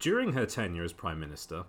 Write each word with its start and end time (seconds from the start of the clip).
During 0.00 0.32
her 0.32 0.46
tenure 0.46 0.82
as 0.84 0.94
Prime 0.94 1.20
Minister, 1.20 1.64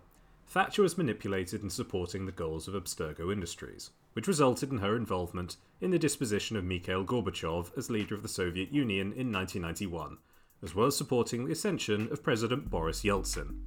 Thatcher 0.47 0.83
was 0.83 0.97
manipulated 0.97 1.63
in 1.63 1.69
supporting 1.69 2.25
the 2.25 2.31
goals 2.31 2.65
of 2.65 2.75
Abstergo 2.75 3.29
Industries, 3.29 3.89
which 4.13 4.25
resulted 4.25 4.71
in 4.71 4.77
her 4.77 4.95
involvement 4.95 5.57
in 5.81 5.91
the 5.91 5.99
disposition 5.99 6.55
of 6.55 6.63
Mikhail 6.63 7.03
Gorbachev 7.03 7.77
as 7.77 7.89
leader 7.89 8.15
of 8.15 8.23
the 8.23 8.29
Soviet 8.29 8.71
Union 8.71 9.07
in 9.07 9.33
1991, 9.33 10.17
as 10.63 10.73
well 10.73 10.87
as 10.87 10.95
supporting 10.95 11.43
the 11.43 11.51
ascension 11.51 12.07
of 12.09 12.23
President 12.23 12.69
Boris 12.69 13.03
Yeltsin. 13.03 13.63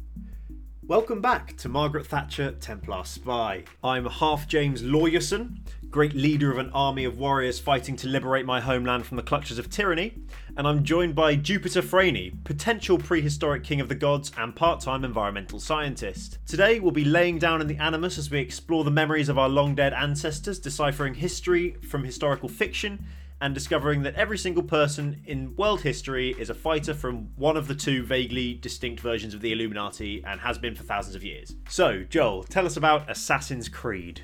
Welcome 0.87 1.21
back 1.21 1.59
to 1.59 1.69
Margaret 1.69 2.07
Thatcher 2.07 2.53
Templar 2.53 3.05
Spy. 3.05 3.65
I'm 3.83 4.07
half 4.07 4.49
James 4.49 4.83
Lawyerson, 4.83 5.59
great 5.95 6.13
leader 6.13 6.51
of 6.51 6.59
an 6.59 6.73
army 6.75 7.05
of 7.05 7.19
warriors 7.19 7.61
fighting 7.61 7.95
to 7.95 8.09
liberate 8.09 8.45
my 8.45 8.61
homeland 8.61 9.07
from 9.07 9.17
the 9.17 9.23
clutches 9.23 9.61
of 9.61 9.71
tyranny, 9.71 10.13
and 10.57 10.67
I'm 10.67 10.83
joined 10.83 11.15
by 11.15 11.37
Jupiter 11.37 11.83
Franey, 11.83 12.33
potential 12.43 12.99
prehistoric 12.99 13.63
king 13.63 13.81
of 13.81 13.89
the 13.89 13.95
gods 13.95 14.33
and 14.37 14.57
part 14.57 14.81
time 14.81 15.05
environmental 15.05 15.61
scientist. 15.61 16.39
Today 16.47 16.81
we'll 16.81 16.91
be 16.91 17.05
laying 17.05 17.39
down 17.39 17.61
in 17.61 17.69
the 17.69 17.77
Animus 17.77 18.19
as 18.19 18.29
we 18.29 18.41
explore 18.41 18.83
the 18.83 18.91
memories 18.91 19.29
of 19.29 19.39
our 19.39 19.49
long 19.49 19.77
dead 19.77 19.93
ancestors, 19.93 20.59
deciphering 20.59 21.15
history 21.15 21.77
from 21.89 22.03
historical 22.03 22.49
fiction 22.49 23.07
and 23.41 23.55
discovering 23.55 24.03
that 24.03 24.17
every 24.17 24.37
single 24.37 24.65
person 24.65 25.23
in 25.27 25.55
world 25.55 25.83
history 25.83 26.35
is 26.41 26.51
a 26.51 26.55
fighter 26.55 26.93
from 26.93 27.29
one 27.37 27.57
of 27.57 27.69
the 27.69 27.75
two 27.75 28.03
vaguely 28.03 28.55
distinct 28.55 29.01
versions 29.01 29.33
of 29.33 29.41
the 29.43 29.53
Illuminati 29.53 30.25
and 30.27 30.41
has 30.41 30.59
been 30.59 30.75
for 30.75 30.83
thousands 30.83 31.15
of 31.15 31.23
years. 31.23 31.55
So, 31.69 32.03
Joel, 32.03 32.43
tell 32.43 32.67
us 32.67 32.77
about 32.77 33.09
Assassin's 33.09 33.69
Creed. 33.69 34.23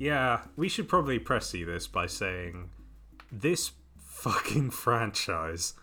Yeah, 0.00 0.44
we 0.56 0.70
should 0.70 0.88
probably 0.88 1.20
pressy 1.20 1.64
this 1.64 1.86
by 1.86 2.06
saying 2.06 2.70
this 3.30 3.72
fucking 3.98 4.70
franchise 4.84 5.74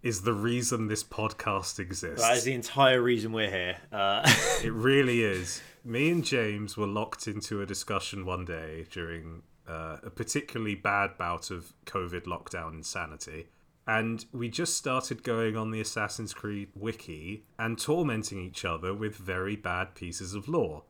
is 0.00 0.22
the 0.22 0.32
reason 0.32 0.86
this 0.86 1.02
podcast 1.02 1.80
exists. 1.80 2.22
That 2.22 2.36
is 2.36 2.44
the 2.44 2.54
entire 2.54 3.02
reason 3.02 3.32
we're 3.32 3.50
here. 3.50 3.78
Uh... 3.90 4.22
it 4.62 4.72
really 4.72 5.24
is. 5.24 5.60
Me 5.84 6.08
and 6.08 6.24
James 6.24 6.76
were 6.76 6.86
locked 6.86 7.26
into 7.26 7.62
a 7.62 7.66
discussion 7.66 8.24
one 8.24 8.44
day 8.44 8.86
during 8.92 9.42
uh, 9.66 9.96
a 10.04 10.10
particularly 10.10 10.76
bad 10.76 11.18
bout 11.18 11.50
of 11.50 11.74
COVID 11.84 12.26
lockdown 12.26 12.74
insanity. 12.74 13.48
And 13.88 14.24
we 14.30 14.48
just 14.48 14.76
started 14.76 15.24
going 15.24 15.56
on 15.56 15.72
the 15.72 15.80
Assassin's 15.80 16.32
Creed 16.32 16.68
wiki 16.76 17.42
and 17.58 17.76
tormenting 17.76 18.38
each 18.38 18.64
other 18.64 18.94
with 18.94 19.16
very 19.16 19.56
bad 19.56 19.96
pieces 19.96 20.32
of 20.32 20.46
lore. 20.46 20.84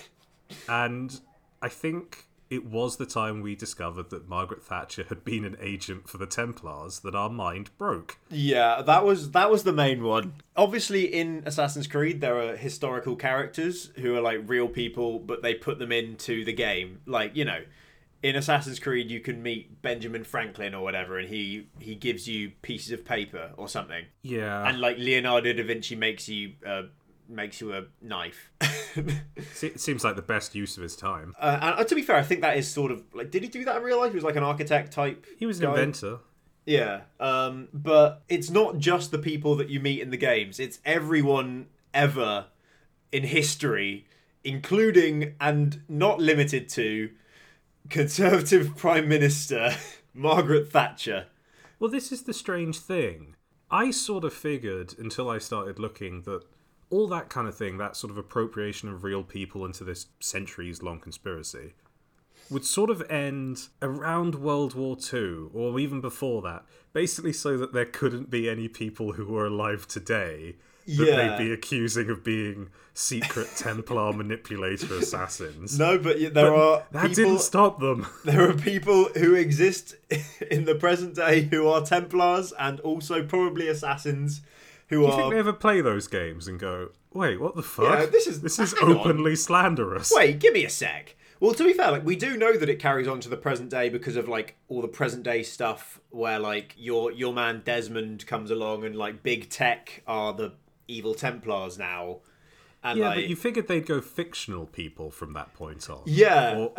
and 0.68 1.20
I 1.62 1.68
think 1.68 2.26
it 2.52 2.66
was 2.66 2.98
the 2.98 3.06
time 3.06 3.40
we 3.40 3.54
discovered 3.54 4.10
that 4.10 4.28
Margaret 4.28 4.62
Thatcher 4.62 5.04
had 5.08 5.24
been 5.24 5.46
an 5.46 5.56
agent 5.58 6.06
for 6.06 6.18
the 6.18 6.26
Templars 6.26 7.00
that 7.00 7.14
our 7.14 7.30
mind 7.30 7.70
broke. 7.78 8.18
Yeah, 8.28 8.82
that 8.82 9.06
was 9.06 9.30
that 9.30 9.50
was 9.50 9.64
the 9.64 9.72
main 9.72 10.02
one. 10.02 10.34
Obviously 10.54 11.04
in 11.06 11.44
Assassin's 11.46 11.86
Creed 11.86 12.20
there 12.20 12.36
are 12.36 12.54
historical 12.54 13.16
characters 13.16 13.90
who 13.96 14.14
are 14.14 14.20
like 14.20 14.42
real 14.44 14.68
people 14.68 15.18
but 15.18 15.40
they 15.40 15.54
put 15.54 15.78
them 15.78 15.92
into 15.92 16.44
the 16.44 16.52
game. 16.52 17.00
Like, 17.06 17.34
you 17.34 17.46
know, 17.46 17.62
in 18.22 18.36
Assassin's 18.36 18.78
Creed 18.78 19.10
you 19.10 19.20
can 19.20 19.42
meet 19.42 19.80
Benjamin 19.80 20.22
Franklin 20.22 20.74
or 20.74 20.82
whatever 20.82 21.18
and 21.18 21.30
he 21.30 21.68
he 21.78 21.94
gives 21.94 22.28
you 22.28 22.52
pieces 22.60 22.92
of 22.92 23.02
paper 23.02 23.52
or 23.56 23.66
something. 23.66 24.04
Yeah. 24.20 24.68
And 24.68 24.78
like 24.78 24.98
Leonardo 24.98 25.54
da 25.54 25.62
Vinci 25.62 25.96
makes 25.96 26.28
you 26.28 26.52
uh, 26.66 26.82
makes 27.32 27.60
you 27.60 27.72
a 27.74 27.84
knife. 28.00 28.50
it 28.94 29.80
seems 29.80 30.04
like 30.04 30.16
the 30.16 30.22
best 30.22 30.54
use 30.54 30.76
of 30.76 30.82
his 30.82 30.96
time. 30.96 31.34
Uh, 31.40 31.58
and 31.60 31.80
uh, 31.80 31.84
to 31.84 31.94
be 31.94 32.02
fair, 32.02 32.16
I 32.16 32.22
think 32.22 32.40
that 32.42 32.56
is 32.56 32.70
sort 32.70 32.92
of 32.92 33.02
like 33.14 33.30
did 33.30 33.42
he 33.42 33.48
do 33.48 33.64
that 33.64 33.76
in 33.76 33.82
real 33.82 33.98
life? 33.98 34.10
He 34.10 34.16
was 34.16 34.24
like 34.24 34.36
an 34.36 34.42
architect 34.42 34.92
type. 34.92 35.26
He 35.38 35.46
was 35.46 35.58
an 35.58 35.66
guy. 35.66 35.70
inventor. 35.70 36.18
Yeah. 36.66 37.02
Um 37.18 37.68
but 37.72 38.22
it's 38.28 38.50
not 38.50 38.78
just 38.78 39.10
the 39.10 39.18
people 39.18 39.56
that 39.56 39.68
you 39.68 39.80
meet 39.80 40.00
in 40.00 40.10
the 40.10 40.16
games. 40.16 40.60
It's 40.60 40.78
everyone 40.84 41.66
ever 41.92 42.46
in 43.10 43.24
history 43.24 44.06
including 44.44 45.34
and 45.40 45.82
not 45.88 46.20
limited 46.20 46.68
to 46.68 47.10
Conservative 47.88 48.76
Prime 48.76 49.08
Minister 49.08 49.76
Margaret 50.14 50.70
Thatcher. 50.70 51.26
Well, 51.78 51.90
this 51.90 52.12
is 52.12 52.22
the 52.22 52.34
strange 52.34 52.78
thing. 52.78 53.34
I 53.70 53.90
sort 53.90 54.24
of 54.24 54.32
figured 54.32 54.94
until 54.98 55.28
I 55.30 55.38
started 55.38 55.78
looking 55.78 56.22
that 56.22 56.42
all 56.92 57.08
that 57.08 57.28
kind 57.30 57.48
of 57.48 57.56
thing, 57.56 57.78
that 57.78 57.96
sort 57.96 58.10
of 58.10 58.18
appropriation 58.18 58.88
of 58.88 59.02
real 59.02 59.22
people 59.24 59.64
into 59.64 59.82
this 59.82 60.06
centuries 60.20 60.82
long 60.82 61.00
conspiracy, 61.00 61.72
would 62.50 62.64
sort 62.66 62.90
of 62.90 63.02
end 63.10 63.68
around 63.80 64.34
World 64.34 64.74
War 64.74 64.96
II 65.12 65.46
or 65.54 65.80
even 65.80 66.00
before 66.02 66.42
that, 66.42 66.64
basically 66.92 67.32
so 67.32 67.56
that 67.56 67.72
there 67.72 67.86
couldn't 67.86 68.30
be 68.30 68.48
any 68.48 68.68
people 68.68 69.12
who 69.12 69.24
were 69.24 69.46
alive 69.46 69.88
today 69.88 70.56
that 70.86 70.92
Yeah. 71.06 71.36
they'd 71.36 71.44
be 71.46 71.52
accusing 71.52 72.10
of 72.10 72.22
being 72.24 72.68
secret 72.92 73.48
Templar 73.56 74.12
manipulator 74.12 74.96
assassins. 74.96 75.78
No, 75.78 75.96
but 75.96 76.34
there 76.34 76.54
are 76.54 76.82
That 76.90 77.08
people, 77.08 77.24
didn't 77.24 77.38
stop 77.40 77.80
them. 77.80 78.06
there 78.24 78.50
are 78.50 78.54
people 78.54 79.04
who 79.16 79.34
exist 79.34 79.94
in 80.50 80.64
the 80.66 80.74
present 80.74 81.14
day 81.14 81.42
who 81.42 81.68
are 81.68 81.80
Templars 81.86 82.52
and 82.58 82.80
also 82.80 83.22
probably 83.24 83.68
assassins 83.68 84.42
who 84.92 85.00
Do 85.00 85.06
you 85.06 85.12
are 85.12 85.16
think 85.18 85.32
they 85.32 85.38
ever 85.38 85.52
play 85.52 85.80
those 85.80 86.06
games 86.08 86.46
and 86.48 86.58
go, 86.58 86.90
wait, 87.12 87.40
what 87.40 87.56
the 87.56 87.62
fuck? 87.62 87.98
Yeah, 88.00 88.06
this 88.06 88.26
is- 88.26 88.40
this 88.42 88.58
is 88.58 88.72
hang 88.78 88.90
on." 88.90 88.98
openly 88.98 89.36
slanderous. 89.36 90.12
Wait, 90.14 90.38
give 90.38 90.54
me 90.54 90.64
a 90.64 90.70
sec. 90.70 91.16
Well, 91.40 91.54
to 91.54 91.64
be 91.64 91.72
fair, 91.72 91.90
like 91.90 92.04
we 92.04 92.14
do 92.14 92.36
know 92.36 92.56
that 92.56 92.68
it 92.68 92.78
carries 92.78 93.08
on 93.08 93.18
to 93.20 93.28
the 93.28 93.36
present 93.36 93.68
day 93.68 93.88
because 93.88 94.14
of 94.16 94.28
like 94.28 94.56
all 94.68 94.80
the 94.80 94.86
present 94.88 95.24
day 95.24 95.42
stuff 95.42 96.00
where 96.10 96.38
like 96.38 96.74
your 96.78 97.10
your 97.10 97.32
man 97.32 97.62
Desmond 97.64 98.24
comes 98.28 98.50
along 98.52 98.84
and 98.84 98.94
like 98.94 99.24
big 99.24 99.50
tech 99.50 100.02
are 100.06 100.32
the 100.32 100.52
evil 100.86 101.14
Templars 101.14 101.78
now. 101.78 102.18
And 102.84 102.98
Yeah, 102.98 103.08
like 103.08 103.16
but 103.16 103.28
you 103.28 103.34
figured 103.36 103.66
they'd 103.68 103.86
go 103.86 104.00
fictional 104.00 104.66
people 104.66 105.10
from 105.10 105.32
that 105.32 105.52
point 105.54 105.90
on. 105.90 106.02
Yeah. 106.06 106.56
Or, 106.56 106.72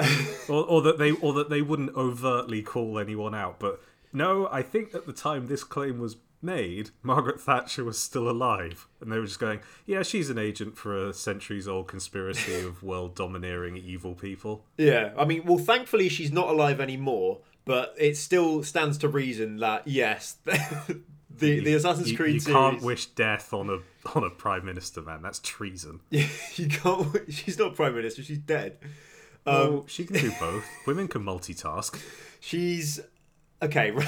or, 0.50 0.66
or 0.66 0.82
that 0.84 0.98
they 0.98 1.12
or 1.12 1.34
that 1.34 1.50
they 1.50 1.62
wouldn't 1.62 1.94
overtly 1.96 2.62
call 2.62 3.00
anyone 3.00 3.36
out. 3.36 3.60
But 3.60 3.82
no, 4.14 4.48
I 4.50 4.62
think 4.62 4.96
at 4.96 5.06
the 5.06 5.14
time 5.14 5.48
this 5.48 5.64
claim 5.66 6.00
was 6.00 6.16
made, 6.44 6.90
Margaret 7.02 7.40
Thatcher 7.40 7.84
was 7.84 7.98
still 7.98 8.30
alive, 8.30 8.88
and 9.02 9.12
they 9.12 9.18
were 9.20 9.26
just 9.26 9.40
going, 9.40 9.60
"Yeah, 9.86 10.04
she's 10.04 10.30
an 10.30 10.38
agent 10.38 10.78
for 10.78 11.08
a 11.08 11.14
centuries-old 11.14 11.88
conspiracy 11.88 12.60
of 12.66 12.84
world-domineering 12.84 13.78
evil 13.78 14.14
people." 14.16 14.66
Yeah, 14.78 15.14
I 15.18 15.26
mean, 15.26 15.46
well, 15.46 15.58
thankfully 15.58 16.10
she's 16.10 16.32
not 16.32 16.50
alive 16.50 16.80
anymore, 16.82 17.40
but 17.66 17.96
it 17.98 18.18
still 18.18 18.64
stands 18.64 18.98
to 19.00 19.08
reason 19.08 19.58
that 19.58 19.88
yes, 19.88 20.38
the 20.46 21.60
the 21.60 21.74
Assassin's 21.74 22.12
You, 22.12 22.18
Creed 22.18 22.34
you 22.36 22.40
series. 22.42 22.56
can't 22.56 22.82
wish 22.82 23.06
death 23.08 23.54
on 23.54 23.70
a 23.70 23.80
on 24.16 24.24
a 24.24 24.30
prime 24.30 24.66
minister, 24.66 25.02
man. 25.02 25.22
That's 25.22 25.40
treason. 25.40 26.02
you 26.10 26.68
can't. 26.70 27.08
She's 27.32 27.58
not 27.58 27.76
prime 27.76 27.96
minister. 27.96 28.22
She's 28.24 28.38
dead. 28.40 28.78
Um, 29.46 29.56
Oh, 29.56 29.86
she 29.88 30.06
can 30.06 30.16
do 30.18 30.32
both. 30.40 30.66
Women 30.88 31.08
can 31.08 31.24
multitask. 31.24 32.00
She's 32.40 33.00
okay. 33.62 33.92
right. 33.92 34.08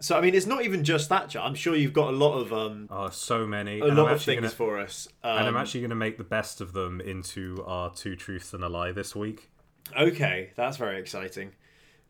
So 0.00 0.16
I 0.16 0.20
mean, 0.20 0.34
it's 0.34 0.46
not 0.46 0.64
even 0.64 0.84
just 0.84 1.08
Thatcher. 1.08 1.38
I'm 1.40 1.54
sure 1.54 1.74
you've 1.76 1.92
got 1.92 2.12
a 2.12 2.16
lot 2.16 2.38
of 2.38 2.52
um 2.52 2.88
Oh, 2.90 3.08
so 3.10 3.46
many. 3.46 3.80
a 3.80 3.84
And 3.86 3.96
lot 3.96 4.08
I'm 4.08 4.14
of 4.14 4.22
things 4.22 4.40
gonna- 4.40 4.50
for 4.50 4.78
us. 4.78 5.08
Um, 5.24 5.38
and 5.38 5.48
I'm 5.48 5.56
actually 5.56 5.80
going 5.80 5.90
to 5.90 5.96
make 5.96 6.18
the 6.18 6.24
best 6.24 6.60
of 6.60 6.72
them 6.72 7.00
into 7.00 7.62
our 7.66 7.92
two 7.94 8.16
truths 8.16 8.52
and 8.54 8.62
a 8.64 8.68
lie 8.68 8.92
this 8.92 9.14
week. 9.16 9.50
okay. 9.98 10.50
That's 10.56 10.76
very 10.76 10.98
exciting. 10.98 11.52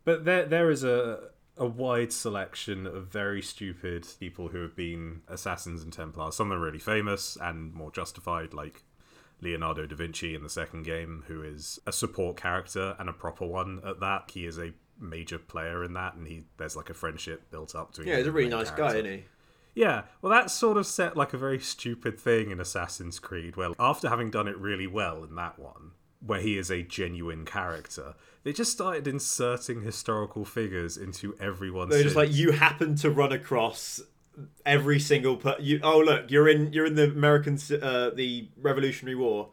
But 0.04 0.24
there, 0.24 0.44
there 0.46 0.70
is 0.70 0.84
a 0.84 1.30
a 1.58 1.66
wide 1.66 2.12
selection 2.12 2.86
of 2.86 3.06
very 3.08 3.40
stupid 3.40 4.06
people 4.20 4.48
who 4.48 4.60
have 4.60 4.76
been 4.76 5.22
assassins 5.26 5.82
and 5.82 5.90
Templars. 5.90 6.36
Some 6.36 6.52
are 6.52 6.58
really 6.58 6.78
famous 6.78 7.38
and 7.40 7.72
more 7.72 7.90
justified, 7.90 8.52
like 8.52 8.82
Leonardo 9.40 9.86
da 9.86 9.96
Vinci 9.96 10.34
in 10.34 10.42
the 10.42 10.50
second 10.50 10.82
game, 10.84 11.24
who 11.28 11.42
is 11.42 11.78
a 11.86 11.92
support 11.92 12.36
character 12.36 12.94
and 12.98 13.08
a 13.08 13.12
proper 13.14 13.46
one 13.46 13.80
at 13.86 14.00
that. 14.00 14.30
He 14.34 14.44
is 14.44 14.58
a 14.58 14.72
major 15.00 15.38
player 15.38 15.84
in 15.84 15.94
that, 15.94 16.14
and 16.14 16.26
he 16.26 16.44
there's 16.56 16.76
like 16.76 16.90
a 16.90 16.94
friendship 16.94 17.50
built 17.50 17.74
up 17.74 17.92
to. 17.94 18.04
Yeah, 18.04 18.18
he's 18.18 18.26
a 18.26 18.32
really 18.32 18.50
nice 18.50 18.70
guy, 18.70 18.96
isn't 18.96 19.04
he? 19.04 19.24
Yeah, 19.74 20.02
well, 20.22 20.30
that 20.30 20.50
sort 20.50 20.78
of 20.78 20.86
set 20.86 21.16
like 21.16 21.34
a 21.34 21.38
very 21.38 21.58
stupid 21.58 22.18
thing 22.18 22.50
in 22.50 22.60
Assassin's 22.60 23.18
Creed, 23.18 23.56
where 23.56 23.70
after 23.78 24.08
having 24.08 24.30
done 24.30 24.48
it 24.48 24.56
really 24.58 24.86
well 24.86 25.22
in 25.22 25.34
that 25.34 25.58
one, 25.58 25.92
where 26.24 26.40
he 26.40 26.56
is 26.56 26.70
a 26.70 26.82
genuine 26.82 27.44
character, 27.44 28.14
they 28.42 28.52
just 28.52 28.72
started 28.72 29.06
inserting 29.06 29.82
historical 29.82 30.44
figures 30.44 30.96
into 30.96 31.36
everyone's. 31.38 31.90
They're 31.90 32.02
just 32.02 32.16
like 32.16 32.32
you 32.32 32.52
happen 32.52 32.96
to 32.96 33.10
run 33.10 33.32
across 33.32 34.00
every 34.64 35.00
single 35.00 35.36
per- 35.36 35.56
you 35.58 35.80
oh 35.82 35.98
look 35.98 36.30
you're 36.30 36.48
in 36.48 36.72
you're 36.72 36.84
in 36.86 36.94
the 36.94 37.04
American 37.04 37.58
uh, 37.82 38.10
the 38.10 38.48
Revolutionary 38.60 39.14
War 39.14 39.50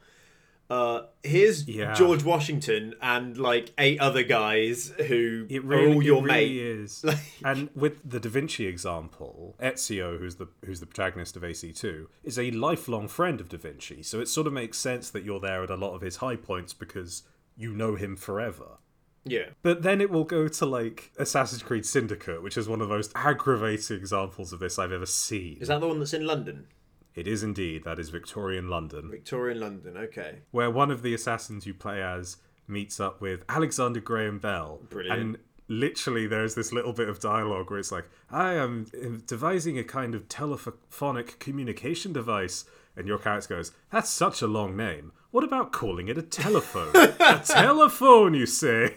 uh 0.73 1.05
here's 1.23 1.67
Yeah. 1.67 1.93
George 1.93 2.23
Washington 2.23 2.95
and 3.01 3.37
like 3.37 3.71
eight 3.77 3.99
other 3.99 4.23
guys 4.23 4.91
who 5.07 5.45
It 5.49 5.59
are 5.59 5.67
really, 5.67 5.93
all 5.93 6.01
it 6.01 6.05
your 6.05 6.21
really 6.23 6.27
mate 6.27 6.57
is. 6.57 7.05
and 7.45 7.69
with 7.75 7.95
the 8.09 8.19
Da 8.19 8.29
Vinci 8.29 8.65
example, 8.67 9.55
Ezio, 9.61 10.17
who's 10.19 10.35
the 10.35 10.47
who's 10.65 10.79
the 10.79 10.85
protagonist 10.85 11.35
of 11.37 11.43
AC2, 11.43 12.07
is 12.23 12.37
a 12.39 12.51
lifelong 12.51 13.07
friend 13.07 13.39
of 13.41 13.49
Da 13.49 13.57
Vinci. 13.57 14.01
So 14.03 14.19
it 14.19 14.27
sort 14.27 14.47
of 14.47 14.53
makes 14.53 14.77
sense 14.77 15.09
that 15.11 15.23
you're 15.23 15.39
there 15.39 15.63
at 15.63 15.69
a 15.69 15.75
lot 15.75 15.93
of 15.95 16.01
his 16.01 16.17
high 16.17 16.35
points 16.37 16.73
because 16.73 17.23
you 17.55 17.73
know 17.73 17.95
him 17.95 18.15
forever. 18.15 18.77
Yeah. 19.25 19.49
But 19.61 19.83
then 19.83 20.01
it 20.01 20.09
will 20.09 20.25
go 20.25 20.47
to 20.47 20.65
like 20.65 21.11
Assassin's 21.17 21.63
Creed 21.63 21.85
Syndicate, 21.85 22.41
which 22.43 22.57
is 22.57 22.67
one 22.67 22.81
of 22.81 22.89
the 22.89 22.95
most 22.95 23.11
aggravating 23.15 23.95
examples 23.97 24.51
of 24.53 24.59
this 24.59 24.77
I've 24.77 24.91
ever 24.91 25.05
seen. 25.05 25.57
Is 25.61 25.67
that 25.69 25.79
the 25.79 25.87
one 25.87 25.99
that's 25.99 26.13
in 26.13 26.25
London? 26.25 26.65
It 27.15 27.27
is 27.27 27.43
indeed. 27.43 27.83
That 27.83 27.99
is 27.99 28.09
Victorian 28.09 28.69
London, 28.69 29.09
Victorian 29.09 29.59
London. 29.59 29.97
Okay. 29.97 30.39
where 30.51 30.71
one 30.71 30.91
of 30.91 31.01
the 31.03 31.13
assassins 31.13 31.65
you 31.67 31.73
play 31.73 32.01
as 32.01 32.37
meets 32.67 32.99
up 32.99 33.21
with 33.21 33.43
Alexander 33.49 33.99
Graham 33.99 34.39
Bell. 34.39 34.79
Brilliant. 34.89 35.19
And 35.19 35.37
literally, 35.67 36.27
there's 36.27 36.55
this 36.55 36.71
little 36.73 36.93
bit 36.93 37.09
of 37.09 37.19
dialogue 37.19 37.69
where 37.69 37.79
it's 37.79 37.91
like, 37.91 38.05
I 38.31 38.53
am 38.53 38.87
devising 39.27 39.77
a 39.77 39.83
kind 39.83 40.15
of 40.15 40.27
telephonic 40.29 41.39
communication 41.39 42.13
device. 42.13 42.65
And 42.95 43.07
your 43.07 43.17
character 43.17 43.55
goes, 43.55 43.71
That's 43.91 44.09
such 44.09 44.41
a 44.41 44.47
long 44.47 44.77
name. 44.77 45.11
What 45.31 45.43
about 45.43 45.71
calling 45.71 46.07
it 46.09 46.17
a 46.17 46.21
telephone? 46.21 46.95
a 46.95 47.41
telephone, 47.43 48.35
you 48.35 48.45
say? 48.45 48.95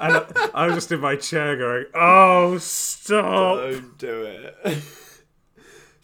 And 0.00 0.16
I, 0.16 0.50
I 0.54 0.66
was 0.66 0.74
just 0.76 0.92
in 0.92 1.00
my 1.00 1.16
chair 1.16 1.56
going, 1.56 1.84
Oh, 1.94 2.56
stop. 2.58 3.58
Don't 3.58 3.98
do 3.98 4.22
it. 4.22 4.82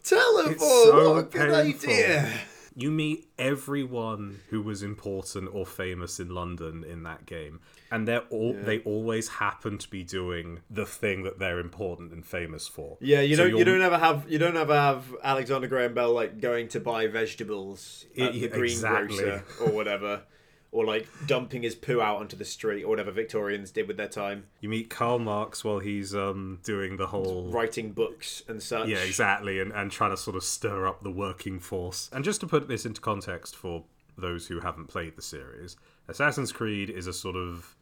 Telephone. 0.04 0.58
so 0.58 1.10
what 1.14 1.18
a 1.18 1.22
good 1.24 1.32
painful. 1.52 1.90
idea. 1.90 2.32
You 2.76 2.90
meet 2.92 3.28
everyone 3.38 4.40
who 4.48 4.62
was 4.62 4.82
important 4.82 5.50
or 5.52 5.66
famous 5.66 6.20
in 6.20 6.28
London 6.32 6.84
in 6.84 7.02
that 7.02 7.26
game, 7.26 7.60
and 7.90 8.06
they're 8.06 8.22
all 8.30 8.54
they 8.54 8.78
always 8.80 9.28
happen 9.28 9.76
to 9.78 9.90
be 9.90 10.02
doing 10.04 10.60
the 10.70 10.86
thing 10.86 11.24
that 11.24 11.38
they're 11.38 11.58
important 11.58 12.12
and 12.12 12.24
famous 12.24 12.68
for. 12.68 12.96
Yeah, 13.00 13.20
you 13.20 13.34
So 13.36 13.42
don't. 13.42 13.50
You 13.52 13.58
you're- 13.58 13.72
don't 13.72 13.82
ever 13.82 13.98
have. 13.98 14.24
You 14.28 14.38
don't 14.38 14.56
ever 14.56 14.74
have 14.74 15.04
Alexander 15.22 15.66
Graham 15.66 15.94
Bell 15.94 16.12
like 16.12 16.40
going 16.40 16.68
to 16.68 16.80
buy 16.80 17.06
vegetables 17.08 18.06
at 18.16 18.28
I- 18.28 18.38
the 18.38 18.48
greengrocer 18.48 19.34
exactly. 19.34 19.66
or 19.66 19.72
whatever, 19.72 20.22
or 20.72 20.84
like 20.84 21.08
dumping 21.26 21.62
his 21.62 21.74
poo 21.74 22.00
out 22.00 22.18
onto 22.18 22.36
the 22.36 22.44
street 22.44 22.84
or 22.84 22.88
whatever 22.88 23.10
Victorians 23.10 23.70
did 23.72 23.88
with 23.88 23.96
their 23.96 24.08
time, 24.08 24.44
You 24.60 24.68
meet 24.68 24.88
Karl 24.88 25.18
Marx 25.18 25.64
while 25.64 25.80
he's 25.80 26.14
um 26.14 26.60
doing 26.62 26.96
the 26.96 27.08
whole 27.08 27.50
writing 27.50 27.92
books 27.92 28.42
and 28.48 28.62
such. 28.62 28.88
yeah 28.88 28.98
exactly, 28.98 29.58
and 29.60 29.72
and 29.72 29.90
trying 29.90 30.10
to 30.10 30.16
sort 30.16 30.36
of 30.36 30.44
stir 30.44 30.86
up 30.86 31.02
the 31.02 31.10
working 31.10 31.58
force. 31.58 32.08
And 32.12 32.24
just 32.24 32.40
to 32.40 32.46
put 32.46 32.68
this 32.68 32.86
into 32.86 33.00
context 33.00 33.56
for 33.56 33.84
those 34.16 34.46
who 34.48 34.60
haven't 34.60 34.86
played 34.88 35.16
the 35.16 35.22
series, 35.22 35.76
Assassin's 36.08 36.52
Creed 36.52 36.88
is 36.90 37.06
a 37.06 37.12
sort 37.12 37.36
of 37.36 37.74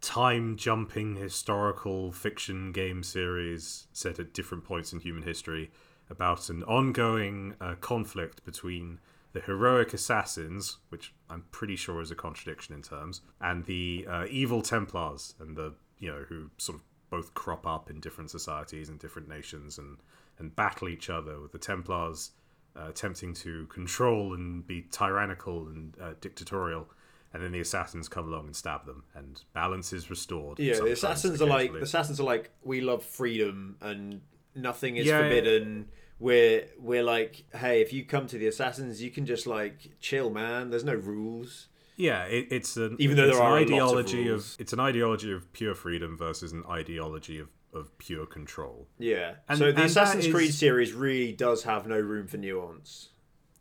time 0.00 0.56
jumping 0.56 1.16
historical 1.16 2.10
fiction 2.10 2.72
game 2.72 3.02
series 3.02 3.86
set 3.92 4.18
at 4.18 4.32
different 4.32 4.64
points 4.64 4.92
in 4.92 5.00
human 5.00 5.22
history 5.22 5.70
about 6.08 6.48
an 6.48 6.62
ongoing 6.64 7.54
uh, 7.60 7.74
conflict 7.80 8.42
between 8.44 8.98
the 9.32 9.40
heroic 9.40 9.94
assassins, 9.94 10.78
which 10.88 11.14
I'm 11.28 11.44
pretty 11.50 11.76
sure 11.76 12.00
is 12.00 12.10
a 12.10 12.14
contradiction 12.14 12.74
in 12.74 12.82
terms, 12.82 13.20
and 13.40 13.64
the 13.66 14.06
uh, 14.08 14.26
evil 14.28 14.62
Templars, 14.62 15.34
and 15.38 15.56
the 15.56 15.74
you 15.98 16.10
know 16.10 16.24
who 16.28 16.50
sort 16.58 16.78
of 16.78 16.84
both 17.10 17.34
crop 17.34 17.66
up 17.66 17.90
in 17.90 18.00
different 18.00 18.30
societies 18.30 18.88
and 18.88 18.98
different 18.98 19.28
nations 19.28 19.78
and 19.78 19.98
and 20.38 20.54
battle 20.56 20.88
each 20.88 21.10
other 21.10 21.40
with 21.40 21.52
the 21.52 21.58
Templars 21.58 22.32
uh, 22.76 22.88
attempting 22.88 23.34
to 23.34 23.66
control 23.66 24.34
and 24.34 24.66
be 24.66 24.86
tyrannical 24.90 25.66
and 25.68 25.94
uh, 26.00 26.14
dictatorial. 26.20 26.88
And 27.32 27.42
then 27.44 27.52
the 27.52 27.60
assassins 27.60 28.08
come 28.08 28.26
along 28.26 28.46
and 28.46 28.56
stab 28.56 28.86
them, 28.86 29.04
and 29.14 29.40
balance 29.52 29.92
is 29.92 30.10
restored. 30.10 30.58
Yeah, 30.58 30.80
the 30.80 30.92
assassins 30.92 31.40
are 31.40 31.46
like 31.46 31.72
the 31.72 31.82
assassins 31.82 32.18
are 32.18 32.24
like 32.24 32.50
we 32.64 32.80
love 32.80 33.04
freedom 33.04 33.76
and 33.80 34.20
nothing 34.56 34.96
is 34.96 35.06
Yeah, 35.06 35.28
yeah. 35.32 35.82
We're 36.20 36.66
we're 36.78 37.02
like, 37.02 37.44
hey, 37.54 37.80
if 37.80 37.92
you 37.92 38.04
come 38.04 38.26
to 38.28 38.38
the 38.38 38.46
assassins, 38.46 39.02
you 39.02 39.10
can 39.10 39.26
just 39.26 39.46
like 39.46 39.90
chill, 40.00 40.30
man. 40.30 40.70
There's 40.70 40.84
no 40.84 40.94
rules. 40.94 41.66
Yeah, 41.96 42.24
it, 42.24 42.48
it's 42.50 42.76
an 42.76 42.96
Even 42.98 43.16
though 43.16 43.26
there 43.26 43.42
are 43.42 43.50
lot 43.52 43.62
of 43.62 43.68
ideology 43.68 44.28
rules. 44.28 44.56
it's 44.60 44.72
an 44.72 44.80
ideology 44.80 45.32
of 45.32 45.52
pure 45.52 45.74
freedom 45.74 46.16
versus 46.16 46.52
an 46.52 46.62
ideology 46.70 47.38
of, 47.38 47.48
of 47.74 47.96
pure 47.98 48.24
control. 48.26 48.86
Yeah. 48.98 49.34
And- 49.48 49.58
so 49.58 49.64
the 49.72 49.76
and 49.82 49.86
Assassin's 49.90 50.26
is- 50.26 50.32
Creed 50.32 50.54
series 50.54 50.92
really 50.94 51.32
does 51.32 51.64
have 51.64 51.86
no 51.86 51.98
room 51.98 52.26
for 52.26 52.36
nuance. 52.36 53.10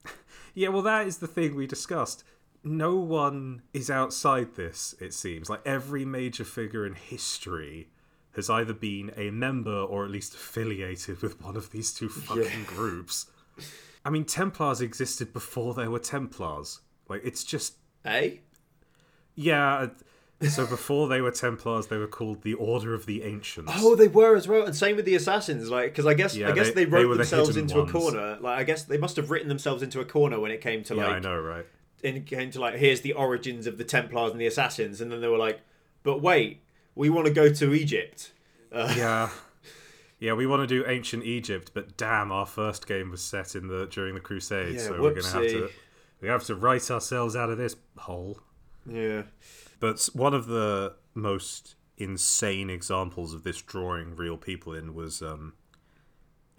Yeah, 0.56 0.69
well, 0.69 0.81
that 0.81 1.06
is 1.07 1.17
the 1.19 1.27
thing 1.27 1.56
we 1.56 1.67
discussed. 1.67 2.23
No 2.63 2.95
one 2.95 3.61
is 3.73 3.89
outside 3.89 4.56
this. 4.56 4.94
It 5.00 5.13
seems 5.13 5.50
like 5.50 5.61
every 5.65 6.03
major 6.06 6.44
figure 6.44 6.85
in 6.85 6.95
history 6.95 7.89
has 8.36 8.50
either 8.50 8.74
been 8.74 9.12
a 9.18 9.31
member 9.31 9.72
or 9.81 10.06
at 10.06 10.12
least 10.12 10.34
affiliated 10.36 11.22
with 11.22 11.42
one 11.42 11.56
of 11.58 11.72
these 11.72 11.94
two 11.94 12.10
fucking 12.10 12.64
groups. 12.66 13.26
I 14.06 14.10
mean, 14.10 14.24
Templars 14.26 14.81
existed 14.81 15.34
before 15.34 15.74
there 15.74 15.90
were 15.92 16.00
Templars. 16.00 16.80
Like, 17.08 17.22
it's 17.26 17.44
just 17.44 17.76
Eh? 18.06 18.36
yeah. 19.36 19.88
So 20.48 20.66
before 20.66 21.10
they 21.10 21.20
were 21.20 21.31
Templars, 21.31 21.88
they 21.88 21.98
were 21.98 22.08
called 22.08 22.44
the 22.44 22.54
Order 22.54 22.94
of 22.94 23.06
the 23.06 23.24
Ancients. 23.24 23.74
Oh, 23.76 23.96
they 23.98 24.08
were 24.08 24.38
as 24.38 24.48
well, 24.48 24.66
and 24.66 24.74
same 24.74 24.96
with 24.96 25.04
the 25.04 25.16
assassins. 25.16 25.70
Like, 25.70 25.88
because 25.92 26.06
I 26.06 26.14
guess 26.14 26.34
Yeah, 26.34 26.48
I 26.50 26.54
guess 26.54 26.68
they- 26.68 26.74
they, 26.76 26.86
they 26.86 26.92
wrote 26.92 27.08
were 27.10 27.14
the 27.16 27.18
themselves 27.20 27.50
hidden 27.56 27.64
into 27.64 27.80
ones. 27.80 27.90
a 27.90 27.92
corner. 27.94 28.38
Like, 28.40 28.60
I 28.60 28.64
guess 28.64 28.84
they 28.86 28.98
must 28.98 29.18
have 29.18 29.31
written 29.31 29.50
themselves 29.50 29.84
into 29.84 30.00
a 30.00 30.06
corner 30.06 30.40
when 30.40 30.52
it 30.52 30.62
came 30.62 30.81
to 30.86 30.96
yeah, 30.96 31.08
like 31.08 31.16
I 31.18 31.20
know, 31.20 31.38
right? 31.38 31.66
it 32.02 32.26
came 32.26 32.50
to 32.52 32.62
like 32.62 32.76
here's 32.76 33.02
the 33.02 33.12
origins 33.12 33.68
of 33.68 33.78
the 33.78 33.84
Templars 33.84 34.31
and 34.31 34.40
the 34.40 34.46
assassins, 34.48 35.02
and 35.02 35.12
then 35.12 35.20
they 35.20 35.28
were 35.28 35.38
like, 35.38 35.60
but 36.04 36.22
wait, 36.22 36.62
we 37.00 37.10
want 37.10 37.25
to 37.28 37.34
go 37.34 37.48
to 37.62 37.74
Egypt. 37.74 38.31
yeah 38.74 39.30
yeah 40.19 40.34
we 40.34 40.46
want 40.46 40.62
to 40.62 40.68
do 40.68 40.86
ancient 40.88 41.24
egypt 41.24 41.72
but 41.74 41.96
damn 41.98 42.30
our 42.31 42.46
first 42.46 42.86
game 42.86 43.10
was 43.10 43.22
set 43.22 43.56
in 43.56 43.68
the 43.68 43.88
during 43.88 44.13
the 44.13 44.19
crusades 44.19 44.75
Yeah, 44.84 44.90
so 44.90 45.01
we're 45.01 45.13
gonna 45.16 45.34
have 45.40 45.51
to 45.56 45.69
we 46.22 46.28
have 46.28 46.44
to 46.46 46.56
write 46.56 46.92
ourselves 46.92 47.36
out 47.36 47.50
of 47.50 47.57
this 47.57 47.75
hole 47.98 48.40
Yeah. 48.86 49.24
but 49.80 50.07
one 50.13 50.34
of 50.36 50.46
the 50.48 50.96
most 51.16 51.75
insane 51.98 52.69
examples 52.69 53.34
of 53.34 53.44
this 53.44 53.60
drawing 53.62 54.16
real 54.16 54.38
people 54.38 54.74
in 54.75 54.94
was 54.94 55.22
um 55.22 55.54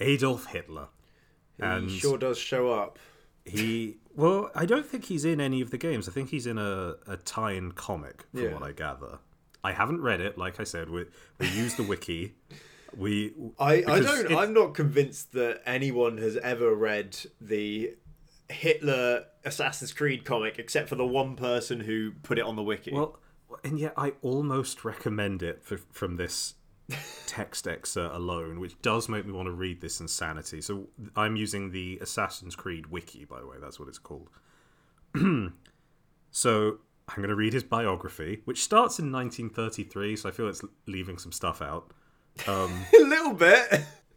adolf 0.01 0.47
hitler 0.47 0.89
and 1.59 1.91
he 1.91 1.99
sure 1.99 2.19
does 2.19 2.39
show 2.39 2.73
up. 2.73 2.99
he 3.45 3.99
well 4.17 4.51
i 4.55 4.65
don't 4.67 4.87
think 4.87 5.05
he's 5.05 5.25
in 5.25 5.41
any 5.41 5.61
of 5.61 5.71
the 5.71 5.79
games 5.79 6.09
i 6.09 6.13
think 6.13 6.31
he's 6.31 6.47
in 6.47 6.59
a, 6.59 6.95
a 7.07 7.17
tie-in 7.19 7.71
comic 7.73 8.25
from 8.33 8.43
Yeah. 8.43 8.55
what 8.55 8.63
i 8.63 8.73
gather 8.73 9.19
i 9.65 9.73
haven't 9.73 10.01
read 10.01 10.21
it 10.21 10.37
like 10.39 10.59
i 10.61 10.65
said 10.65 10.89
we, 10.91 11.05
we 11.39 11.49
use 11.49 11.75
the 11.77 11.83
wiki 11.83 12.35
we 12.97 13.33
I, 13.59 13.75
I 13.75 13.83
don't. 14.01 14.25
it's- 14.27 14.37
I'm 14.37 14.53
not 14.53 14.75
convinced 14.75 15.33
that 15.33 15.63
anyone 15.65 16.19
has 16.19 16.37
ever 16.39 16.75
read 16.75 17.17
the 17.41 17.95
Hitler 18.49 19.27
Assassin's 19.45 19.93
Creed 19.93 20.25
comic, 20.25 20.59
except 20.59 20.89
for 20.89 20.97
the 20.97 21.07
one 21.07 21.37
person 21.37 21.79
who 21.79 22.11
put 22.25 22.37
it 22.37 22.45
on 22.45 22.57
the 22.57 22.65
wiki. 22.65 22.91
Well, 22.93 23.17
and 23.63 23.79
yet 23.79 23.95
I 23.97 24.15
almost 24.23 24.85
recommend 24.85 25.41
it 25.43 25.63
for, 25.63 25.77
from 25.93 26.17
this 26.17 26.55
text 27.27 27.69
excerpt 27.69 28.13
alone, 28.15 28.59
which 28.59 28.81
does 28.83 29.09
make 29.09 29.25
me 29.25 29.33
want 29.33 29.47
to 29.47 29.53
read 29.53 29.81
this 29.81 30.01
insanity. 30.01 30.61
So 30.61 30.89
I'm 31.15 31.37
using 31.37 31.71
the 31.71 31.99
Assassin's 32.03 32.57
Creed 32.57 32.87
wiki, 32.87 33.25
by 33.25 33.39
the 33.39 33.47
way. 33.47 33.59
That's 33.61 33.79
what 33.79 33.89
it's 33.89 33.99
called. 33.99 34.31
so 36.31 36.79
I'm 37.11 37.17
going 37.17 37.29
to 37.31 37.37
read 37.37 37.53
his 37.53 37.65
biography, 37.65 38.43
which 38.45 38.63
starts 38.63 38.99
in 38.99 39.11
1933. 39.13 40.17
So 40.17 40.29
I 40.29 40.33
feel 40.33 40.49
it's 40.49 40.63
leaving 40.87 41.19
some 41.19 41.33
stuff 41.33 41.61
out. 41.61 41.93
Um, 42.47 42.85
a 42.95 43.03
little 43.03 43.35
bit. 43.35 43.69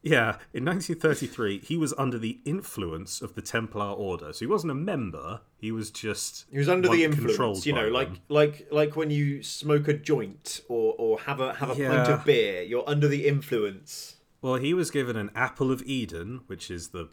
yeah, 0.04 0.38
in 0.54 0.64
1933, 0.66 1.60
he 1.60 1.76
was 1.78 1.94
under 1.98 2.18
the 2.20 2.40
influence 2.46 3.22
of 3.22 3.36
the 3.36 3.42
Templar 3.42 3.88
Order. 3.92 4.32
So 4.34 4.40
he 4.40 4.46
wasn't 4.48 4.72
a 4.72 4.76
member; 4.76 5.42
he 5.58 5.72
was 5.72 5.90
just 5.92 6.46
He 6.52 6.58
was 6.60 6.70
under 6.70 6.88
the 6.90 7.04
influence, 7.04 7.66
you 7.66 7.74
know, 7.74 7.88
like 7.88 8.10
them. 8.10 8.20
like 8.30 8.68
like 8.72 8.96
when 8.96 9.10
you 9.10 9.42
smoke 9.44 9.88
a 9.88 9.94
joint 9.94 10.62
or 10.70 10.94
or 10.98 11.20
have 11.22 11.40
a 11.40 11.54
have 11.56 11.72
a 11.72 11.76
pint 11.76 12.10
of 12.10 12.26
beer. 12.26 12.62
You're 12.62 12.88
under 12.88 13.08
the 13.08 13.28
influence. 13.28 14.18
Well, 14.42 14.56
he 14.56 14.74
was 14.74 14.92
given 14.92 15.16
an 15.16 15.32
Apple 15.36 15.72
of 15.72 15.82
Eden, 15.84 16.42
which 16.48 16.70
is 16.70 16.90
the 16.90 17.10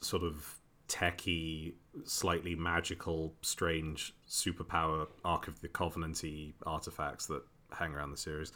sort 0.00 0.24
of 0.24 0.58
techie, 0.88 1.74
slightly 2.04 2.54
magical, 2.54 3.34
strange 3.42 4.14
superpower 4.28 5.06
Ark 5.24 5.48
of 5.48 5.60
the 5.60 5.68
Covenanty 5.68 6.54
artifacts 6.66 7.26
that 7.26 7.42
hang 7.72 7.94
around 7.94 8.10
the 8.10 8.16
series. 8.16 8.52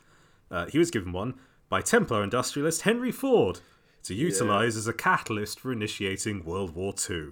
Uh, 0.50 0.66
he 0.66 0.78
was 0.78 0.90
given 0.90 1.12
one 1.12 1.34
by 1.68 1.80
Templar 1.80 2.22
industrialist 2.24 2.82
Henry 2.82 3.12
Ford 3.12 3.60
to 4.04 4.14
utilize 4.14 4.76
as 4.76 4.86
a 4.86 4.92
catalyst 4.92 5.60
for 5.60 5.72
initiating 5.72 6.44
World 6.44 6.74
War 6.74 6.94
II. 7.08 7.30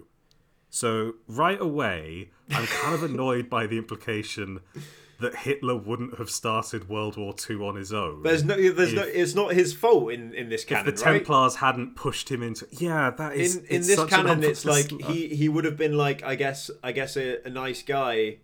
So 0.69 1.15
right 1.27 1.61
away, 1.61 2.31
I'm 2.51 2.67
kind 2.67 2.95
of 2.95 3.03
annoyed 3.11 3.49
by 3.49 3.67
the 3.67 3.79
implication 3.79 4.61
that 5.19 5.35
Hitler 5.35 5.77
wouldn't 5.77 6.19
have 6.19 6.31
started 6.31 6.89
World 6.89 7.17
War 7.17 7.35
II 7.49 7.57
on 7.57 7.77
his 7.77 7.93
own. 7.93 8.23
There's 8.23 8.45
no, 8.45 8.55
there's 8.73 8.93
no. 8.93 9.03
It's 9.03 9.35
not 9.35 9.53
his 9.55 9.73
fault 9.73 10.13
in 10.13 10.35
in 10.35 10.49
this 10.49 10.65
canon, 10.65 10.89
If 10.89 10.97
the 10.97 11.05
right? 11.05 11.13
Templars 11.19 11.57
hadn't 11.57 11.97
pushed 11.97 12.31
him 12.31 12.43
into 12.43 12.67
yeah 12.71 13.11
that 13.11 13.35
is 13.35 13.57
in 13.57 13.65
in 13.67 13.83
this 13.83 14.05
canon 14.05 14.45
it's 14.45 14.65
like 14.65 14.91
he 14.91 15.29
he 15.29 15.49
would 15.49 15.65
have 15.65 15.77
been 15.77 15.97
like 15.97 16.23
i 16.23 16.35
guess 16.35 16.71
i 16.83 16.93
guess 16.93 17.17
a, 17.17 17.47
a 17.47 17.51
nice 17.51 17.83
guy 17.83 18.39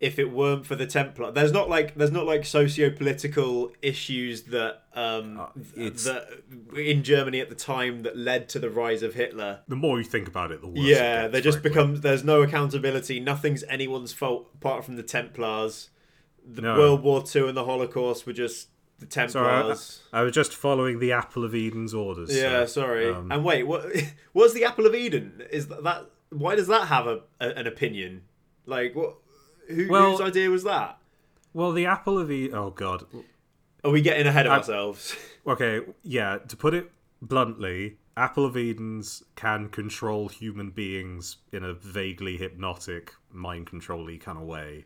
if 0.00 0.18
it 0.18 0.30
weren't 0.32 0.64
for 0.66 0.76
the 0.76 0.86
templar 0.86 1.30
there's 1.32 1.52
not 1.52 1.68
like 1.68 1.94
there's 1.96 2.12
not 2.12 2.24
like 2.24 2.44
socio-political 2.44 3.72
issues 3.82 4.42
that 4.44 4.82
um 4.94 5.38
Uh, 5.38 5.46
that 5.76 6.28
in 6.76 7.02
germany 7.02 7.40
at 7.40 7.48
the 7.48 7.54
time 7.54 8.02
that 8.02 8.16
led 8.16 8.48
to 8.48 8.58
the 8.58 8.70
rise 8.70 9.02
of 9.02 9.14
hitler 9.14 9.60
the 9.68 9.76
more 9.76 9.98
you 9.98 10.04
think 10.04 10.28
about 10.28 10.50
it 10.50 10.60
the 10.60 10.68
worse 10.68 10.78
yeah 10.78 11.28
gets, 11.28 11.44
just 11.44 11.60
frankly. 11.60 11.70
becomes 11.70 12.00
there's 12.00 12.24
no 12.24 12.42
accountability 12.42 13.20
nothing's 13.20 13.62
anyone's 13.64 14.12
fault 14.12 14.50
apart 14.54 14.84
from 14.84 14.96
the 14.96 15.02
templars 15.02 15.90
the 16.50 16.62
No. 16.62 16.78
World 16.78 17.02
War 17.02 17.22
Two 17.22 17.46
and 17.48 17.56
the 17.56 17.64
Holocaust 17.64 18.26
were 18.26 18.32
just 18.32 18.68
the 18.98 19.06
Sorry, 19.28 19.48
I, 19.52 19.56
Templars. 19.58 20.02
I 20.12 20.22
was 20.22 20.32
just 20.32 20.54
following 20.54 20.98
the 20.98 21.12
Apple 21.12 21.44
of 21.44 21.54
Eden's 21.54 21.94
orders. 21.94 22.34
yeah, 22.36 22.60
so, 22.60 22.82
sorry. 22.82 23.10
um, 23.12 23.30
and 23.30 23.44
wait, 23.44 23.62
what? 23.64 23.84
What's 24.32 24.54
the 24.54 24.64
Apple 24.64 24.86
of 24.86 24.94
Eden? 24.94 25.42
Is 25.50 25.68
that, 25.68 25.84
that 25.84 26.06
why 26.30 26.56
does 26.56 26.66
that 26.68 26.88
have 26.88 27.06
a, 27.06 27.20
a 27.40 27.48
an 27.50 27.66
opinion? 27.66 28.22
Like 28.66 28.94
what? 28.94 29.16
Who, 29.68 29.88
Well- 29.88 30.12
whose 30.12 30.20
idea 30.20 30.50
was 30.50 30.64
that? 30.64 30.98
Well, 31.54 31.72
the 31.72 31.86
Apple 31.86 32.18
of 32.18 32.30
Eden. 32.30 32.56
Oh 32.56 32.70
God. 32.70 33.04
Are 33.84 33.90
we 33.90 34.00
getting 34.02 34.26
ahead 34.26 34.46
of 34.46 34.52
I- 34.52 34.56
ourselves? 34.56 35.14
Okay, 35.46 35.80
yeah. 36.02 36.36
To 36.46 36.56
put 36.58 36.74
it 36.74 36.90
bluntly, 37.22 37.96
Apple 38.18 38.44
of 38.44 38.54
Eden's 38.54 39.22
can 39.34 39.70
control 39.70 40.28
human 40.28 40.70
beings 40.70 41.38
in 41.52 41.64
a 41.64 41.72
vaguely 41.72 42.36
hypnotic, 42.36 43.14
mind 43.32 43.66
control-y 43.66 44.18
kind 44.20 44.36
of 44.36 44.44
way. 44.44 44.84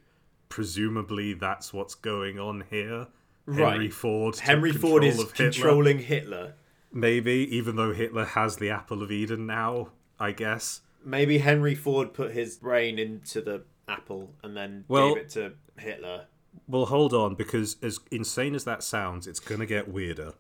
Presumably, 0.57 1.33
that's 1.33 1.73
what's 1.73 1.95
going 1.95 2.39
on 2.39 2.65
here. 2.69 3.07
Henry 3.47 3.63
Right. 3.63 3.93
Ford. 3.93 4.35
took 4.35 4.43
Henry 4.45 4.71
Ford 4.71 5.03
is 5.03 5.17
Hitler. 5.17 5.33
controlling 5.33 5.99
Hitler. 5.99 6.55
Maybe, 6.93 7.49
even 7.57 7.77
though 7.77 7.95
Hitler 7.95 8.27
has 8.27 8.59
the 8.59 8.69
Apple 8.69 9.03
of 9.03 9.11
Eden 9.11 9.47
now, 9.47 9.93
I 10.21 10.33
guess. 10.33 10.83
Maybe 11.03 11.39
Henry 11.39 11.75
Ford 11.75 12.13
put 12.13 12.33
his 12.33 12.57
brain 12.59 12.99
into 12.99 13.41
the 13.41 13.63
apple 13.89 14.35
and 14.43 14.55
then 14.55 14.85
Well- 14.89 15.15
gave 15.15 15.23
it 15.25 15.29
to 15.31 15.55
Hitler. 15.79 16.27
Well, 16.69 16.85
hold 16.85 17.15
on, 17.15 17.35
because 17.35 17.77
as 17.83 17.99
insane 18.11 18.55
as 18.55 18.65
that 18.65 18.83
sounds, 18.83 19.27
it's 19.27 19.41
gonna 19.41 19.65
get 19.65 19.89
weirder. 19.89 20.35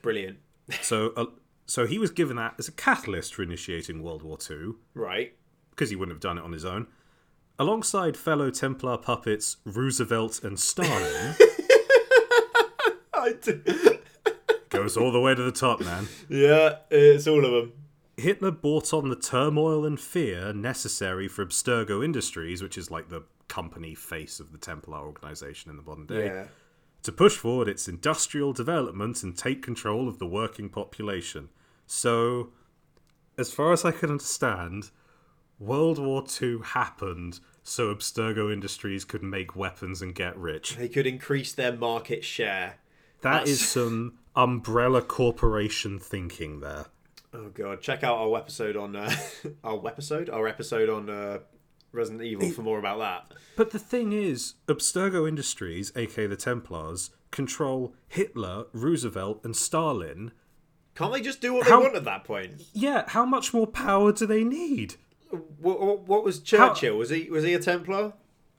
Brilliant. 0.00 0.38
So, 0.80 1.08
uh, 1.16 1.26
so 1.66 1.86
he 1.86 1.98
was 1.98 2.12
given 2.12 2.36
that 2.36 2.54
as 2.56 2.68
a 2.68 2.72
catalyst 2.72 3.34
for 3.34 3.42
initiating 3.42 4.00
World 4.00 4.22
War 4.22 4.38
Two. 4.38 4.78
Right. 4.94 5.34
because 5.70 5.90
he 5.90 5.96
wouldn't 5.96 6.14
have 6.14 6.20
done 6.20 6.38
it 6.38 6.44
on 6.44 6.52
his 6.52 6.64
own, 6.64 6.86
alongside 7.58 8.16
fellow 8.16 8.50
Templar 8.50 8.96
puppets 8.98 9.56
Roosevelt 9.64 10.42
and 10.44 10.58
Stalin. 10.58 11.34
Goes 14.70 14.96
all 14.96 15.10
the 15.12 15.20
way 15.20 15.34
to 15.34 15.42
the 15.42 15.52
top, 15.52 15.80
man. 15.80 16.08
yeah, 16.28 16.76
it's 16.90 17.26
all 17.26 17.44
of 17.44 17.50
them. 17.52 17.72
Hitler 18.16 18.50
bought 18.50 18.92
on 18.94 19.08
the 19.08 19.16
turmoil 19.16 19.84
and 19.84 19.98
fear 20.00 20.52
necessary 20.52 21.28
for 21.28 21.44
Abstergo 21.44 22.04
Industries, 22.04 22.62
which 22.62 22.78
is 22.78 22.90
like 22.90 23.08
the 23.08 23.22
company 23.48 23.94
face 23.94 24.40
of 24.40 24.52
the 24.52 24.58
Templar 24.58 24.98
organization 24.98 25.70
in 25.70 25.76
the 25.76 25.82
modern 25.82 26.06
day, 26.06 26.26
Yeah. 26.26 26.46
to 27.02 27.12
push 27.12 27.36
forward 27.36 27.68
its 27.68 27.88
industrial 27.88 28.52
development 28.52 29.22
and 29.22 29.36
take 29.36 29.62
control 29.62 30.08
of 30.08 30.18
the 30.18 30.26
working 30.26 30.68
population. 30.68 31.48
So, 31.86 32.50
as 33.38 33.52
far 33.52 33.72
as 33.72 33.84
I 33.84 33.92
can 33.92 34.10
understand, 34.10 34.90
World 35.58 35.98
War 35.98 36.24
II 36.40 36.58
happened 36.62 37.40
so 37.62 37.92
Abstergo 37.94 38.52
Industries 38.52 39.04
could 39.04 39.22
make 39.22 39.56
weapons 39.56 40.02
and 40.02 40.14
get 40.14 40.36
rich. 40.36 40.76
They 40.76 40.88
could 40.88 41.06
increase 41.06 41.52
their 41.52 41.72
market 41.72 42.24
share. 42.24 42.76
That 43.22 43.30
That's- 43.32 43.48
is 43.48 43.68
some 43.68 44.18
umbrella 44.34 45.02
corporation 45.02 45.98
thinking 45.98 46.60
there. 46.60 46.86
Oh 47.34 47.48
god, 47.52 47.80
check 47.82 48.04
out 48.04 48.16
our 48.18 48.36
episode 48.38 48.76
on 48.76 48.94
uh, 48.96 49.10
our 49.64 49.86
episode, 49.86 50.30
our 50.30 50.46
episode 50.46 50.88
on 50.88 51.10
uh, 51.10 51.38
Resident 51.92 52.22
Evil 52.22 52.50
for 52.50 52.62
more 52.62 52.78
about 52.78 52.98
that. 52.98 53.36
But 53.56 53.70
the 53.72 53.78
thing 53.78 54.12
is, 54.12 54.54
Abstergo 54.68 55.28
Industries, 55.28 55.92
aka 55.96 56.26
the 56.26 56.36
Templars, 56.36 57.10
control 57.30 57.94
Hitler, 58.08 58.66
Roosevelt, 58.72 59.40
and 59.44 59.56
Stalin. 59.56 60.32
Can't 60.94 61.12
they 61.12 61.20
just 61.20 61.40
do 61.42 61.52
what 61.54 61.66
How- 61.66 61.78
they 61.78 61.82
want 61.84 61.96
at 61.96 62.04
that 62.04 62.24
point? 62.24 62.62
Yeah, 62.72 63.04
how 63.08 63.26
much 63.26 63.52
more 63.52 63.66
power 63.66 64.12
do 64.12 64.24
they 64.26 64.44
need? 64.44 64.94
What, 65.30 65.80
what, 65.80 66.00
what 66.08 66.24
was 66.24 66.40
Churchill? 66.40 66.96
Was 66.96 67.10
he 67.10 67.28
was 67.30 67.44
he 67.44 67.54
a 67.54 67.58
Templar? 67.58 68.12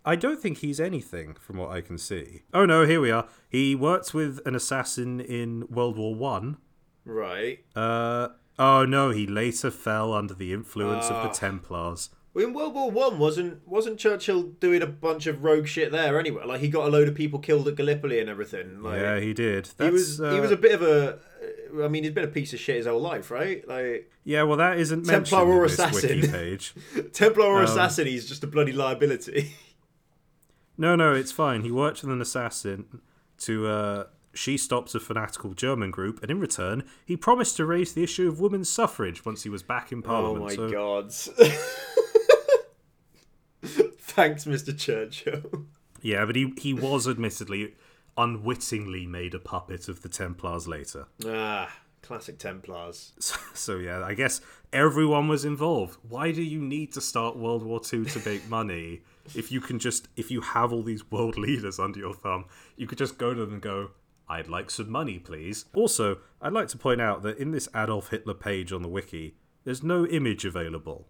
I 0.06 0.16
don't 0.16 0.40
think 0.40 0.60
he's 0.60 0.80
anything 0.80 1.36
from 1.40 1.58
what 1.58 1.70
I 1.72 1.82
can 1.82 1.98
see. 1.98 2.44
Oh 2.54 2.66
no, 2.66 2.86
here 2.86 3.02
we 3.02 3.12
are. 3.12 3.28
He 3.50 3.76
works 3.76 4.14
with 4.14 4.40
an 4.46 4.56
assassin 4.56 5.20
in 5.20 5.68
World 5.70 5.98
War 5.98 6.16
One. 6.16 6.58
Right. 7.06 7.60
Uh 7.76 8.30
oh 8.60 8.86
no, 8.86 9.10
he 9.12 9.28
later 9.28 9.72
fell 9.72 10.14
under 10.14 10.34
the 10.34 10.54
influence 10.54 11.06
of 11.08 11.18
Ah. 11.18 11.28
the 11.28 11.34
Templars. 11.34 12.10
Well, 12.34 12.46
in 12.46 12.54
World 12.54 12.76
War 12.76 12.92
One, 12.92 13.18
wasn't 13.18 13.68
wasn't 13.68 13.98
Churchill 14.00 14.44
doing 14.44 14.82
a 14.82 14.88
bunch 14.88 15.26
of 15.28 15.44
rogue 15.44 15.68
shit 15.68 15.92
there 15.92 16.20
anyway? 16.20 16.44
Like 16.46 16.62
he 16.62 16.70
got 16.70 16.86
a 16.88 16.90
load 16.90 17.08
of 17.08 17.16
people 17.16 17.40
killed 17.40 17.68
at 17.68 17.76
Gallipoli 17.76 18.20
and 18.20 18.30
everything. 18.30 18.82
Like, 18.84 19.02
yeah, 19.02 19.20
he 19.20 19.34
did. 19.34 19.70
he 19.80 19.90
was 19.90 20.18
That's, 20.18 20.34
he 20.34 20.40
uh, 20.40 20.42
was 20.42 20.52
a 20.52 20.58
bit 20.58 20.74
of 20.74 20.82
a. 20.84 21.20
I 21.84 21.88
mean, 21.88 22.04
he's 22.04 22.14
been 22.14 22.24
a 22.24 22.28
piece 22.28 22.54
of 22.54 22.60
shit 22.60 22.78
his 22.78 22.86
whole 22.88 23.02
life, 23.02 23.30
right? 23.32 23.68
Like 23.68 24.12
Yeah, 24.24 24.44
well, 24.44 24.58
that 24.58 24.78
isn't 24.80 25.06
Templar 25.06 25.40
mentioned 25.46 25.60
or 25.60 25.66
assassin? 25.66 26.22
wiki 26.22 26.28
page. 26.32 26.74
Templar 27.14 27.46
or 27.46 27.60
Um, 27.60 27.66
assassin, 27.66 28.08
he's 28.08 28.28
just 28.28 28.44
a 28.44 28.48
bloody 28.48 28.72
liability. 28.74 29.54
No, 30.78 30.96
no, 30.96 31.14
it's 31.14 31.32
fine. 31.32 31.62
He 31.62 31.72
worked 31.72 32.02
with 32.04 32.12
an 32.12 32.22
assassin 32.22 33.02
to. 33.40 33.68
Uh, 33.68 34.04
she 34.36 34.56
stops 34.58 34.94
a 34.94 35.00
fanatical 35.00 35.56
German 35.56 35.90
group, 35.90 36.22
and 36.22 36.30
in 36.30 36.40
return, 36.40 36.84
he 37.04 37.18
promised 37.18 37.58
to 37.58 37.66
raise 37.66 37.94
the 37.94 38.04
issue 38.04 38.28
of 38.28 38.40
women's 38.40 38.70
suffrage 38.70 39.26
once 39.26 39.42
he 39.42 39.50
was 39.50 39.64
back 39.64 39.92
in 39.92 40.04
Parliament. 40.04 40.44
oh 40.44 40.46
my 40.46 40.56
so, 40.56 40.70
god. 40.70 41.12
Thanks, 43.64 44.46
Mr. 44.46 44.78
Churchill. 44.78 45.66
Yeah, 46.02 46.26
but 46.26 46.36
he 46.36 46.54
he 46.58 46.74
was 46.74 47.08
admittedly 47.08 47.76
unwittingly 48.18 49.06
made 49.06 49.34
a 49.34 49.40
puppet 49.40 49.88
of 49.88 50.02
the 50.02 50.10
Templars 50.10 50.68
later. 50.68 51.08
Ah, 51.26 51.72
classic 52.02 52.38
Templars. 52.40 53.14
So, 53.20 53.36
so 53.54 53.78
yeah, 53.78 54.04
I 54.04 54.14
guess 54.14 54.42
everyone 54.74 55.28
was 55.28 55.46
involved. 55.46 55.98
Why 56.08 56.32
do 56.32 56.42
you 56.42 56.60
need 56.60 56.94
to 56.94 57.02
start 57.02 57.38
World 57.38 57.64
War 57.64 57.82
II 57.92 58.06
to 58.06 58.30
make 58.30 58.48
money 58.50 59.02
if 59.36 59.52
you 59.52 59.60
can 59.60 59.80
just 59.80 60.08
if 60.16 60.32
you 60.32 60.42
have 60.42 60.72
all 60.72 60.84
these 60.84 61.12
world 61.12 61.38
leaders 61.48 61.80
under 61.80 62.00
your 62.00 62.14
thumb, 62.14 62.46
you 62.76 62.88
could 62.88 62.98
just 62.98 63.18
go 63.18 63.34
to 63.34 63.42
them 63.42 63.54
and 63.54 63.62
go, 63.62 63.92
"I'd 64.30 64.48
like 64.48 64.70
some 64.72 64.90
money, 64.90 65.20
please." 65.20 65.66
Also, 65.74 66.20
I'd 66.42 66.54
like 66.54 66.70
to 66.70 66.78
point 66.78 67.02
out 67.02 67.24
that 67.24 67.38
in 67.38 67.52
this 67.52 67.70
Adolf 67.76 68.10
Hitler 68.10 68.34
page 68.34 68.72
on 68.72 68.82
the 68.82 68.90
wiki, 68.90 69.36
there's 69.64 69.84
no 69.84 70.06
image 70.06 70.46
available. 70.46 71.08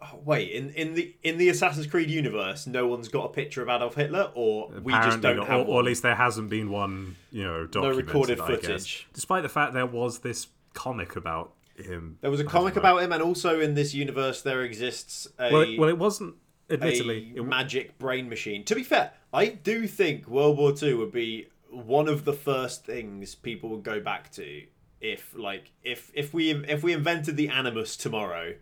Oh, 0.00 0.20
wait, 0.24 0.52
in, 0.52 0.70
in 0.70 0.94
the 0.94 1.12
in 1.24 1.38
the 1.38 1.48
Assassin's 1.48 1.88
Creed 1.88 2.08
universe, 2.08 2.68
no 2.68 2.86
one's 2.86 3.08
got 3.08 3.24
a 3.24 3.28
picture 3.30 3.62
of 3.62 3.68
Adolf 3.68 3.96
Hitler, 3.96 4.30
or 4.34 4.70
we 4.82 4.92
just 4.92 5.20
don't 5.20 5.38
not, 5.38 5.48
have 5.48 5.60
or, 5.62 5.74
or 5.74 5.78
at 5.80 5.86
least 5.86 6.04
there 6.04 6.14
hasn't 6.14 6.48
been 6.48 6.70
one, 6.70 7.16
you 7.32 7.42
know, 7.42 7.66
documented, 7.66 8.06
recorded 8.06 8.38
footage. 8.38 9.08
Despite 9.12 9.42
the 9.42 9.48
fact 9.48 9.72
there 9.72 9.86
was 9.86 10.20
this 10.20 10.46
comic 10.72 11.16
about 11.16 11.52
him. 11.74 12.18
There 12.20 12.30
was 12.30 12.38
a 12.38 12.44
comic 12.44 12.76
know. 12.76 12.80
about 12.80 13.02
him, 13.02 13.10
and 13.10 13.20
also 13.20 13.58
in 13.58 13.74
this 13.74 13.92
universe 13.92 14.42
there 14.42 14.62
exists 14.62 15.26
a, 15.36 15.52
Well, 15.52 15.62
it, 15.62 15.78
well, 15.78 15.88
it 15.88 15.98
wasn't. 15.98 16.36
Admittedly, 16.70 17.32
a 17.36 17.40
it, 17.40 17.46
magic 17.46 17.98
brain 17.98 18.28
machine. 18.28 18.62
To 18.66 18.76
be 18.76 18.84
fair, 18.84 19.12
I 19.32 19.46
do 19.46 19.88
think 19.88 20.28
World 20.28 20.58
War 20.58 20.72
Two 20.72 20.98
would 20.98 21.12
be 21.12 21.48
one 21.70 22.08
of 22.08 22.24
the 22.24 22.32
first 22.32 22.84
things 22.84 23.34
people 23.34 23.70
would 23.70 23.82
go 23.82 24.00
back 24.00 24.30
to 24.32 24.62
if, 25.00 25.34
like, 25.36 25.72
if 25.82 26.12
if 26.14 26.32
we 26.32 26.52
if 26.52 26.84
we 26.84 26.92
invented 26.92 27.36
the 27.36 27.48
Animus 27.48 27.96
tomorrow. 27.96 28.54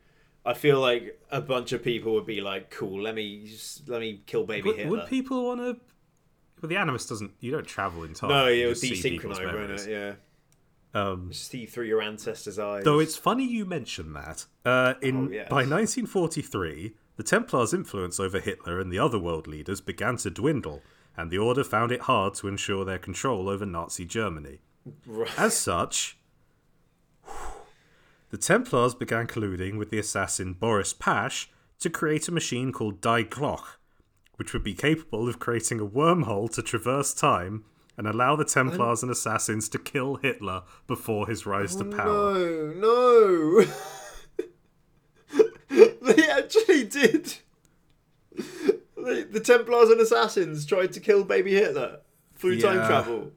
I 0.46 0.54
feel 0.54 0.80
like 0.80 1.20
a 1.30 1.40
bunch 1.40 1.72
of 1.72 1.82
people 1.82 2.14
would 2.14 2.24
be 2.26 2.40
like, 2.40 2.70
"Cool, 2.70 3.02
let 3.02 3.14
me 3.14 3.46
just, 3.46 3.88
let 3.88 4.00
me 4.00 4.22
kill 4.26 4.44
baby 4.44 4.68
would, 4.68 4.76
Hitler." 4.76 4.90
would 4.98 5.06
people 5.08 5.46
want 5.46 5.60
to? 5.60 5.76
Well, 6.62 6.68
the 6.68 6.76
Animus 6.76 7.06
doesn't. 7.06 7.32
You 7.40 7.50
don't 7.52 7.66
travel 7.66 8.04
in 8.04 8.14
time. 8.14 8.30
no, 8.30 8.46
it 8.46 8.64
would 8.64 8.76
just 8.76 8.80
see 8.82 9.10
people's 9.18 9.38
desynchronize, 9.38 9.86
it? 9.86 9.90
Yeah, 10.94 11.00
Um, 11.02 11.32
see 11.32 11.66
through 11.66 11.84
your 11.86 12.00
ancestors' 12.00 12.58
eyes. 12.58 12.84
though 12.84 12.98
it's 13.00 13.16
funny 13.16 13.44
you 13.44 13.66
mention 13.66 14.12
that. 14.14 14.46
Uh, 14.64 14.94
in 15.02 15.28
Oh, 15.28 15.30
yes. 15.30 15.48
by 15.50 15.64
1943, 15.66 16.94
the 17.16 17.22
Templars' 17.22 17.74
influence 17.74 18.18
over 18.20 18.38
Hitler 18.40 18.80
and 18.80 18.90
the 18.92 18.98
other 18.98 19.18
world 19.18 19.46
leaders 19.46 19.80
began 19.82 20.16
to 20.18 20.30
dwindle, 20.30 20.82
and 21.16 21.30
the 21.30 21.38
Order 21.38 21.64
found 21.64 21.92
it 21.92 22.02
hard 22.02 22.34
to 22.34 22.48
ensure 22.48 22.84
their 22.84 22.98
control 22.98 23.48
over 23.48 23.66
Nazi 23.66 24.04
Germany. 24.04 24.60
Right. 25.06 25.28
As 25.38 25.56
such, 25.56 26.16
the 28.30 28.38
Templars 28.38 28.94
began 28.94 29.26
colluding 29.26 29.78
with 29.78 29.90
the 29.90 29.98
assassin 29.98 30.54
Boris 30.54 30.92
Pash 30.92 31.50
to 31.80 31.90
create 31.90 32.28
a 32.28 32.32
machine 32.32 32.72
called 32.72 33.00
Die 33.00 33.24
Glock, 33.24 33.76
which 34.36 34.52
would 34.52 34.64
be 34.64 34.74
capable 34.74 35.28
of 35.28 35.38
creating 35.38 35.80
a 35.80 35.86
wormhole 35.86 36.52
to 36.54 36.62
traverse 36.62 37.14
time 37.14 37.64
and 37.96 38.06
allow 38.06 38.36
the 38.36 38.44
Templars 38.44 39.02
and 39.02 39.10
assassins 39.10 39.68
to 39.70 39.78
kill 39.78 40.16
Hitler 40.16 40.62
before 40.86 41.26
his 41.26 41.46
rise 41.46 41.74
to 41.76 41.84
power. 41.84 42.34
No, 42.34 42.72
no. 42.76 43.64
they 46.02 46.28
actually 46.28 46.84
did. 46.84 47.34
They, 48.96 49.22
the 49.22 49.40
Templars 49.40 49.90
and 49.90 50.00
Assassins 50.00 50.66
tried 50.66 50.92
to 50.92 51.00
kill 51.00 51.24
baby 51.24 51.54
Hitler 51.54 52.00
through 52.34 52.60
time 52.60 52.86
travel. 52.86 53.32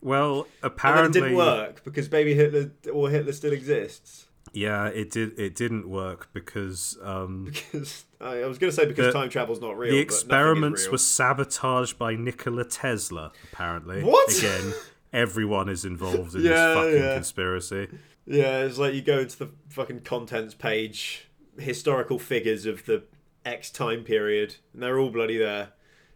Well, 0.00 0.46
And 0.62 0.72
apparently, 0.72 1.20
it 1.20 1.22
didn't 1.24 1.36
work 1.38 1.82
because 1.82 2.08
baby 2.08 2.34
Hitler 2.34 2.70
or 2.92 3.08
Hitler 3.08 3.32
still 3.32 3.52
exists. 3.52 4.26
Yeah, 4.52 4.86
it 4.86 5.10
did. 5.10 5.38
It 5.38 5.54
didn't 5.54 5.88
work 5.88 6.28
because 6.32 6.98
um, 7.02 7.44
Because 7.46 8.04
I, 8.20 8.42
I 8.42 8.46
was 8.46 8.58
going 8.58 8.70
to 8.70 8.76
say 8.76 8.86
because 8.86 9.06
The- 9.06 9.12
time 9.12 9.30
travel's 9.30 9.60
not 9.60 9.76
real. 9.78 9.90
the 9.92 9.98
experiments 9.98 10.82
nothing 10.82 10.92
were 10.92 10.98
sabotaged 10.98 11.98
by 11.98 12.14
Nikola 12.14 12.64
Tesla. 12.64 13.32
Apparently, 13.52 14.02
What? 14.02 14.36
Again, 14.36 14.74
everyone 15.12 15.68
is 15.68 15.84
involved 15.84 16.34
in 16.34 16.42
Yeah, 16.42 16.50
this 16.68 16.74
fucking 16.76 17.02
yeah. 17.02 17.14
conspiracy. 17.14 17.88
Yeah, 18.26 18.60
it's 18.64 18.78
like 18.78 18.94
you 18.94 19.02
go 19.02 19.18
into 19.18 19.38
the 19.38 19.50
fucking 19.68 20.00
contents 20.00 20.54
page, 20.54 21.28
historical 21.58 22.18
figures 22.18 22.64
of 22.66 22.86
the 22.86 23.02
X 23.44 23.70
time 23.70 24.02
period, 24.04 24.56
and 24.72 24.82
they're 24.82 24.98
all 24.98 25.10
bloody 25.10 25.36
there. 25.36 25.70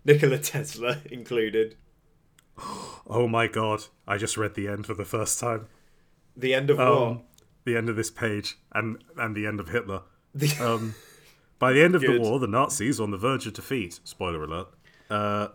Nikola 0.05 0.39
Tesla 0.53 0.99
included. 1.11 1.77
Oh 3.11 3.27
my 3.27 3.47
god! 3.47 3.85
I 4.07 4.19
just 4.19 4.37
read 4.37 4.55
the 4.55 4.69
end 4.69 4.85
for 4.85 4.93
the 4.93 5.05
first 5.07 5.41
time. 5.41 5.67
The 6.37 6.53
end 6.53 6.69
of 6.69 6.79
Um, 6.79 6.89
what? 7.09 7.25
The 7.69 7.77
end 7.77 7.89
of 7.89 7.97
this 7.97 8.11
page 8.11 8.59
and 8.73 9.03
and 9.17 9.37
the 9.37 9.47
end 9.47 9.61
of 9.61 9.69
Hitler. 9.69 10.03
Um, 10.61 10.95
by 11.59 11.73
the 11.73 11.83
end 11.83 11.97
of 11.97 12.03
Good. 12.03 12.17
the 12.17 12.21
war, 12.21 12.39
the 12.39 12.47
Nazis 12.47 13.01
were 13.01 13.05
on 13.05 13.11
the 13.11 13.17
verge 13.17 13.47
of 13.47 13.55
defeat. 13.55 13.99
Spoiler 14.05 14.45
alert. 14.45 14.69
Uh, 15.11 15.49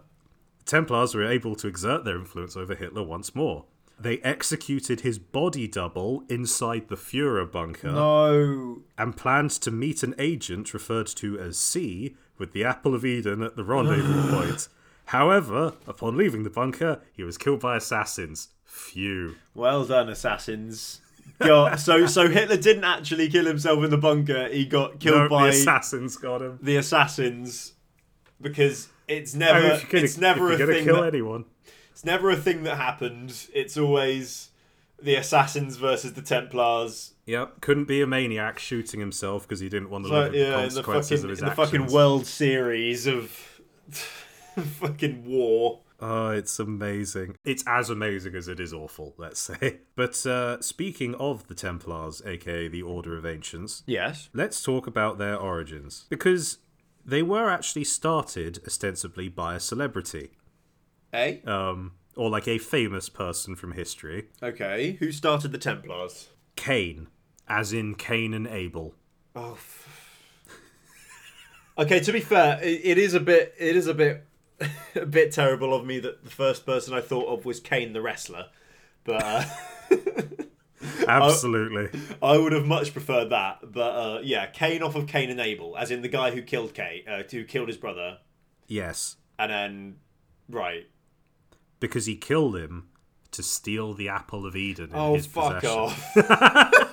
Templars 0.65 1.15
were 1.15 1.25
able 1.25 1.55
to 1.55 1.67
exert 1.67 2.03
their 2.03 2.17
influence 2.17 2.58
over 2.58 2.75
Hitler 2.75 3.03
once 3.03 3.34
more. 3.34 3.65
They 4.00 4.17
executed 4.20 5.01
his 5.01 5.20
body 5.20 5.67
double 5.67 6.24
inside 6.27 6.89
the 6.89 6.96
Fuhrer 6.96 7.50
bunker 7.50 7.91
no. 7.91 8.82
and 8.98 9.15
planned 9.15 9.51
to 9.51 9.72
meet 9.72 10.03
an 10.03 10.15
agent 10.17 10.74
referred 10.74 11.08
to 11.08 11.39
as 11.39 11.58
C 11.58 12.15
with 12.38 12.51
the 12.51 12.65
Apple 12.65 12.96
of 12.96 13.05
Eden 13.05 13.41
at 13.41 13.55
the 13.55 13.63
rendezvous 13.63 14.29
point. 14.36 14.67
However, 15.05 15.74
upon 15.88 16.17
leaving 16.17 16.43
the 16.43 16.50
bunker, 16.50 17.01
he 17.13 17.24
was 17.24 17.38
killed 17.38 17.60
by 17.60 17.77
assassins. 17.77 18.50
Phew. 18.65 19.36
Well 19.53 19.86
done, 19.86 20.10
assassins. 20.10 21.01
God, 21.39 21.80
so 21.80 22.06
so 22.06 22.30
Hitler 22.30 22.58
didn't 22.58 22.84
actually 22.86 23.30
kill 23.30 23.46
himself 23.46 23.84
in 23.84 23.89
the 23.89 23.98
bunker. 23.98 24.48
He 24.50 24.65
got 24.65 25.00
killed 25.00 25.18
No, 25.24 25.30
by 25.30 25.44
the 25.46 25.50
assassins 25.58 26.15
got 26.18 26.42
him. 26.42 26.60
the 26.62 26.75
assassins 26.77 27.74
because 28.42 28.88
it's 29.08 29.36
I 29.36 29.39
never 29.39 29.62
mean, 29.62 29.72
if 29.72 29.89
gonna, 29.89 30.03
it's 30.03 30.18
never 30.18 30.51
a 30.51 30.58
thing 30.58 30.86
kill 30.86 31.01
that, 31.01 31.08
anyone. 31.13 31.46
it's 31.92 32.06
never 32.06 32.30
a 32.30 32.36
thing 32.38 32.63
that 32.63 32.77
happened. 32.77 33.48
It's 33.53 33.75
always 33.77 34.50
the 35.01 35.15
assassins 35.15 35.75
versus 35.77 36.13
the 36.13 36.22
Templars. 36.22 37.13
Yep, 37.25 37.62
couldn't 37.62 37.86
be 37.86 38.01
a 38.01 38.08
maniac 38.08 38.60
shooting 38.60 39.00
himself 39.00 39.44
because 39.48 39.60
he 39.60 39.70
didn't 39.70 39.89
want 39.89 40.06
to 40.06 40.10
So, 40.10 40.15
live 40.15 40.32
the 40.34 40.38
yeah, 40.38 40.46
in 40.46 40.51
the 40.74 40.84
consequences 40.84 41.10
fucking 41.22 41.24
of 41.25 41.30
his 41.30 41.39
in 41.39 41.46
the 41.46 41.51
actions. 41.51 41.70
fucking 41.72 41.94
World 41.94 42.25
Series 42.25 43.08
of 43.08 43.30
fucking 44.80 45.25
war. 45.25 45.80
Oh, 46.05 46.31
it's 46.31 46.60
amazing. 46.60 47.38
It's 47.45 47.63
as 47.65 47.89
amazing 47.89 48.36
as 48.36 48.50
it 48.50 48.60
is 48.60 48.74
awful, 48.74 49.13
let's 49.17 49.39
say. 49.50 49.79
But 49.95 50.25
uh, 50.25 50.62
speaking 50.62 51.15
of 51.15 51.48
the 51.48 51.55
Templars, 51.55 52.22
aka 52.25 52.67
the 52.67 52.81
Order 52.81 53.17
of 53.17 53.25
Ancients, 53.25 53.83
Yes. 53.88 54.29
let's 54.33 54.62
talk 54.62 54.86
about 54.86 55.17
their 55.17 55.38
origins. 55.38 56.05
Because 56.10 56.57
they 57.05 57.22
were 57.22 57.50
actually 57.50 57.86
started 57.86 58.60
ostensibly 58.67 59.29
by 59.29 59.55
a 59.55 59.60
celebrity, 59.62 60.31
Eh? 61.13 61.38
um, 61.45 61.93
or 62.17 62.29
like 62.29 62.48
a 62.50 62.57
famous 62.57 63.07
person 63.07 63.55
from 63.55 63.72
history. 63.72 64.27
Okay. 64.41 64.98
Who 65.00 65.12
started 65.13 65.53
the 65.53 65.57
Templars? 65.57 66.29
Cain, 66.57 67.07
as 67.48 67.72
in 67.72 67.95
Cain 67.95 68.33
and 68.33 68.45
Abel. 68.48 68.93
Oh. 69.38 69.57
okay. 71.77 72.00
To 72.01 72.12
be 72.12 72.19
fair, 72.19 72.60
it, 72.62 72.81
it 72.83 72.98
is 72.98 73.13
a 73.13 73.19
bit. 73.22 73.53
It 73.57 73.75
is 73.77 73.88
a 73.88 73.93
bit. 73.93 74.25
a 74.95 75.05
bit 75.05 75.31
terrible 75.31 75.74
of 75.74 75.86
me 75.86 76.00
that 76.00 76.24
the 76.24 76.29
first 76.29 76.65
person 76.65 76.93
I 76.93 77.01
thought 77.01 77.27
of 77.27 77.45
was 77.45 77.60
Kane 77.60 77.93
the 77.93 78.01
wrestler, 78.01 78.48
but 79.03 79.24
uh, 79.24 79.45
Absolutely. 81.07 82.00
I 82.22 82.38
would 82.38 82.51
have 82.51 82.65
much 82.65 82.93
preferred 82.93 83.29
that. 83.29 83.60
But 83.63 83.79
uh, 83.79 84.19
yeah, 84.24 84.45
Cain 84.48 84.83
off 84.83 84.95
of 84.95 85.07
Cain 85.07 85.29
and 85.29 85.39
Abel, 85.39 85.77
as 85.77 85.91
in 85.91 86.01
the 86.01 86.07
guy 86.07 86.31
who 86.31 86.41
killed 86.41 86.74
Cain, 86.74 87.03
uh, 87.07 87.24
who 87.29 87.43
killed 87.43 87.67
his 87.67 87.77
brother, 87.77 88.19
yes. 88.67 89.17
and 89.39 89.51
then 89.51 89.95
right. 90.50 90.88
Because 91.79 92.05
he 92.05 92.15
killed 92.15 92.55
him 92.55 92.89
to 93.31 93.43
steal 93.43 93.93
the 93.93 94.10
apple 94.10 94.45
of 94.45 94.55
Eden 94.55 94.91
in 94.91 94.95
Oh 94.95 95.15
his 95.15 95.25
fuck 95.25 95.62
possession. 95.62 95.79
off! 95.79 96.93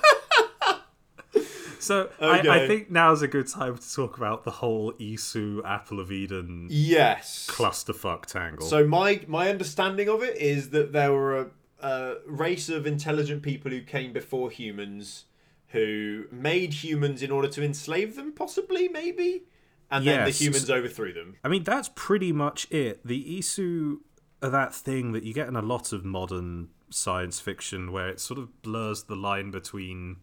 So 1.81 2.09
I, 2.19 2.25
I 2.25 2.37
Okay. 2.39 2.67
think 2.67 2.91
now's 2.91 3.21
a 3.21 3.27
good 3.27 3.47
time 3.47 3.77
to 3.77 3.93
talk 3.95 4.17
about 4.17 4.43
the 4.43 4.51
whole 4.51 4.93
Isu 4.93 5.61
Apple 5.65 5.99
of 5.99 6.11
Eden 6.11 6.67
yes. 6.69 7.47
clusterfuck 7.49 8.25
tangle. 8.25 8.67
So 8.67 8.85
my 8.87 9.21
my 9.27 9.49
understanding 9.49 10.07
of 10.09 10.21
it 10.23 10.37
is 10.37 10.69
that 10.69 10.93
there 10.93 11.11
were 11.11 11.39
a, 11.39 11.47
a 11.81 12.15
race 12.27 12.69
of 12.69 12.85
intelligent 12.85 13.41
people 13.41 13.71
who 13.71 13.81
came 13.81 14.13
before 14.13 14.49
humans, 14.51 15.25
who 15.69 16.25
made 16.31 16.73
humans 16.75 17.21
in 17.23 17.31
order 17.31 17.47
to 17.47 17.63
enslave 17.63 18.15
them, 18.15 18.31
possibly, 18.31 18.87
maybe, 18.87 19.43
and 19.89 20.05
then 20.05 20.23
the 20.23 20.29
Yes. 20.29 20.39
humans 20.39 20.69
overthrew 20.69 21.13
them. 21.13 21.35
I 21.43 21.47
mean, 21.47 21.63
that's 21.63 21.89
pretty 21.95 22.31
much 22.31 22.67
it. 22.71 23.05
The 23.05 23.39
Isu 23.39 23.97
are 24.43 24.49
that 24.49 24.73
thing 24.73 25.11
that 25.13 25.23
you 25.23 25.33
get 25.33 25.47
in 25.47 25.55
a 25.55 25.61
lot 25.61 25.91
of 25.93 26.03
modern 26.05 26.69
science 26.89 27.39
fiction 27.39 27.91
where 27.91 28.09
it 28.09 28.19
sort 28.19 28.39
of 28.39 28.61
blurs 28.61 29.03
the 29.03 29.15
line 29.15 29.49
between 29.49 30.17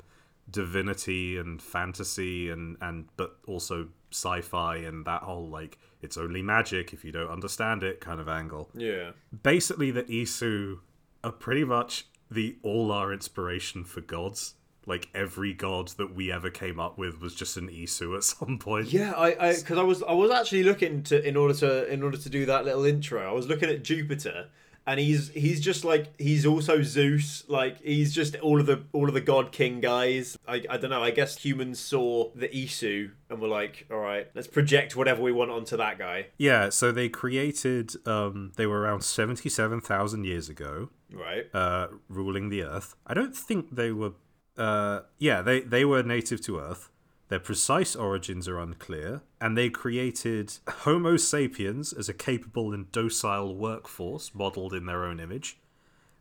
divinity 0.51 1.37
and 1.37 1.61
fantasy 1.61 2.51
and, 2.51 2.77
and 2.81 3.07
but 3.17 3.37
also 3.47 3.89
sci-fi 4.11 4.77
and 4.77 5.05
that 5.05 5.23
whole 5.23 5.49
like 5.49 5.79
it's 6.01 6.17
only 6.17 6.41
magic 6.41 6.93
if 6.93 7.05
you 7.05 7.13
don't 7.13 7.31
understand 7.31 7.83
it 7.83 8.01
kind 8.01 8.21
of 8.21 8.29
angle. 8.29 8.71
Yeah. 8.75 9.11
basically 9.43 9.91
the 9.91 10.05
Isu 10.05 10.79
are 11.23 11.33
pretty 11.33 11.65
much 11.65 12.07
the 12.31 12.57
all 12.63 12.93
our 12.93 13.13
inspiration 13.13 13.85
for 13.85 14.01
gods. 14.01 14.55
Like 14.87 15.11
every 15.15 15.53
god 15.53 15.89
that 15.99 16.15
we 16.15 16.33
ever 16.33 16.49
came 16.49 16.81
up 16.81 16.97
with 16.97 17.21
was 17.21 17.35
just 17.35 17.59
an 17.59 17.69
Isu 17.69 18.17
at 18.17 18.25
some 18.25 18.59
point. 18.59 18.91
Yeah, 18.91 19.13
I 19.17 19.55
because 19.57 19.77
I, 19.77 19.83
was 19.83 20.03
I 20.03 20.13
was 20.13 20.31
actually 20.31 20.63
looking 20.63 21.03
to 21.05 21.27
in 21.27 21.37
order 21.37 21.53
to 21.55 21.93
in 21.93 22.03
order 22.03 22.17
to 22.17 22.31
do 22.31 22.47
that 22.47 22.65
little 22.65 22.87
intro. 22.87 23.29
I 23.29 23.33
was 23.33 23.49
looking 23.49 23.69
at 23.69 23.85
Jupiter, 23.85 24.49
and 24.89 24.99
he's 24.99 25.29
he's 25.29 25.61
just 25.61 25.85
like 25.85 26.19
he's 26.19 26.47
also 26.47 26.83
Zeus. 26.83 27.45
Like 27.47 27.81
he's 27.83 28.15
just 28.15 28.35
all 28.37 28.59
of 28.59 28.67
the 28.67 28.83
all 28.93 29.07
of 29.07 29.15
the 29.15 29.21
god 29.21 29.53
king 29.53 29.81
guys. 29.81 30.37
I, 30.49 30.65
I 30.71 30.77
don't 30.79 30.89
know. 30.91 31.03
I 31.03 31.11
guess 31.11 31.37
humans 31.37 31.79
saw 31.79 32.31
the 32.35 32.49
Isu 32.49 33.11
and 33.29 33.41
were 33.41 33.49
like, 33.49 33.87
all 33.91 33.99
right, 33.99 34.27
let's 34.35 34.49
project 34.49 34.97
whatever 34.97 35.21
we 35.23 35.31
want 35.31 35.51
onto 35.51 35.77
that 35.77 35.99
guy. 35.99 36.29
Yeah, 36.39 36.71
so 36.71 36.91
they 36.91 37.09
created 37.11 37.93
um 38.09 38.53
they 38.57 38.67
were 38.67 38.81
around 38.81 39.03
77,000 39.05 40.25
years 40.25 40.49
ago 40.49 40.89
Right. 41.13 41.47
uh 41.55 41.89
ruling 42.09 42.49
the 42.49 42.63
earth. 42.65 42.95
I 43.07 43.13
don't 43.15 43.37
think 43.37 43.75
they 43.77 43.93
were 43.93 44.13
uh 44.57 45.01
yeah, 45.19 45.43
they 45.43 45.61
they 45.61 45.85
were 45.85 46.03
native 46.03 46.41
to 46.47 46.59
earth. 46.59 46.91
Their 47.29 47.39
precise 47.41 47.95
origins 47.95 48.49
are 48.49 48.59
unclear, 48.59 49.21
and 49.41 49.57
they 49.57 49.69
created 49.69 50.55
Homo 50.69 51.17
sapiens 51.19 51.93
as 51.93 52.09
a 52.09 52.15
capable 52.15 52.73
and 52.73 52.91
docile 52.91 53.55
workforce 53.55 54.35
modeled 54.35 54.73
in 54.73 54.87
their 54.87 55.05
own 55.05 55.21
image, 55.21 55.59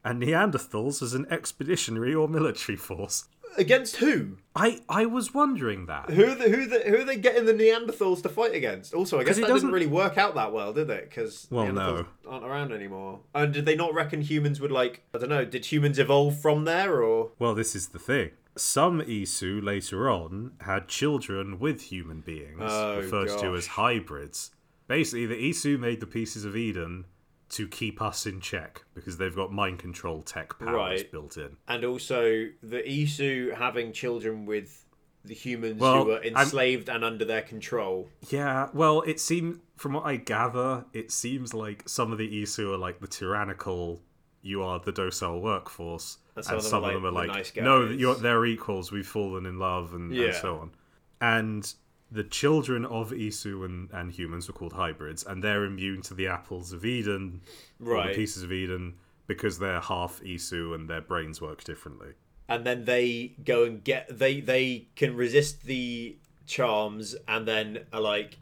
and 0.04 0.22
Neanderthals 0.22 1.02
as 1.02 1.14
an 1.14 1.26
expeditionary 1.32 2.14
or 2.14 2.28
military 2.28 2.76
force. 2.76 3.30
Against 3.58 3.96
who? 3.96 4.38
I, 4.56 4.82
I 4.90 5.06
was 5.06 5.34
wondering 5.34 5.86
that. 5.88 6.10
Who 6.12 6.26
are 6.26 6.36
the 6.36 6.50
who 6.50 6.68
the 6.68 6.80
who 6.82 6.98
are 6.98 7.04
they 7.06 7.16
getting 7.16 7.46
the 7.46 7.54
Neanderthals 7.54 8.22
to 8.24 8.30
fight 8.30 8.54
against? 8.54 8.94
Also, 8.94 9.18
I 9.20 9.24
guess 9.24 9.38
that 9.38 9.44
doesn't- 9.48 9.56
didn't 9.70 9.72
really 9.74 9.88
work 9.88 10.18
out 10.18 10.36
that 10.36 10.52
well, 10.54 10.74
did 10.74 10.90
it? 10.90 11.10
Because 11.10 11.48
Well, 11.50 11.66
Neanderthals 11.66 12.06
no. 12.26 12.32
aren't 12.32 12.46
around 12.46 12.72
anymore. 12.74 13.22
And 13.34 13.54
did 13.54 13.66
they 13.66 13.76
not 13.76 13.94
reckon 13.96 14.22
humans 14.22 14.60
would 14.60 14.72
like? 14.72 15.02
I 15.16 15.18
don't 15.18 15.30
know. 15.30 15.46
Did 15.46 15.66
humans 15.66 15.98
evolve 15.98 16.40
from 16.40 16.66
there 16.66 17.02
or? 17.02 17.32
Well, 17.40 17.56
this 17.56 17.76
is 17.76 17.88
the 17.88 18.00
thing. 18.00 18.32
Some 18.58 19.02
Isu 19.02 19.64
later 19.64 20.10
on 20.10 20.54
had 20.62 20.88
children 20.88 21.60
with 21.60 21.82
human 21.82 22.22
beings, 22.22 22.60
Oh, 22.62 22.98
referred 22.98 23.30
to 23.40 23.56
as 23.56 23.68
hybrids. 23.68 24.52
Basically, 24.88 25.26
the 25.26 25.36
Isu 25.36 25.80
made 25.80 26.00
the 26.00 26.08
pieces 26.08 26.46
of 26.46 26.56
Eden 26.56 27.06
to 27.50 27.68
keep 27.68 28.02
us 28.02 28.26
in 28.26 28.42
check 28.42 28.84
because 28.94 29.18
they've 29.18 29.36
got 29.36 29.52
mind 29.54 29.80
control 29.80 30.22
tech 30.22 30.58
powers 30.60 30.74
Right. 30.76 31.12
built 31.12 31.38
in. 31.38 31.58
And 31.68 31.86
also 31.86 32.48
the 32.62 32.82
Isu 32.84 33.56
having 33.56 33.94
children 33.94 34.46
with 34.46 34.86
the 35.24 35.34
humans 35.34 35.80
Well, 35.80 36.04
who 36.04 36.10
were 36.10 36.16
I'm- 36.24 36.36
enslaved 36.38 36.90
and 36.90 37.04
under 37.04 37.26
their 37.26 37.42
control. 37.42 38.10
Yeah, 38.30 38.70
well, 38.74 39.02
it 39.02 39.20
seems 39.20 39.60
from 39.78 39.94
what 39.94 40.06
I 40.06 40.16
gather, 40.16 40.86
it 40.94 41.12
seems 41.12 41.54
like 41.54 41.88
some 41.88 42.12
of 42.12 42.18
the 42.18 42.42
Isu 42.44 42.74
are 42.74 42.78
like 42.78 43.00
the 43.00 43.08
tyrannical. 43.08 44.02
You 44.42 44.64
are 44.64 44.80
the 44.80 44.92
docile 44.94 45.42
workforce, 45.42 46.18
And 46.38 46.46
and 46.56 46.64
some 46.64 46.84
of 46.84 46.94
them 46.94 47.06
are 47.06 47.12
like, 47.12 47.28
nice 47.28 47.52
no, 47.56 47.88
you're, 47.90 48.16
they're 48.16 48.46
equals. 48.46 48.92
We've 48.92 49.08
fallen 49.08 49.46
in 49.46 49.58
love, 49.60 49.94
and, 49.94 50.12
and 50.12 50.36
so 50.36 50.58
on. 50.58 50.72
And 51.20 51.74
the 52.12 52.24
children 52.24 52.86
of 52.86 53.12
Isu 53.12 53.66
and, 53.66 53.90
and 53.92 54.12
humans 54.12 54.48
were 54.48 54.54
called 54.54 54.74
hybrids, 54.74 55.24
and 55.24 55.44
they're 55.44 55.66
immune 55.66 56.02
to 56.04 56.14
the 56.14 56.28
apples 56.28 56.72
of 56.74 56.86
Eden, 56.86 57.42
Right. 57.80 58.10
the 58.10 58.16
pieces 58.16 58.44
of 58.44 58.52
Eden, 58.52 58.96
because 59.26 59.60
they're 59.60 59.82
half 59.82 60.22
Isu 60.22 60.74
and 60.76 60.90
their 60.90 61.02
brains 61.02 61.42
work 61.42 61.64
differently. 61.64 62.14
And 62.48 62.66
then 62.66 62.86
they 62.86 63.36
go 63.44 63.66
and 63.66 63.84
get 63.84 64.08
they 64.20 64.40
they 64.40 64.88
can 64.96 65.16
resist 65.18 65.64
the 65.64 66.18
charms 66.46 67.14
and 67.28 67.46
then 67.46 67.86
are 67.92 68.00
like, 68.00 68.38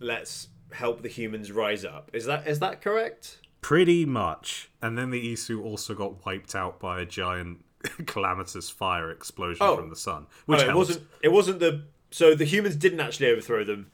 let's 0.00 0.48
help 0.72 1.02
the 1.02 1.08
humans 1.08 1.52
rise 1.52 1.84
up. 1.84 2.10
Is 2.14 2.24
that 2.24 2.46
is 2.46 2.60
that 2.60 2.80
correct? 2.80 3.40
Pretty 3.60 4.04
much. 4.04 4.70
And 4.82 4.96
then 4.96 5.10
the 5.10 5.32
Isu 5.32 5.62
also 5.64 5.94
got 5.94 6.24
wiped 6.24 6.54
out 6.54 6.80
by 6.80 7.00
a 7.00 7.04
giant 7.06 7.64
calamitous 8.06 8.70
fire 8.70 9.10
explosion 9.10 9.58
Oh. 9.66 9.76
from 9.76 9.90
the 9.90 9.96
sun, 9.96 10.26
Oh, 10.30 10.34
which 10.46 10.62
it 10.62 10.74
wasn't. 10.74 11.06
It 11.22 11.28
wasn't 11.32 11.60
the. 11.60 11.84
So 12.10 12.34
the 12.34 12.44
humans 12.44 12.76
didn't 12.76 13.00
actually 13.00 13.28
overthrow 13.28 13.62
them. 13.64 13.90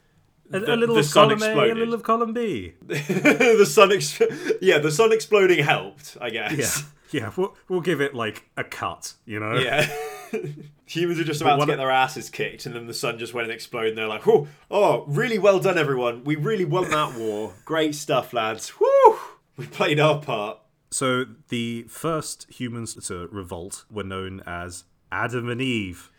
a, 0.53 0.61
the- 0.61 0.75
a 0.75 0.77
little 0.77 0.95
the 0.95 1.01
of 1.01 1.07
sun 1.07 1.29
column 1.29 1.43
A, 1.43 1.47
a 1.47 1.49
exploded. 1.49 1.77
little 1.79 1.95
of 1.95 2.03
column 2.03 2.33
B. 2.33 2.75
the 2.87 3.67
sun, 3.69 3.93
ex- 3.93 4.21
yeah, 4.63 4.79
the 4.79 4.91
sun 4.91 5.13
exploding 5.13 5.63
helped. 5.65 6.17
I 6.21 6.31
guess. 6.31 6.85
yeah. 7.11 7.33
We'll, 7.37 7.55
we'll 7.69 7.81
give 7.83 8.01
it 8.01 8.15
like 8.15 8.45
a 8.57 8.65
cut, 8.65 9.13
you 9.27 9.39
know. 9.41 9.59
Yeah. 9.59 9.87
Humans 10.89 11.19
are 11.19 11.25
just 11.25 11.41
about 11.41 11.59
to 11.61 11.67
get 11.67 11.79
their 11.79 11.91
asses 11.91 12.31
kicked, 12.31 12.65
and 12.67 12.75
then 12.75 12.87
the 12.87 12.95
sun 12.95 13.19
just 13.19 13.35
went 13.35 13.47
and 13.47 13.53
exploded. 13.55 13.91
And 13.91 13.99
they're 13.99 14.07
like, 14.09 14.27
"Oh, 14.29 14.47
oh, 14.71 15.05
really 15.09 15.39
well 15.39 15.59
done, 15.59 15.79
everyone. 15.79 16.23
We 16.23 16.37
really 16.37 16.65
won 16.65 16.89
that 16.91 17.15
war. 17.19 17.55
Great 17.65 17.95
stuff, 17.97 18.33
lads. 18.33 18.73
Woo! 18.79 19.16
We 19.57 19.67
played 19.67 20.01
our 20.01 20.21
part." 20.21 20.59
So 20.91 21.25
the 21.49 21.83
first 21.89 22.47
humans 22.51 22.95
to 23.07 23.27
revolt 23.29 23.85
were 23.91 24.05
known 24.05 24.43
as 24.47 24.85
Adam 25.11 25.49
and 25.49 25.61
Eve. 25.61 26.11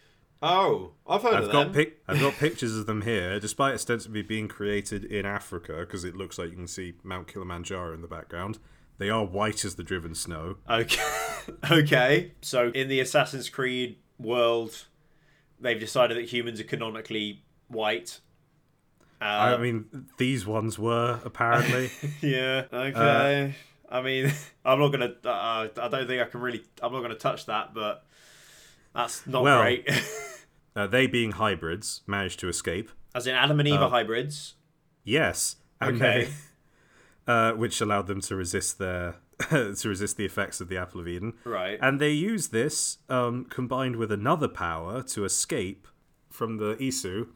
Oh, 0.42 0.92
I've 1.08 1.24
heard 1.24 1.34
I've 1.34 1.44
of 1.46 1.52
got 1.52 1.74
pic- 1.74 2.02
I've 2.08 2.20
got 2.20 2.34
pictures 2.40 2.78
of 2.78 2.86
them 2.86 3.02
here, 3.02 3.40
despite 3.40 3.74
ostensibly 3.74 4.22
being 4.22 4.48
created 4.48 5.04
in 5.04 5.26
Africa, 5.26 5.78
because 5.80 6.04
it 6.04 6.16
looks 6.16 6.38
like 6.38 6.50
you 6.50 6.56
can 6.56 6.68
see 6.68 6.94
Mount 7.04 7.28
Kilimanjaro 7.28 7.94
in 7.94 8.02
the 8.02 8.08
background. 8.08 8.60
They 8.98 9.10
are 9.10 9.26
white 9.26 9.64
as 9.64 9.76
the 9.76 9.84
driven 9.84 10.16
snow. 10.16 10.58
Okay. 10.70 11.02
okay. 11.72 12.32
So 12.42 12.70
in 12.70 12.88
the 12.88 13.00
Assassin's 13.00 13.50
Creed 13.50 13.98
world, 14.18 14.86
they've 15.60 15.80
decided 15.80 16.18
that 16.18 16.26
humans 16.26 16.60
are 16.60 16.66
canonically 16.66 17.44
white. 17.68 18.20
Uh, 19.20 19.26
I 19.26 19.58
mean, 19.58 20.08
these 20.18 20.46
ones 20.46 20.78
were 20.78 21.20
apparently. 21.26 21.90
yeah. 22.22 22.66
Okay. 22.72 23.56
I 23.90 24.02
mean, 24.02 24.32
I'm 24.66 24.80
not 24.80 24.90
gonna. 24.90 25.14
Uh, 25.24 25.68
I 25.82 25.88
don't 25.90 26.08
think 26.08 26.22
I 26.22 26.26
can 26.26 26.42
really. 26.42 26.64
I'm 26.82 26.92
not 26.92 27.02
gonna 27.02 27.16
touch 27.16 27.46
that, 27.48 27.74
but 27.74 28.06
that's 28.94 29.26
not 29.26 29.44
Well- 29.44 29.62
great. 29.62 29.90
uh, 30.76 30.88
they, 30.88 31.08
being 31.08 31.32
hybrids, 31.32 32.02
managed 32.06 32.40
to 32.42 32.50
escape. 32.50 32.92
As 33.16 33.26
in 33.26 33.34
Adam 33.34 33.60
and 33.60 33.68
Eve 33.68 33.82
are 33.82 33.90
hybrids. 33.90 34.56
Yes. 35.04 35.56
Okay. 35.82 36.26
they- 36.26 36.30
uh, 37.28 37.52
which 37.54 37.82
allowed 37.82 38.08
them 38.08 38.22
to 38.22 38.36
resist 38.36 38.80
their 38.80 39.16
to 39.50 39.90
resist 39.90 40.18
the 40.18 40.26
effects 40.26 40.62
of 40.62 40.70
the 40.70 40.78
apple 40.78 41.02
of 41.02 41.08
Eden. 41.08 41.34
Right. 41.44 41.78
And 41.82 42.00
they 42.00 42.12
use 42.12 42.48
this 42.48 43.00
um, 43.10 43.46
combined 43.46 43.98
with 43.98 44.12
another 44.12 44.48
power 44.48 45.04
to 45.04 45.26
escape 45.26 45.88
from 46.30 46.58
the 46.58 46.76
Isu. 46.76 47.28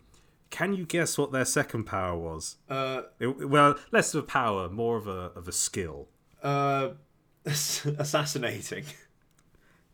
Can 0.51 0.73
you 0.73 0.85
guess 0.85 1.17
what 1.17 1.31
their 1.31 1.45
second 1.45 1.85
power 1.85 2.15
was? 2.15 2.57
Uh. 2.69 3.03
It- 3.19 3.49
well, 3.49 3.75
less 3.91 4.13
of 4.13 4.23
a 4.23 4.27
power, 4.27 4.69
more 4.69 4.97
of 4.97 5.07
a 5.07 5.31
of 5.35 5.47
a 5.47 5.51
skill. 5.51 6.07
Uh. 6.43 6.89
Assassinating. 7.45 8.85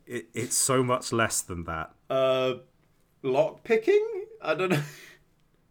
It, 0.06 0.28
it's 0.34 0.56
so 0.58 0.84
much 0.84 1.14
less 1.14 1.42
than 1.42 1.64
that. 1.64 1.94
Uh. 2.10 2.56
Lock 3.24 3.64
picking. 3.64 4.26
I 4.42 4.54
don't 4.56 4.70
know. 4.72 4.84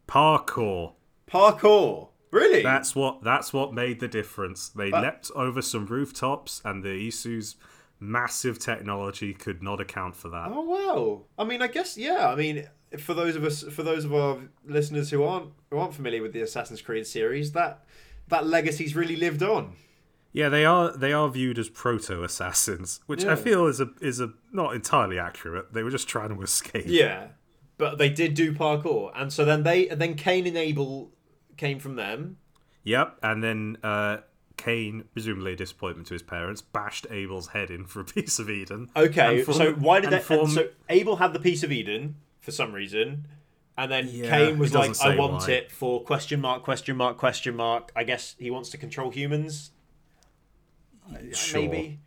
Parkour. 0.08 0.94
Parkour. 1.30 2.08
Really? 2.30 2.62
That's 2.62 2.94
what 2.94 3.22
that's 3.22 3.52
what 3.52 3.72
made 3.72 4.00
the 4.00 4.08
difference. 4.08 4.68
They 4.68 4.90
leapt 4.90 5.30
over 5.34 5.62
some 5.62 5.86
rooftops, 5.86 6.60
and 6.64 6.82
the 6.82 7.06
Isu's 7.08 7.56
massive 8.00 8.58
technology 8.58 9.32
could 9.32 9.62
not 9.62 9.80
account 9.80 10.16
for 10.16 10.28
that. 10.28 10.48
Oh 10.50 10.60
wow! 10.62 11.22
I 11.38 11.44
mean, 11.48 11.62
I 11.62 11.68
guess 11.68 11.96
yeah. 11.96 12.28
I 12.28 12.34
mean, 12.34 12.68
for 12.98 13.14
those 13.14 13.36
of 13.36 13.44
us, 13.44 13.62
for 13.62 13.82
those 13.82 14.04
of 14.04 14.14
our 14.14 14.38
listeners 14.66 15.10
who 15.10 15.22
aren't 15.24 15.50
who 15.70 15.78
aren't 15.78 15.94
familiar 15.94 16.22
with 16.22 16.32
the 16.32 16.40
Assassin's 16.40 16.80
Creed 16.82 17.06
series, 17.06 17.52
that 17.52 17.84
that 18.28 18.46
legacy's 18.46 18.94
really 18.96 19.16
lived 19.16 19.42
on. 19.42 19.72
Yeah, 20.32 20.48
they 20.48 20.64
are 20.64 20.96
they 20.96 21.12
are 21.12 21.28
viewed 21.28 21.58
as 21.58 21.68
proto 21.68 22.22
assassins, 22.22 23.00
which 23.06 23.24
Yeah. 23.24 23.32
I 23.32 23.36
feel 23.36 23.66
is 23.66 23.80
a 23.80 23.90
is 24.00 24.20
a 24.20 24.32
not 24.52 24.74
entirely 24.74 25.18
accurate. 25.18 25.72
They 25.72 25.82
were 25.82 25.90
just 25.90 26.08
trying 26.08 26.34
to 26.34 26.42
escape. 26.42 26.84
Yeah, 26.86 27.28
but 27.78 27.98
they 27.98 28.08
did 28.10 28.34
do 28.34 28.52
parkour, 28.52 29.12
and 29.14 29.32
so 29.32 29.44
then 29.44 29.62
they 29.62 29.86
then 29.86 30.14
Cain 30.14 30.46
and 30.46 30.56
Abel 30.56 31.10
came 31.56 31.78
from 31.78 31.96
them. 31.96 32.36
Yep, 32.84 33.18
and 33.22 33.42
then 33.42 33.78
uh, 33.82 34.18
Cain, 34.56 35.04
presumably 35.12 35.54
a 35.54 35.56
disappointment 35.56 36.06
to 36.08 36.14
his 36.14 36.22
parents, 36.22 36.60
bashed 36.62 37.06
Abel's 37.10 37.48
head 37.48 37.70
in 37.70 37.84
for 37.86 38.00
a 38.00 38.04
piece 38.04 38.38
of 38.38 38.48
Eden. 38.50 38.90
Okay, 38.94 39.42
formed- 39.42 39.58
so 39.58 39.72
why 39.72 40.00
did 40.00 40.10
they? 40.10 40.20
formed- 40.20 40.52
so 40.52 40.68
Abel 40.88 41.16
had 41.16 41.32
the 41.32 41.40
piece 41.40 41.62
of 41.62 41.72
Eden 41.72 42.16
for 42.46 42.52
some 42.52 42.72
reason, 42.72 43.26
and 43.76 43.90
then 43.92 44.08
Yeah, 44.08 44.30
Cain 44.30 44.58
was 44.58 44.72
like, 44.72 44.98
"I 45.02 45.16
want 45.16 45.42
why. 45.48 45.50
it 45.50 45.72
for 45.72 46.02
question 46.04 46.40
mark 46.40 46.62
question 46.62 46.96
mark 46.96 47.18
question 47.18 47.56
mark." 47.56 47.90
I 47.94 48.04
guess 48.04 48.36
he 48.38 48.50
wants 48.50 48.70
to 48.70 48.78
control 48.78 49.10
humans. 49.10 49.72
Sure. 51.34 51.60
maybe. 51.62 52.00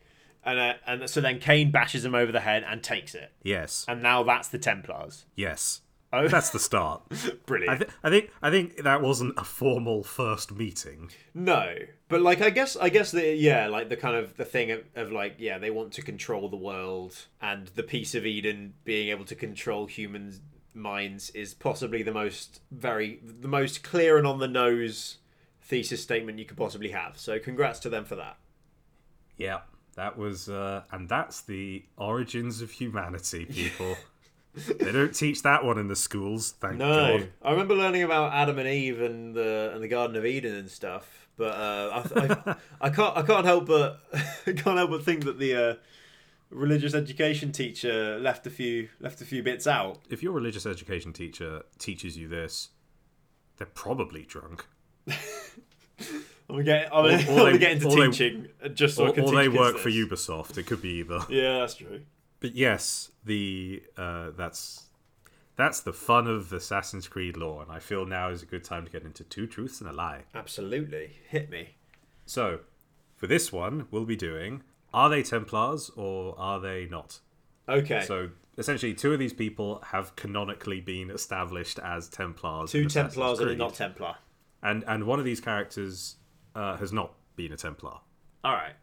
And 0.46 0.58
uh, 0.60 0.74
and 0.88 1.10
so 1.10 1.20
then 1.22 1.40
Cain 1.40 1.72
bashes 1.72 2.06
him 2.06 2.16
over 2.16 2.32
the 2.32 2.40
head 2.40 2.64
and 2.66 2.82
takes 2.82 3.14
it, 3.14 3.34
Yes, 3.44 3.86
and 3.90 4.02
now 4.02 4.24
that's 4.24 4.48
the 4.48 4.58
Templars. 4.58 5.26
yes, 5.36 5.82
Oh, 6.12 6.28
that's 6.28 6.50
the 6.50 6.60
start. 6.60 7.04
brilliant! 7.46 7.70
I, 7.70 7.78
th- 7.78 7.92
I 8.04 8.10
think 8.10 8.32
I 8.42 8.50
think 8.50 8.84
that 8.84 9.02
wasn't 9.02 9.36
a 9.38 9.44
formal 9.44 10.04
first 10.04 10.52
meeting. 10.52 11.12
no, 11.34 11.76
but 12.08 12.22
like 12.22 12.42
I 12.42 12.50
guess 12.50 12.76
I 12.76 12.90
guess 12.90 13.12
the 13.12 13.36
yeah 13.36 13.68
like 13.68 13.90
the 13.90 13.98
kind 13.98 14.16
of 14.16 14.36
the 14.36 14.46
thing 14.46 14.72
of, 14.72 14.82
of 14.96 15.12
like 15.12 15.36
yeah 15.38 15.58
they 15.60 15.70
want 15.70 15.92
to 15.94 16.02
control 16.02 16.50
the 16.50 16.58
world, 16.58 17.26
and 17.42 17.68
the 17.76 17.84
piece 17.84 18.16
of 18.16 18.26
Eden 18.26 18.74
being 18.84 19.10
able 19.10 19.26
to 19.26 19.36
control 19.36 19.86
humans' 19.86 20.42
minds 20.74 21.30
is 21.32 21.54
possibly 21.54 22.02
the 22.02 22.14
most 22.14 22.62
very 22.72 23.20
the 23.24 23.48
most 23.48 23.84
clear 23.84 24.18
and 24.18 24.26
on 24.26 24.40
the 24.40 24.48
nose 24.48 25.18
thesis 25.62 26.02
statement 26.02 26.40
you 26.40 26.46
could 26.46 26.58
possibly 26.58 26.90
have. 26.90 27.20
So 27.20 27.38
congrats 27.38 27.78
to 27.82 27.90
them 27.90 28.06
for 28.06 28.16
that. 28.16 28.38
Yeah, 29.38 29.60
that 29.96 30.18
was, 30.18 30.50
uh, 30.50 30.84
and 30.92 31.08
that's 31.08 31.42
the 31.42 31.86
origins 31.98 32.62
of 32.62 32.72
humanity, 32.72 33.46
people. 33.46 33.96
they 34.56 34.92
don't 34.92 35.14
teach 35.14 35.44
that 35.44 35.64
one 35.64 35.78
in 35.78 35.88
the 35.88 35.96
schools, 35.96 36.54
thank 36.60 36.78
No, 36.78 37.18
God. 37.20 37.30
I 37.42 37.52
remember 37.52 37.76
learning 37.76 38.04
about 38.04 38.34
Adam 38.34 38.58
and 38.60 38.68
Eve 38.68 39.02
and 39.02 39.36
the 39.36 39.72
and 39.74 39.82
the 39.84 39.88
Garden 39.88 40.16
of 40.16 40.26
Eden 40.26 40.56
and 40.56 40.70
stuff, 40.70 41.28
but 41.38 41.54
uh, 41.56 42.04
I, 42.16 42.20
I, 42.52 42.56
I 42.88 42.90
can't 42.90 43.18
I 43.18 43.22
can't 43.22 43.46
help 43.46 43.68
but 43.68 44.00
can't 44.46 44.78
help 44.78 44.90
but 44.90 45.06
think 45.06 45.24
that 45.26 45.38
the 45.40 45.56
uh, 45.56 45.76
religious 46.50 46.94
education 46.96 47.52
teacher 47.52 48.18
left 48.20 48.48
a 48.48 48.50
few 48.50 48.90
left 49.00 49.22
a 49.22 49.26
few 49.26 49.44
bits 49.44 49.68
out. 49.68 50.00
If 50.10 50.24
your 50.24 50.32
religious 50.34 50.66
education 50.66 51.14
teacher 51.14 51.62
teaches 51.78 52.18
you 52.18 52.28
this, 52.28 52.70
they're 53.58 53.68
probably 53.68 54.24
drunk. 54.24 54.66
I'm 55.08 55.16
gonna 56.56 56.64
get 56.64 56.90
I'm 56.94 57.06
Or- 57.06 57.52
they- 57.52 57.58
get 57.60 57.72
into 57.74 57.90
they- 57.90 58.08
teaching 58.08 58.48
uh, 58.64 58.70
just 58.70 58.96
so 58.96 59.06
I 59.06 59.10
Or, 59.10 59.14
can 59.14 59.24
or 59.26 59.36
they 59.36 59.48
work 59.50 59.78
for. 59.78 59.90
Ubisoft. 59.90 60.58
It 60.58 60.66
could 60.66 60.82
be 60.82 61.00
either. 61.00 61.20
Yeah, 61.30 61.60
that's 61.60 61.76
true. 61.76 62.02
But 62.40 62.56
yes, 62.56 63.12
the 63.26 63.84
uh, 63.98 64.32
that's 64.38 64.88
that's 65.56 65.82
the 65.82 65.92
fun 65.94 66.26
of 66.28 66.54
Assassin's 66.54 67.08
Creed 67.08 67.36
lore, 67.36 67.62
and 67.62 67.72
I 67.72 67.80
feel 67.80 68.06
now 68.06 68.30
is 68.30 68.42
a 68.42 68.46
good 68.46 68.64
time 68.64 68.86
to 68.86 68.92
get 68.92 69.04
into 69.04 69.24
two 69.26 69.46
truths 69.46 69.82
and 69.82 69.90
a 69.90 69.94
lie. 69.94 70.24
Absolutely, 70.34 71.18
hit 71.28 71.50
me. 71.50 71.76
So, 72.26 72.60
for 73.18 73.28
this 73.28 73.52
one, 73.52 73.88
we'll 73.92 74.06
be 74.06 74.16
doing: 74.16 74.64
Are 74.94 75.10
they 75.10 75.22
Templars 75.22 75.92
or 75.98 76.36
are 76.40 76.60
they 76.62 76.86
not? 76.90 77.20
Okay, 77.68 78.04
So, 78.06 78.30
essentially, 78.58 78.94
two 78.94 79.12
of 79.14 79.20
these 79.20 79.34
people 79.34 79.82
have 79.88 80.16
canonically 80.16 80.80
been 80.80 81.12
established 81.12 81.78
as 81.80 82.08
Templars. 82.10 82.72
two 82.72 82.86
Templars 82.88 83.40
and 83.40 83.52
a 83.52 83.56
not 83.56 83.74
Templar. 83.74 84.16
and 84.64 84.84
and 84.88 85.04
one 85.06 85.20
of 85.20 85.26
these 85.26 85.42
characters 85.42 86.16
uh, 86.56 86.78
has 86.78 86.94
not 86.94 87.14
been 87.36 87.52
a 87.52 87.58
Templar. 87.58 87.98
All 88.46 88.54
right. 88.54 88.76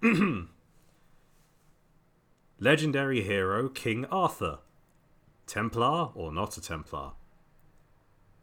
Legendary 2.60 3.22
hero 3.22 3.68
King 3.68 4.04
Arthur. 4.06 4.58
Templar 5.46 6.10
or 6.14 6.32
not 6.32 6.56
a 6.56 6.60
Templar? 6.60 7.12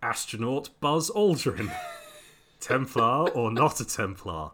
Astronaut 0.02 0.70
Buzz 0.80 1.10
Aldrin. 1.12 1.72
Templar 2.60 3.30
or 3.32 3.52
not 3.52 3.80
a 3.80 3.86
Templar? 3.86 4.52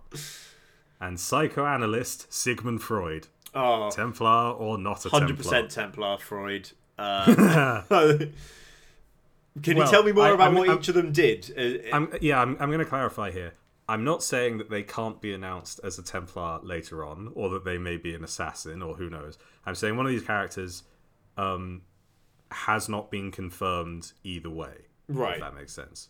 And 0.99 1.19
psychoanalyst 1.19 2.31
Sigmund 2.33 2.81
Freud. 2.81 3.27
Oh, 3.53 3.89
Templar 3.89 4.51
or 4.51 4.77
not 4.77 5.05
a 5.05 5.09
Hundred 5.09 5.35
Templar? 5.37 5.43
percent 5.43 5.71
Templar 5.71 6.17
Freud. 6.17 6.71
Uh, 6.97 7.81
can 9.61 9.77
you 9.77 9.85
tell 9.87 10.03
me 10.03 10.11
more 10.11 10.25
I- 10.25 10.31
about 10.31 10.47
I'm- 10.47 10.55
what 10.55 10.69
I'm- 10.69 10.77
each 10.79 10.87
of 10.89 10.95
them 10.95 11.11
did? 11.11 11.53
Uh, 11.57 11.95
I'm, 11.95 12.13
yeah, 12.21 12.41
I'm, 12.41 12.57
I'm 12.59 12.69
going 12.69 12.79
to 12.79 12.85
clarify 12.85 13.31
here. 13.31 13.53
I'm 13.91 14.05
not 14.05 14.23
saying 14.23 14.57
that 14.59 14.69
they 14.69 14.83
can't 14.83 15.19
be 15.19 15.33
announced 15.33 15.81
as 15.83 15.99
a 15.99 16.01
Templar 16.01 16.59
later 16.63 17.03
on, 17.03 17.29
or 17.35 17.49
that 17.49 17.65
they 17.65 17.77
may 17.77 17.97
be 17.97 18.15
an 18.15 18.23
assassin, 18.23 18.81
or 18.81 18.95
who 18.95 19.09
knows. 19.09 19.37
I'm 19.65 19.75
saying 19.75 19.97
one 19.97 20.05
of 20.05 20.13
these 20.13 20.23
characters 20.23 20.83
um, 21.35 21.81
has 22.51 22.87
not 22.87 23.11
been 23.11 23.31
confirmed 23.31 24.13
either 24.23 24.49
way. 24.49 24.85
Right. 25.09 25.33
If 25.33 25.41
that 25.41 25.55
makes 25.55 25.73
sense. 25.73 26.07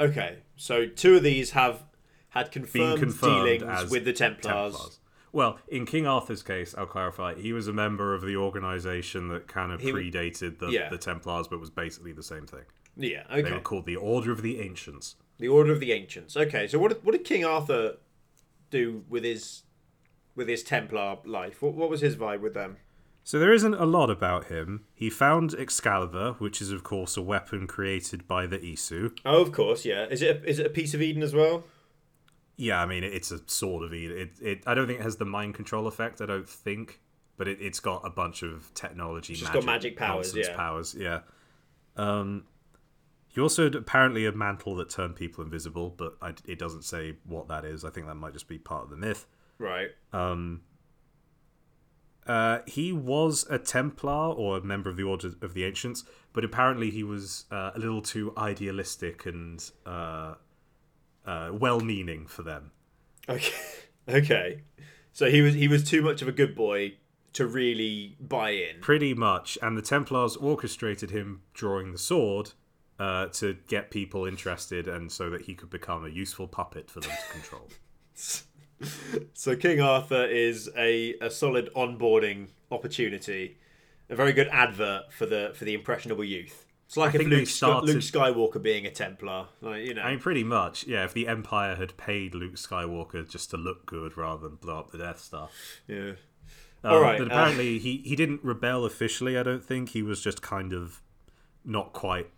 Okay, 0.00 0.38
so 0.56 0.86
two 0.86 1.16
of 1.16 1.22
these 1.22 1.50
have 1.50 1.84
had 2.30 2.50
confirmed, 2.50 3.00
confirmed 3.00 3.60
dealings 3.60 3.90
with 3.90 4.06
the 4.06 4.14
Templars. 4.14 4.72
Templars. 4.72 5.00
Well, 5.30 5.58
in 5.68 5.84
King 5.84 6.06
Arthur's 6.06 6.42
case, 6.42 6.74
I'll 6.78 6.86
clarify, 6.86 7.34
he 7.34 7.52
was 7.52 7.68
a 7.68 7.74
member 7.74 8.14
of 8.14 8.22
the 8.22 8.36
organization 8.36 9.28
that 9.28 9.48
kind 9.48 9.70
of 9.70 9.82
He 9.82 9.92
predated 9.92 10.60
the, 10.60 10.68
yeah. 10.68 10.88
the 10.88 10.96
Templars, 10.96 11.46
but 11.46 11.60
was 11.60 11.68
basically 11.68 12.12
the 12.12 12.22
same 12.22 12.46
thing. 12.46 12.64
Yeah, 12.96 13.24
okay. 13.30 13.42
They 13.42 13.52
were 13.52 13.60
called 13.60 13.84
the 13.84 13.96
Order 13.96 14.32
of 14.32 14.40
the 14.40 14.60
Ancients. 14.60 15.16
The 15.38 15.48
Order 15.48 15.72
of 15.72 15.80
the 15.80 15.92
Ancients. 15.92 16.36
Okay, 16.36 16.66
so 16.66 16.78
what 16.78 16.92
did, 16.92 17.04
what 17.04 17.12
did 17.12 17.24
King 17.24 17.44
Arthur 17.44 17.96
do 18.70 19.04
with 19.08 19.24
his 19.24 19.62
with 20.34 20.48
his 20.48 20.62
Templar 20.62 21.18
life? 21.24 21.62
What, 21.62 21.74
what 21.74 21.90
was 21.90 22.00
his 22.00 22.16
vibe 22.16 22.40
with 22.40 22.54
them? 22.54 22.76
So 23.24 23.38
there 23.38 23.52
isn't 23.52 23.74
a 23.74 23.84
lot 23.84 24.08
about 24.08 24.46
him. 24.46 24.84
He 24.94 25.10
found 25.10 25.54
Excalibur, 25.54 26.36
which 26.38 26.62
is 26.62 26.72
of 26.72 26.82
course 26.82 27.16
a 27.16 27.22
weapon 27.22 27.66
created 27.66 28.26
by 28.26 28.46
the 28.46 28.58
Isu. 28.58 29.18
Oh, 29.24 29.42
of 29.42 29.52
course, 29.52 29.84
yeah. 29.84 30.06
Is 30.06 30.22
it 30.22 30.36
a, 30.36 30.48
is 30.48 30.58
it 30.58 30.66
a 30.66 30.70
piece 30.70 30.94
of 30.94 31.02
Eden 31.02 31.22
as 31.22 31.34
well? 31.34 31.64
Yeah, 32.56 32.80
I 32.80 32.86
mean 32.86 33.04
it's 33.04 33.30
a 33.30 33.40
sword 33.46 33.84
of 33.84 33.92
Eden. 33.94 34.18
It, 34.18 34.30
it 34.40 34.62
I 34.66 34.74
don't 34.74 34.86
think 34.86 35.00
it 35.00 35.02
has 35.02 35.16
the 35.16 35.24
mind 35.26 35.54
control 35.54 35.86
effect. 35.86 36.20
I 36.20 36.26
don't 36.26 36.48
think. 36.48 37.00
but 37.38 37.48
it, 37.48 37.58
it's 37.60 37.80
got 37.80 38.02
a 38.04 38.10
bunch 38.10 38.42
of 38.42 38.72
technology. 38.74 39.34
just 39.34 39.52
got 39.52 39.64
magic 39.64 39.96
powers, 39.96 40.34
yeah. 40.34 40.54
powers. 40.54 40.94
Yeah. 40.98 41.20
Um, 41.96 42.44
he 43.28 43.40
also 43.40 43.64
had 43.64 43.74
apparently 43.74 44.24
a 44.26 44.32
mantle 44.32 44.74
that 44.76 44.90
turned 44.90 45.16
people 45.16 45.44
invisible, 45.44 45.90
but 45.90 46.16
I, 46.20 46.34
it 46.46 46.58
doesn't 46.58 46.84
say 46.84 47.16
what 47.24 47.48
that 47.48 47.64
is. 47.64 47.84
I 47.84 47.90
think 47.90 48.06
that 48.06 48.14
might 48.14 48.32
just 48.32 48.48
be 48.48 48.58
part 48.58 48.84
of 48.84 48.90
the 48.90 48.96
myth. 48.96 49.26
Right. 49.58 49.90
Uh, 52.26 52.58
he 52.66 52.92
was 52.92 53.46
a 53.48 53.58
Templar 53.58 54.32
or 54.34 54.58
a 54.58 54.60
member 54.60 54.90
of 54.90 54.96
the 54.96 55.02
Order 55.02 55.32
of 55.40 55.54
the 55.54 55.64
Ancients, 55.64 56.04
but 56.32 56.44
apparently 56.44 56.90
he 56.90 57.02
was 57.02 57.46
uh, 57.50 57.70
a 57.74 57.78
little 57.78 58.02
too 58.02 58.34
idealistic 58.36 59.24
and 59.24 59.70
uh, 59.86 60.34
uh, 61.26 61.50
well-meaning 61.52 62.26
for 62.26 62.42
them. 62.42 62.72
Okay. 63.28 63.52
Okay. 64.08 64.62
So 65.12 65.30
he 65.30 65.42
was 65.42 65.52
he 65.52 65.68
was 65.68 65.84
too 65.84 66.00
much 66.00 66.22
of 66.22 66.28
a 66.28 66.32
good 66.32 66.54
boy 66.54 66.94
to 67.34 67.46
really 67.46 68.16
buy 68.18 68.52
in. 68.52 68.80
Pretty 68.80 69.12
much, 69.12 69.58
and 69.60 69.76
the 69.76 69.82
Templars 69.82 70.34
orchestrated 70.34 71.10
him 71.10 71.42
drawing 71.52 71.92
the 71.92 71.98
sword 71.98 72.52
uh, 72.98 73.26
to 73.26 73.56
get 73.68 73.90
people 73.90 74.24
interested, 74.26 74.88
and 74.88 75.10
so 75.10 75.30
that 75.30 75.42
he 75.42 75.54
could 75.54 75.70
become 75.70 76.04
a 76.04 76.08
useful 76.08 76.48
puppet 76.48 76.90
for 76.90 77.00
them 77.00 77.10
to 77.10 77.32
control. 77.32 77.68
So 79.34 79.56
King 79.56 79.80
Arthur 79.80 80.24
is 80.24 80.70
a, 80.76 81.14
a 81.20 81.30
solid 81.30 81.68
onboarding 81.74 82.48
opportunity, 82.70 83.58
a 84.08 84.14
very 84.14 84.32
good 84.32 84.48
advert 84.52 85.12
for 85.12 85.26
the 85.26 85.50
for 85.54 85.64
the 85.64 85.74
impressionable 85.74 86.22
youth. 86.22 86.64
It's 86.86 86.96
like 86.96 87.14
if 87.14 87.26
Luke, 87.26 87.48
Sky- 87.48 87.80
Luke 87.80 87.98
Skywalker 87.98 88.62
being 88.62 88.86
a 88.86 88.90
Templar, 88.90 89.46
like 89.60 89.84
you 89.84 89.94
know. 89.94 90.02
I 90.02 90.12
mean, 90.12 90.20
pretty 90.20 90.44
much, 90.44 90.86
yeah. 90.86 91.04
If 91.04 91.12
the 91.12 91.28
Empire 91.28 91.74
had 91.74 91.96
paid 91.96 92.34
Luke 92.34 92.54
Skywalker 92.54 93.28
just 93.28 93.50
to 93.50 93.56
look 93.56 93.84
good 93.84 94.16
rather 94.16 94.48
than 94.48 94.56
blow 94.56 94.78
up 94.78 94.90
the 94.92 94.98
Death 94.98 95.20
Star, 95.20 95.48
yeah. 95.86 96.12
Um, 96.84 96.92
All 96.94 97.00
right, 97.00 97.18
But 97.18 97.24
uh, 97.24 97.34
apparently, 97.34 97.78
he, 97.78 97.98
he 97.98 98.14
didn't 98.14 98.42
rebel 98.44 98.84
officially. 98.84 99.36
I 99.36 99.42
don't 99.42 99.64
think 99.64 99.90
he 99.90 100.02
was 100.02 100.22
just 100.22 100.40
kind 100.40 100.72
of 100.72 101.02
not 101.64 101.92
quite. 101.92 102.30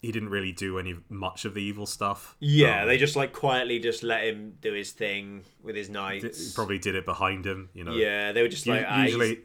He 0.00 0.12
didn't 0.12 0.28
really 0.28 0.52
do 0.52 0.78
any 0.78 0.94
much 1.08 1.44
of 1.44 1.54
the 1.54 1.60
evil 1.62 1.84
stuff. 1.86 2.36
Yeah, 2.38 2.82
Um, 2.82 2.88
they 2.88 2.98
just 2.98 3.16
like 3.16 3.32
quietly 3.32 3.78
just 3.80 4.02
let 4.04 4.22
him 4.24 4.54
do 4.60 4.72
his 4.72 4.92
thing 4.92 5.42
with 5.62 5.74
his 5.74 5.88
he 5.88 5.92
knights. 5.92 6.52
probably 6.52 6.78
did 6.78 6.94
it 6.94 7.04
behind 7.04 7.44
him. 7.44 7.68
You 7.74 7.84
know. 7.84 7.92
Yeah, 7.92 8.30
they 8.32 8.42
were 8.42 8.48
just 8.48 8.64
U- 8.66 8.74
like 8.74 8.86
ah, 8.88 9.02
usually, 9.02 9.28
he's 9.28 9.36
not 9.38 9.44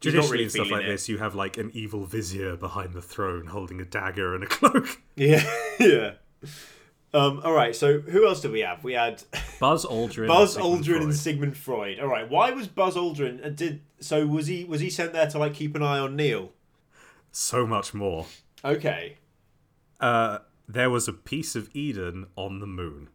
traditionally 0.00 0.30
really 0.32 0.42
and 0.44 0.52
stuff 0.52 0.70
like 0.70 0.84
it. 0.84 0.88
this, 0.88 1.08
you 1.08 1.18
have 1.18 1.34
like 1.34 1.58
an 1.58 1.70
evil 1.74 2.04
vizier 2.06 2.56
behind 2.56 2.94
the 2.94 3.02
throne 3.02 3.46
holding 3.48 3.80
a 3.80 3.84
dagger 3.84 4.34
and 4.34 4.44
a 4.44 4.46
cloak. 4.56 5.00
Yeah, 5.16 5.44
yeah. 5.80 6.12
Um, 7.12 7.42
all 7.44 7.52
right, 7.52 7.76
so 7.76 8.00
who 8.00 8.26
else 8.26 8.40
did 8.40 8.50
we 8.50 8.60
have? 8.60 8.82
We 8.82 8.94
had 8.94 9.22
Buzz 9.60 9.84
Aldrin. 9.86 10.26
Buzz 10.26 10.56
and 10.56 10.64
Sigmund 10.64 10.84
Aldrin 10.84 11.02
and 11.04 11.14
Sigmund 11.14 11.56
Freud. 11.56 12.00
All 12.00 12.08
right, 12.08 12.28
why 12.28 12.50
was 12.52 12.66
Buzz 12.68 12.96
Aldrin? 12.96 13.44
uh, 13.44 13.50
Did 13.50 13.82
so? 14.00 14.26
Was 14.26 14.46
he 14.48 14.64
was 14.64 14.80
he 14.80 14.88
sent 14.90 15.12
there 15.12 15.28
to 15.28 15.38
like 15.38 15.54
keep 15.54 15.76
an 15.76 15.82
eye 15.82 15.98
on 15.98 16.16
Neil? 16.16 16.52
so 17.30 17.66
much 17.66 17.92
more. 17.94 18.26
Okay, 18.64 19.16
Uh, 20.04 20.38
there 20.68 20.90
was 20.90 21.08
a 21.08 21.12
piece 21.12 21.56
of 21.56 21.70
Eden 21.74 22.26
on 22.36 22.58
the 22.58 22.66
moon, 22.66 23.08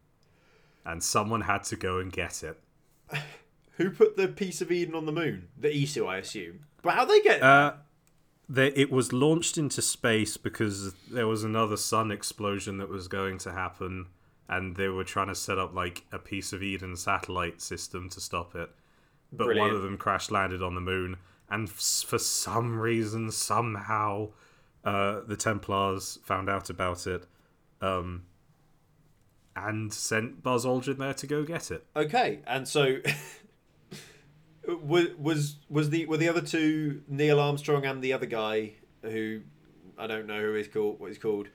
and 0.83 1.03
someone 1.03 1.41
had 1.41 1.63
to 1.65 1.75
go 1.75 1.99
and 1.99 2.11
get 2.11 2.43
it. 2.43 2.59
who 3.73 3.91
put 3.91 4.17
the 4.17 4.27
piece 4.27 4.59
of 4.59 4.71
Eden 4.71 4.95
on 4.95 5.05
the 5.05 5.11
moon? 5.11 5.49
The 5.55 5.69
Isu, 5.69 6.07
I 6.07 6.17
assume. 6.17 6.65
But 6.81 6.95
how 6.95 7.05
they 7.05 7.21
get? 7.21 7.43
Uh, 7.43 7.73
there, 8.47 8.71
it 8.75 8.91
was 8.91 9.13
launched 9.13 9.57
into 9.57 9.83
space 9.83 10.35
because 10.35 10.93
there 11.11 11.27
was 11.27 11.43
another 11.43 11.77
sun 11.77 12.09
explosion 12.09 12.77
that 12.79 12.89
was 12.89 13.07
going 13.07 13.37
to 13.39 13.51
happen, 13.51 14.07
and 14.47 14.75
they 14.75 14.87
were 14.87 15.03
trying 15.03 15.27
to 15.27 15.35
set 15.35 15.59
up 15.59 15.75
like 15.75 16.05
a 16.11 16.17
piece 16.17 16.53
of 16.53 16.63
Eden 16.63 16.95
satellite 16.95 17.61
system 17.61 18.09
to 18.09 18.19
stop 18.19 18.55
it. 18.55 18.71
But 19.31 19.55
one 19.55 19.69
of 19.69 19.83
them 19.83 19.97
crash 19.97 20.31
landed 20.31 20.63
on 20.63 20.73
the 20.73 20.81
moon, 20.81 21.17
and 21.51 21.67
f- 21.67 22.03
for 22.07 22.17
some 22.17 22.79
reason, 22.79 23.31
somehow, 23.31 24.29
uh, 24.83 25.21
the 25.27 25.35
Templars 25.35 26.19
found 26.23 26.49
out 26.49 26.69
about 26.69 27.05
it, 27.07 27.25
um, 27.81 28.23
and 29.55 29.93
sent 29.93 30.41
Buzz 30.41 30.65
Aldrin 30.65 30.97
there 30.97 31.13
to 31.13 31.27
go 31.27 31.43
get 31.43 31.71
it. 31.71 31.85
okay, 31.95 32.39
and 32.47 32.67
so 32.67 32.97
was 34.67 35.07
was 35.17 35.57
was 35.69 35.89
the 35.89 36.05
were 36.05 36.17
the 36.17 36.29
other 36.29 36.41
two 36.41 37.03
Neil 37.07 37.39
Armstrong 37.39 37.85
and 37.85 38.01
the 38.01 38.13
other 38.13 38.25
guy 38.25 38.73
who 39.01 39.41
I 39.97 40.07
don't 40.07 40.27
know 40.27 40.41
who 40.41 40.53
he's 40.53 40.67
called 40.67 40.99
what 40.99 41.07
he's 41.07 41.17
called. 41.17 41.49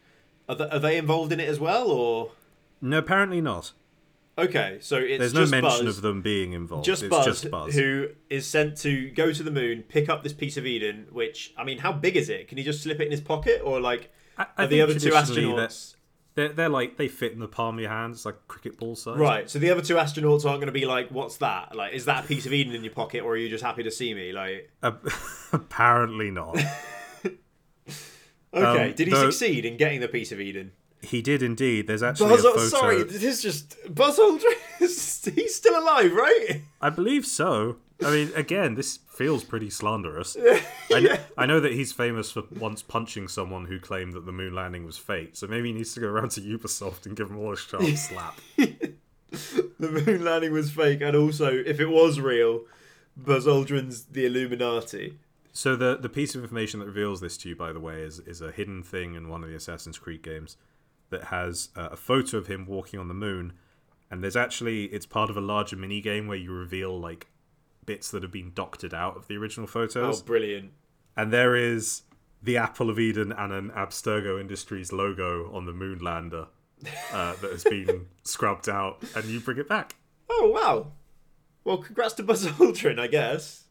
Are, 0.49 0.55
they, 0.55 0.69
are 0.69 0.79
they 0.79 0.99
involved 0.99 1.33
in 1.33 1.41
it 1.41 1.49
as 1.49 1.59
well, 1.59 1.91
or 1.91 2.33
No, 2.81 2.99
apparently 2.99 3.41
not. 3.41 3.73
Okay? 4.39 4.79
So 4.81 4.97
it's 4.97 5.19
There's 5.19 5.35
no 5.35 5.41
just 5.43 5.51
mention 5.53 5.87
Buzz. 5.87 5.97
of 5.97 6.03
them 6.03 6.23
being 6.23 6.53
involved. 6.53 6.85
just 6.85 7.03
it's 7.03 7.11
Buzz, 7.11 7.25
just 7.27 7.51
Buzz. 7.51 7.75
who 7.75 8.09
is 8.31 8.47
sent 8.47 8.77
to 8.79 9.11
go 9.11 9.33
to 9.33 9.43
the 9.43 9.51
moon, 9.51 9.83
pick 9.89 10.09
up 10.09 10.23
this 10.23 10.33
piece 10.33 10.57
of 10.57 10.67
Eden. 10.67 11.07
Which 11.11 11.53
I 11.57 11.65
mean, 11.65 11.79
how 11.79 11.93
big 11.93 12.17
is 12.17 12.29
it? 12.29 12.49
Can 12.49 12.59
he 12.59 12.65
just 12.65 12.83
slip 12.83 13.01
it 13.01 13.07
in 13.07 13.11
his 13.11 13.21
pocket, 13.21 13.61
or 13.65 13.81
like 13.81 14.13
I, 14.39 14.47
I 14.57 14.65
are 14.65 14.67
the 14.67 14.81
other 14.83 14.95
two 14.95 15.11
traditionally 15.11 15.55
that- 15.57 15.71
astronauts? 15.71 15.91
They're, 16.37 16.49
they're 16.49 16.69
like 16.69 16.97
they 16.97 17.07
fit 17.07 17.31
in 17.33 17.39
the 17.39 17.47
palm 17.47 17.77
of 17.77 17.81
your 17.81 17.91
hand. 17.91 18.15
It's 18.15 18.25
like 18.25 18.35
cricket 18.49 18.77
ball 18.77 18.97
size. 18.97 19.17
Right. 19.19 19.49
So 19.49 19.61
the 19.61 19.71
other 19.71 19.83
two 19.83 19.95
astronauts 19.95 20.45
aren't 20.45 20.59
going 20.59 20.67
to 20.67 20.73
be 20.73 20.85
like, 20.85 21.11
"What's 21.11 21.37
that? 21.37 21.77
Like, 21.77 21.93
is 21.93 22.07
that 22.07 22.25
a 22.25 22.27
piece 22.27 22.45
of 22.45 22.53
Eden 22.53 22.75
in 22.75 22.83
your 22.83 22.93
pocket, 22.93 23.21
or 23.23 23.35
are 23.35 23.37
you 23.37 23.49
just 23.49 23.63
happy 23.63 23.85
to 23.85 23.91
see 23.93 24.13
me?" 24.15 24.33
Like, 24.33 24.69
Uh, 24.83 24.95
apparently 25.53 26.33
not. 26.33 26.57
okay, 28.53 28.91
Um, 28.91 28.93
did 28.95 29.07
he 29.07 29.11
though- 29.15 29.31
succeed 29.31 29.65
in 29.65 29.77
getting 29.77 30.01
the 30.01 30.09
piece 30.09 30.33
of 30.33 30.41
Eden? 30.41 30.73
He 31.05 31.23
did 31.23 31.43
indeed. 31.43 31.87
There's 31.87 32.03
actually 32.03 32.31
Buzz, 32.31 32.45
a 32.45 32.51
photo. 32.51 32.67
sorry, 32.67 33.03
this 33.05 33.23
is 33.23 33.43
just 33.43 33.77
Buzz 33.95 34.19
Aldrin. 34.19 34.55
He's 34.79 35.55
still 35.55 35.79
alive, 35.83 36.13
right? 36.13 36.63
I 36.81 36.91
believe 36.91 37.27
so. 37.27 37.77
I 38.05 38.11
mean, 38.11 38.33
again, 38.35 38.75
this 38.75 38.99
feels 39.09 39.45
pretty 39.45 39.71
slanderous. 39.71 40.37
I, 40.93 41.01
kn- 41.01 41.21
I 41.39 41.47
know 41.47 41.61
that 41.61 41.73
he's 41.73 41.93
famous 41.93 42.31
for 42.31 42.43
once 42.59 42.83
punching 42.83 43.29
someone 43.29 43.67
who 43.67 43.79
claimed 43.79 44.13
that 44.15 44.27
the 44.27 44.33
moon 44.33 44.55
landing 44.55 44.85
was 44.85 44.99
fake. 44.99 45.31
So 45.33 45.47
maybe 45.47 45.69
he 45.69 45.75
needs 45.75 45.95
to 45.95 46.01
go 46.01 46.09
around 46.09 46.33
to 46.33 46.41
Ubisoft 46.41 47.07
and 47.07 47.17
give 47.17 47.29
them 47.29 47.39
all 47.39 47.53
a 47.53 47.57
sharp 47.57 47.83
slap. 47.97 48.39
The 48.57 48.93
moon 49.79 50.25
landing 50.25 50.53
was 50.53 50.71
fake, 50.71 51.01
and 51.01 51.17
also, 51.17 51.53
if 51.53 51.81
it 51.81 51.89
was 51.89 52.21
real, 52.21 52.65
Buzz 53.17 53.47
Aldrin's 53.47 54.05
the 54.07 54.27
Illuminati. 54.27 55.19
So 55.53 55.77
the 55.77 55.97
the 55.97 56.09
piece 56.09 56.35
of 56.35 56.43
information 56.43 56.81
that 56.81 56.87
reveals 56.87 57.21
this 57.21 57.37
to 57.39 57.49
you, 57.49 57.57
by 57.57 57.73
the 57.73 57.81
way, 57.81 58.01
is 58.03 58.19
is 58.21 58.41
a 58.41 58.51
hidden 58.51 58.83
thing 58.83 59.15
in 59.15 59.29
one 59.29 59.45
of 59.45 59.49
the 59.51 59.57
Assassin's 59.57 59.99
Creed 59.99 60.23
games 60.23 60.57
that 61.15 61.25
has 61.25 61.69
uh, 61.77 61.89
a 61.93 61.97
photo 61.97 62.37
of 62.39 62.47
him 62.49 62.67
walking 62.67 62.99
on 63.01 63.09
the 63.09 63.15
moon, 63.15 63.53
and 64.11 64.23
there's 64.23 64.37
actually 64.37 64.87
it's 64.87 65.07
part 65.07 65.31
of 65.31 65.37
a 65.37 65.41
larger 65.41 65.77
mini 65.77 66.01
game 66.01 66.27
where 66.27 66.37
you 66.37 66.53
reveal 66.53 66.99
like 66.99 67.29
bits 67.87 68.11
that 68.11 68.23
have 68.23 68.33
been 68.33 68.53
doctored 68.55 68.93
out 68.95 69.17
of 69.17 69.29
the 69.29 69.37
original 69.37 69.67
photos. 69.67 70.21
Oh, 70.21 70.25
brilliant! 70.25 70.73
and 71.17 71.33
there 71.33 71.55
is 71.55 72.03
the 72.43 72.57
Apple 72.57 72.91
of 72.91 72.99
Eden 72.99 73.33
and 73.33 73.53
an 73.53 73.71
Abstergo 73.71 74.39
Industries 74.41 74.93
logo 74.93 75.51
on 75.55 75.65
the 75.67 75.73
moon 75.73 75.99
lander 76.01 76.49
uh, 77.13 77.35
that 77.41 77.51
has 77.53 77.65
been 77.65 78.07
scrubbed 78.23 78.69
out, 78.69 79.03
and 79.17 79.25
you 79.27 79.41
bring 79.41 79.59
it 79.59 79.69
back. 79.69 79.97
Oh 80.29 80.51
wow! 80.55 80.93
Well, 81.65 81.79
congrats 81.79 82.15
to 82.15 82.23
Buzz 82.23 82.47
Aldrin, 82.47 82.99
I 82.99 83.07
guess. 83.07 83.65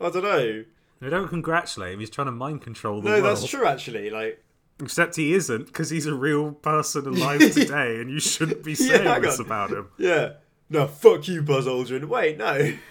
I 0.00 0.10
don't 0.10 0.24
know. 0.24 0.64
They 1.00 1.10
don't 1.10 1.28
congratulate 1.28 1.92
him; 1.94 2.00
he's 2.00 2.10
trying 2.10 2.26
to 2.26 2.32
mind 2.32 2.62
control 2.62 3.00
the 3.00 3.08
No, 3.08 3.10
world. 3.14 3.24
No, 3.24 3.28
that's 3.34 3.46
true. 3.46 3.66
Actually, 3.66 4.10
like, 4.10 4.42
Except 4.80 5.14
he 5.16 5.34
isn't, 5.34 5.66
because 5.66 5.90
he's 5.90 6.06
a 6.06 6.14
real 6.14 6.52
person 6.52 7.06
alive 7.06 7.38
today, 7.52 8.00
and 8.00 8.10
you 8.10 8.18
shouldn't 8.20 8.64
be 8.64 8.74
saying 8.74 9.04
hang 9.04 9.22
this 9.22 9.38
on. 9.38 9.46
about 9.46 9.70
him. 9.70 9.88
yeah. 9.98 10.32
No, 10.70 10.86
fuck 10.86 11.28
you, 11.28 11.42
Buzz 11.42 11.66
Aldrin. 11.66 12.06
Wait, 12.06 12.38
no. 12.38 12.72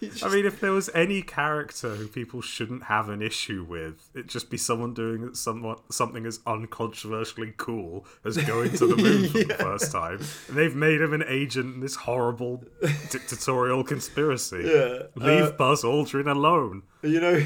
He's 0.00 0.22
I 0.22 0.28
mean, 0.28 0.46
if 0.46 0.60
there 0.60 0.70
was 0.70 0.88
any 0.94 1.22
character 1.22 1.96
who 1.96 2.06
people 2.06 2.40
shouldn't 2.40 2.84
have 2.84 3.08
an 3.08 3.20
issue 3.20 3.66
with, 3.68 4.08
it'd 4.14 4.28
just 4.28 4.48
be 4.48 4.56
someone 4.56 4.94
doing 4.94 5.34
somewhat 5.34 5.92
something 5.92 6.24
as 6.24 6.38
uncontroversially 6.46 7.52
cool 7.56 8.06
as 8.24 8.36
going 8.36 8.70
to 8.74 8.86
the 8.86 8.96
moon 8.96 9.28
for 9.28 9.38
the 9.42 9.54
first 9.54 9.90
time, 9.90 10.20
and 10.46 10.56
they've 10.56 10.76
made 10.76 11.00
him 11.00 11.12
an 11.12 11.24
agent 11.26 11.74
in 11.74 11.80
this 11.80 11.96
horrible 11.96 12.62
dictatorial 13.10 13.82
conspiracy. 13.82 14.62
yeah. 14.72 14.98
Leave 15.16 15.44
uh, 15.46 15.50
Buzz 15.52 15.82
Aldrin 15.82 16.30
alone. 16.30 16.84
you 17.02 17.20
know, 17.20 17.44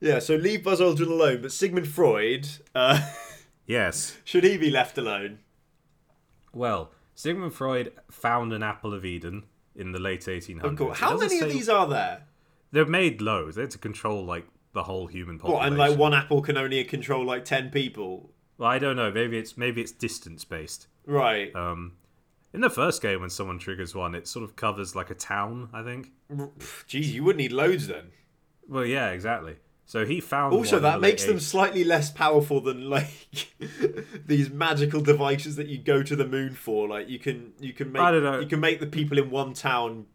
yeah. 0.00 0.18
So 0.18 0.36
leave 0.36 0.62
Buzz 0.64 0.80
Aldrin 0.80 1.08
alone, 1.08 1.42
but 1.42 1.52
Sigmund 1.52 1.88
Freud, 1.88 2.48
uh, 2.74 3.00
Yes. 3.66 4.16
should 4.24 4.44
he 4.44 4.56
be 4.58 4.70
left 4.70 4.98
alone? 4.98 5.38
Well, 6.52 6.90
Sigmund 7.14 7.54
Freud 7.54 7.92
found 8.10 8.52
an 8.52 8.62
apple 8.62 8.92
of 8.94 9.04
Eden 9.04 9.44
in 9.74 9.92
the 9.92 9.98
late 9.98 10.22
1800s. 10.22 10.76
Cool. 10.76 10.92
It 10.92 10.98
How 10.98 11.16
many 11.16 11.40
of 11.40 11.50
these 11.50 11.68
are 11.68 11.86
there? 11.88 12.22
They've 12.72 12.88
made 12.88 13.20
loads. 13.20 13.56
They 13.56 13.62
had 13.62 13.70
to 13.72 13.78
control 13.78 14.24
like 14.24 14.46
the 14.72 14.82
whole 14.84 15.06
human 15.06 15.38
population. 15.38 15.58
What? 15.60 15.66
And 15.68 15.78
like 15.78 15.98
one 15.98 16.14
apple 16.14 16.42
can 16.42 16.56
only 16.56 16.82
control 16.84 17.24
like 17.24 17.44
ten 17.44 17.70
people. 17.70 18.30
Well, 18.58 18.68
I 18.68 18.78
don't 18.78 18.96
know. 18.96 19.10
Maybe 19.10 19.38
it's 19.38 19.56
maybe 19.56 19.80
it's 19.80 19.92
distance 19.92 20.44
based. 20.44 20.88
Right. 21.06 21.54
Um, 21.54 21.92
in 22.52 22.60
the 22.60 22.70
first 22.70 23.00
game, 23.02 23.20
when 23.20 23.30
someone 23.30 23.58
triggers 23.58 23.94
one, 23.94 24.14
it 24.14 24.26
sort 24.28 24.44
of 24.44 24.56
covers 24.56 24.94
like 24.96 25.10
a 25.10 25.14
town. 25.14 25.68
I 25.72 25.82
think. 25.82 26.10
Jeez, 26.88 27.12
you 27.12 27.24
would 27.24 27.36
need 27.36 27.52
loads 27.52 27.86
then. 27.86 28.10
Well, 28.68 28.84
yeah, 28.84 29.10
exactly. 29.10 29.56
So 29.86 30.06
he 30.06 30.20
found. 30.20 30.54
Also, 30.54 30.78
that 30.80 31.00
makes 31.00 31.24
them 31.24 31.38
slightly 31.38 31.84
less 31.84 32.10
powerful 32.10 32.60
than 32.60 32.88
like 32.88 33.10
these 34.26 34.50
magical 34.50 35.00
devices 35.00 35.56
that 35.56 35.66
you 35.66 35.78
go 35.78 36.02
to 36.02 36.16
the 36.16 36.26
moon 36.26 36.54
for. 36.54 36.88
Like 36.88 37.08
you 37.08 37.18
can 37.18 37.52
you 37.60 37.72
can 37.72 37.92
make 37.92 38.02
I 38.02 38.10
don't 38.10 38.22
know. 38.22 38.40
you 38.40 38.46
can 38.46 38.60
make 38.60 38.80
the 38.80 38.86
people 38.86 39.18
in 39.18 39.30
one 39.30 39.52
town 39.52 40.06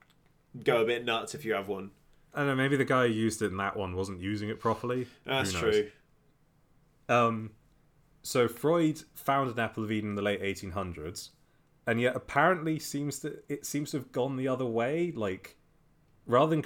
go 0.63 0.81
a 0.81 0.85
bit 0.85 1.05
nuts 1.05 1.35
if 1.35 1.45
you 1.45 1.53
have 1.53 1.67
one. 1.67 1.91
I 2.33 2.39
don't 2.39 2.47
know. 2.47 2.55
Maybe 2.55 2.77
the 2.77 2.85
guy 2.85 3.07
who 3.07 3.13
used 3.13 3.41
it 3.41 3.47
in 3.47 3.57
that 3.57 3.77
one 3.77 3.95
wasn't 3.95 4.21
using 4.21 4.49
it 4.49 4.59
properly. 4.59 5.07
That's 5.25 5.53
true. 5.53 5.89
Um, 7.07 7.51
so 8.21 8.47
Freud 8.47 9.01
found 9.13 9.51
an 9.51 9.59
apple 9.59 9.83
of 9.83 9.91
Eden 9.91 10.11
in 10.11 10.15
the 10.15 10.21
late 10.21 10.41
1800s, 10.41 11.29
and 11.87 11.99
yet 11.99 12.15
apparently 12.15 12.79
seems 12.79 13.19
to 13.19 13.39
it 13.47 13.65
seems 13.65 13.91
to 13.91 13.97
have 13.97 14.11
gone 14.11 14.35
the 14.35 14.47
other 14.47 14.65
way. 14.65 15.11
Like, 15.11 15.57
rather 16.25 16.49
than 16.49 16.61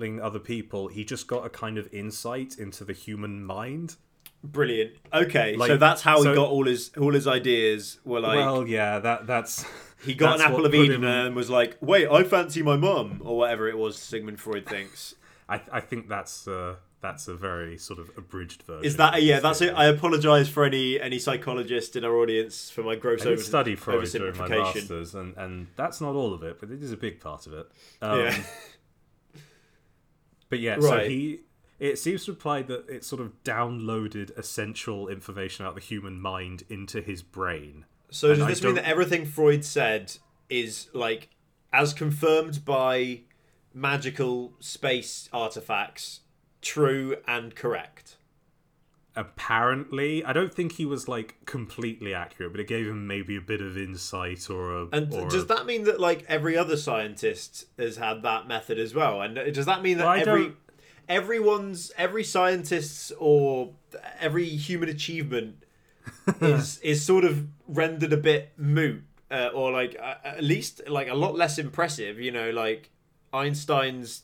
controlling 0.00 0.20
other 0.20 0.38
people, 0.38 0.88
he 0.88 1.04
just 1.04 1.26
got 1.26 1.44
a 1.44 1.50
kind 1.50 1.78
of 1.78 1.92
insight 1.92 2.58
into 2.58 2.84
the 2.84 2.92
human 2.92 3.44
mind. 3.44 3.96
Brilliant. 4.42 4.92
Okay, 5.12 5.56
so 5.58 5.76
that's 5.76 6.02
how 6.02 6.22
so- 6.22 6.30
he 6.30 6.34
got 6.34 6.48
all 6.48 6.64
his 6.64 6.90
all 6.98 7.12
his 7.12 7.26
ideas. 7.26 8.00
Were 8.04 8.20
like 8.20 8.36
well, 8.36 8.66
yeah, 8.66 8.98
that 8.98 9.26
that's 9.26 9.66
he 10.04 10.14
got 10.14 10.36
an 10.36 10.46
apple 10.46 10.64
of 10.64 10.74
Eden 10.74 11.02
him- 11.02 11.04
and 11.04 11.36
was 11.36 11.50
like, 11.50 11.76
"Wait, 11.80 12.08
I 12.08 12.24
fancy 12.24 12.62
my 12.62 12.76
mum," 12.76 13.20
or 13.22 13.36
whatever 13.36 13.68
it 13.68 13.76
was. 13.76 13.98
Sigmund 13.98 14.40
Freud 14.40 14.66
thinks. 14.66 15.14
I 15.46 15.60
I 15.70 15.80
think 15.80 16.08
that's 16.08 16.48
uh, 16.48 16.76
that's 17.02 17.28
a 17.28 17.34
very 17.34 17.76
sort 17.76 17.98
of 17.98 18.10
abridged 18.16 18.62
version. 18.62 18.86
Is 18.86 18.96
that 18.96 19.22
yeah? 19.22 19.40
That's 19.40 19.60
it. 19.60 19.74
I 19.74 19.86
apologise 19.86 20.48
for 20.48 20.64
any 20.64 20.98
any 20.98 21.18
psychologist 21.18 21.94
in 21.94 22.04
our 22.06 22.16
audience 22.16 22.70
for 22.70 22.82
my 22.82 22.94
gross 22.94 23.26
over, 23.26 23.42
study 23.42 23.74
Freud 23.74 24.08
during 24.10 24.38
my 24.38 24.48
masters, 24.48 25.14
and, 25.14 25.36
and 25.36 25.66
that's 25.76 26.00
not 26.00 26.14
all 26.14 26.32
of 26.32 26.42
it, 26.42 26.58
but 26.60 26.70
it 26.70 26.82
is 26.82 26.92
a 26.92 26.96
big 26.96 27.20
part 27.20 27.46
of 27.46 27.52
it. 27.52 27.66
Um, 28.00 28.20
Yeah. 28.20 28.36
But 30.50 30.58
yeah, 30.60 30.78
so 30.80 30.98
he. 30.98 31.40
It 31.78 31.98
seems 31.98 32.26
to 32.26 32.32
imply 32.32 32.60
that 32.60 32.90
it 32.90 33.04
sort 33.04 33.22
of 33.22 33.42
downloaded 33.42 34.36
essential 34.36 35.08
information 35.08 35.64
about 35.64 35.76
the 35.76 35.80
human 35.80 36.20
mind 36.20 36.64
into 36.68 37.00
his 37.00 37.22
brain. 37.22 37.86
So 38.10 38.32
And 38.32 38.40
does 38.40 38.48
this 38.48 38.62
mean 38.62 38.74
that 38.74 38.86
everything 38.86 39.24
Freud 39.24 39.64
said 39.64 40.12
is 40.50 40.88
like 40.92 41.30
as 41.72 41.94
confirmed 41.94 42.66
by 42.66 43.20
magical 43.72 44.52
space 44.60 45.30
artifacts 45.32 46.20
true 46.60 47.16
and 47.26 47.54
correct? 47.54 48.16
Apparently, 49.20 50.24
I 50.24 50.32
don't 50.32 50.52
think 50.54 50.72
he 50.72 50.86
was 50.86 51.06
like 51.08 51.36
completely 51.44 52.14
accurate, 52.14 52.52
but 52.52 52.60
it 52.60 52.66
gave 52.66 52.86
him 52.86 53.06
maybe 53.06 53.36
a 53.36 53.40
bit 53.40 53.60
of 53.60 53.76
insight 53.76 54.48
or 54.48 54.72
a. 54.82 54.86
And 54.92 55.12
or 55.12 55.28
does 55.28 55.42
a- 55.44 55.46
that 55.46 55.66
mean 55.66 55.84
that 55.84 56.00
like 56.00 56.24
every 56.28 56.56
other 56.56 56.76
scientist 56.76 57.66
has 57.78 57.96
had 57.98 58.22
that 58.22 58.48
method 58.48 58.78
as 58.78 58.94
well? 58.94 59.20
And 59.20 59.34
does 59.54 59.66
that 59.66 59.82
mean 59.82 59.98
that 59.98 60.04
Well, 60.06 60.20
every 60.28 60.42
don't- 60.44 60.56
everyone's 61.08 61.92
every 61.98 62.24
scientist's 62.24 63.12
or 63.18 63.74
every 64.20 64.44
human 64.48 64.88
achievement 64.88 65.56
is 66.40 66.78
is 66.78 67.04
sort 67.04 67.24
of 67.24 67.46
rendered 67.68 68.12
a 68.12 68.16
bit 68.16 68.52
moot 68.56 69.02
uh, 69.30 69.50
or 69.52 69.70
like 69.72 69.96
uh, 70.00 70.14
at 70.24 70.42
least 70.42 70.80
like 70.88 71.08
a 71.08 71.14
lot 71.14 71.34
less 71.36 71.58
impressive, 71.58 72.18
you 72.18 72.30
know, 72.30 72.50
like 72.50 72.90
Einstein's 73.32 74.22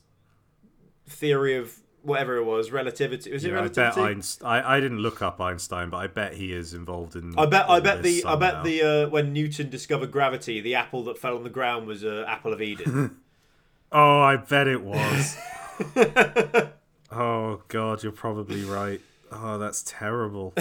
theory 1.07 1.57
of 1.57 1.77
whatever 2.07 2.37
it 2.37 2.45
was, 2.45 2.71
relativity. 2.71 3.33
Was 3.33 3.45
it 3.45 3.51
Yeah, 3.51 3.59
I 3.59 3.69
bet 3.69 3.77
relativity? 3.77 4.13
Einstein. 4.13 4.49
I, 4.49 4.77
I 4.77 4.81
didn't 4.81 5.01
look 5.01 5.21
up 5.21 5.41
Einstein, 5.41 5.91
but 5.91 5.99
I 5.99 6.07
bet 6.07 6.35
he 6.35 6.53
is 6.53 6.73
involved 6.73 7.17
in. 7.17 7.35
I 7.37 7.47
bet 7.47 7.69
I 7.69 7.81
bet 7.81 8.03
this 8.03 8.23
the 8.23 8.29
I 8.29 8.37
bet 8.37 8.65
the 8.65 8.83
uh, 8.83 9.09
when 9.09 9.33
Newton 9.33 9.69
discovered 9.69 10.13
gravity, 10.13 10.61
the 10.61 10.77
apple 10.77 11.05
that 11.05 11.19
fell 11.19 11.37
on 11.37 11.43
the 11.43 11.51
ground 11.51 11.87
was 11.87 12.05
a 12.05 12.25
apple 12.29 12.53
of 12.53 12.63
Eden. 12.63 13.19
Oh, 13.93 14.21
I 14.21 14.37
bet 14.37 14.67
it 14.67 14.83
was. 14.83 15.37
oh 17.13 17.63
God, 17.69 18.03
you're 18.03 18.11
probably 18.11 18.65
right. 18.65 19.01
Oh, 19.31 19.59
that's 19.59 19.85
terrible. 19.87 20.55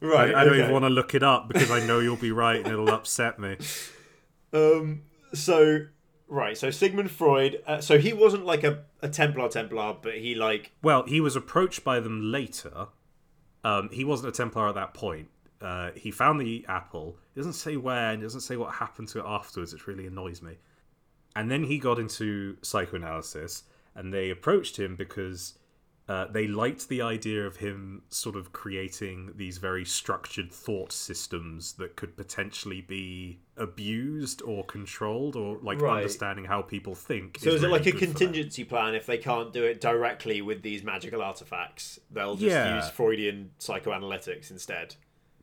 right. 0.00 0.34
I, 0.34 0.40
I 0.40 0.44
don't 0.44 0.54
okay. 0.54 0.58
even 0.58 0.72
want 0.72 0.84
to 0.84 0.90
look 0.90 1.14
it 1.14 1.22
up 1.22 1.46
because 1.48 1.70
I 1.70 1.86
know 1.86 2.00
you'll 2.00 2.16
be 2.16 2.32
right 2.32 2.58
and 2.58 2.66
it'll 2.66 2.90
upset 2.90 3.38
me. 3.38 3.56
Um. 4.52 5.02
So 5.32 5.86
right. 6.34 6.56
So 6.56 6.70
Sigmund 6.70 7.10
Freud. 7.10 7.62
Uh, 7.66 7.80
so 7.80 7.98
he 7.98 8.12
wasn't 8.12 8.44
like 8.44 8.64
a, 8.64 8.84
a 9.00 9.08
Templar 9.08 9.48
Templar, 9.48 9.96
but 10.02 10.14
he 10.14 10.34
like 10.34 10.72
Well, 10.82 11.04
he 11.04 11.20
was 11.20 11.36
approached 11.36 11.84
by 11.84 12.00
them 12.00 12.32
later. 12.32 12.88
Um, 13.62 13.88
he 13.92 14.04
wasn't 14.04 14.28
a 14.28 14.36
Templar 14.36 14.68
at 14.68 14.74
that 14.74 14.92
point. 14.94 15.28
Uh, 15.60 15.92
he 15.94 16.10
found 16.10 16.40
the 16.40 16.64
apple. 16.68 17.16
He 17.34 17.40
doesn't 17.40 17.54
say 17.54 17.76
where 17.76 18.10
and 18.10 18.20
he 18.20 18.26
doesn't 18.26 18.42
say 18.42 18.56
what 18.56 18.74
happened 18.74 19.08
to 19.08 19.20
it 19.20 19.24
afterwards. 19.26 19.72
It 19.72 19.86
really 19.86 20.06
annoys 20.06 20.42
me. 20.42 20.58
And 21.34 21.50
then 21.50 21.64
he 21.64 21.78
got 21.78 21.98
into 21.98 22.56
psychoanalysis, 22.62 23.64
and 23.94 24.12
they 24.12 24.30
approached 24.30 24.78
him 24.78 24.94
because 24.94 25.54
uh, 26.08 26.26
they 26.26 26.46
liked 26.46 26.88
the 26.88 27.00
idea 27.00 27.46
of 27.46 27.56
him 27.56 28.02
sort 28.10 28.36
of 28.36 28.52
creating 28.52 29.32
these 29.36 29.56
very 29.58 29.84
structured 29.84 30.52
thought 30.52 30.92
systems 30.92 31.72
that 31.74 31.96
could 31.96 32.14
potentially 32.16 32.82
be 32.82 33.38
abused 33.56 34.42
or 34.42 34.64
controlled, 34.64 35.34
or 35.36 35.58
like 35.62 35.80
Right. 35.80 35.96
understanding 35.98 36.44
how 36.44 36.60
people 36.62 36.94
think. 36.94 37.38
So 37.40 37.50
is, 37.50 37.62
it 37.62 37.66
really 37.66 37.78
like 37.78 37.86
a 37.86 37.92
good 37.92 38.00
for 38.00 38.06
them. 38.06 38.14
contingency 38.14 38.64
plan 38.64 38.94
if 38.94 39.06
they 39.06 39.16
can't 39.18 39.52
do 39.52 39.64
it 39.64 39.80
directly 39.80 40.42
with 40.42 40.60
these 40.62 40.82
magical 40.84 41.22
artifacts? 41.22 41.98
They'll 42.10 42.34
just 42.36 42.54
Yeah. 42.54 42.76
use 42.76 42.90
Freudian 42.90 43.52
psychoanalytics 43.58 44.50
instead. 44.50 44.96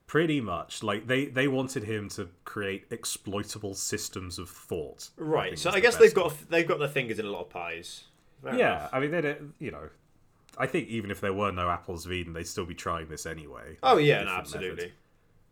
Pretty 0.05 0.41
much, 0.41 0.83
like 0.83 1.07
they 1.07 1.25
they 1.27 1.47
wanted 1.47 1.85
him 1.85 2.09
to 2.09 2.29
create 2.43 2.85
exploitable 2.91 3.73
systems 3.73 4.37
of 4.37 4.49
thought. 4.49 5.09
Right. 5.15 5.51
think 5.51 5.59
So 5.59 5.69
I 5.71 5.79
guess 5.79 5.95
they've 5.95 6.13
got 6.13 6.35
they've 6.49 6.67
got 6.67 6.79
their 6.79 6.89
fingers 6.89 7.17
in 7.17 7.25
a 7.25 7.29
lot 7.31 7.41
of 7.43 7.49
pies. 7.49 8.03
Fair 8.43 8.55
Yeah, 8.57 8.71
enough. 8.79 8.89
I 8.93 8.99
mean, 8.99 9.11
they 9.11 9.21
don't, 9.21 9.53
you 9.59 9.71
know, 9.71 9.89
I 10.61 10.67
think 10.67 10.87
even 10.89 11.09
if 11.09 11.19
there 11.21 11.33
were 11.33 11.51
no 11.51 11.69
apples 11.69 12.05
of 12.05 12.11
Eden, 12.11 12.33
they'd 12.33 12.47
still 12.47 12.65
be 12.65 12.75
trying 12.75 13.09
this 13.09 13.25
anyway. 13.25 13.77
Oh 13.81 13.97
yeah, 13.97 14.21
no, 14.23 14.31
absolutely. 14.31 14.93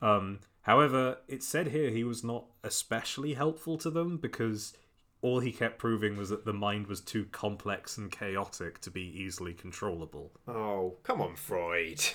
Um, 0.02 0.40
however, 0.62 1.18
it 1.28 1.42
said 1.42 1.70
here 1.70 1.90
he 1.90 2.04
was 2.04 2.24
not 2.24 2.46
especially 2.64 3.34
helpful 3.34 3.78
to 3.80 3.90
them 3.90 4.18
because 4.18 4.78
all 5.22 5.40
he 5.40 5.52
kept 5.52 5.80
proving 5.80 6.16
was 6.16 6.30
that 6.30 6.46
the 6.46 6.54
mind 6.54 6.88
was 6.88 7.02
too 7.02 7.26
complex 7.32 7.98
and 7.98 8.12
chaotic 8.12 8.80
to 8.82 8.92
be 8.92 9.02
easily 9.02 9.54
controllable. 9.54 10.32
Oh 10.48 10.96
come 11.04 11.22
on, 11.22 11.36
Freud. 11.36 12.02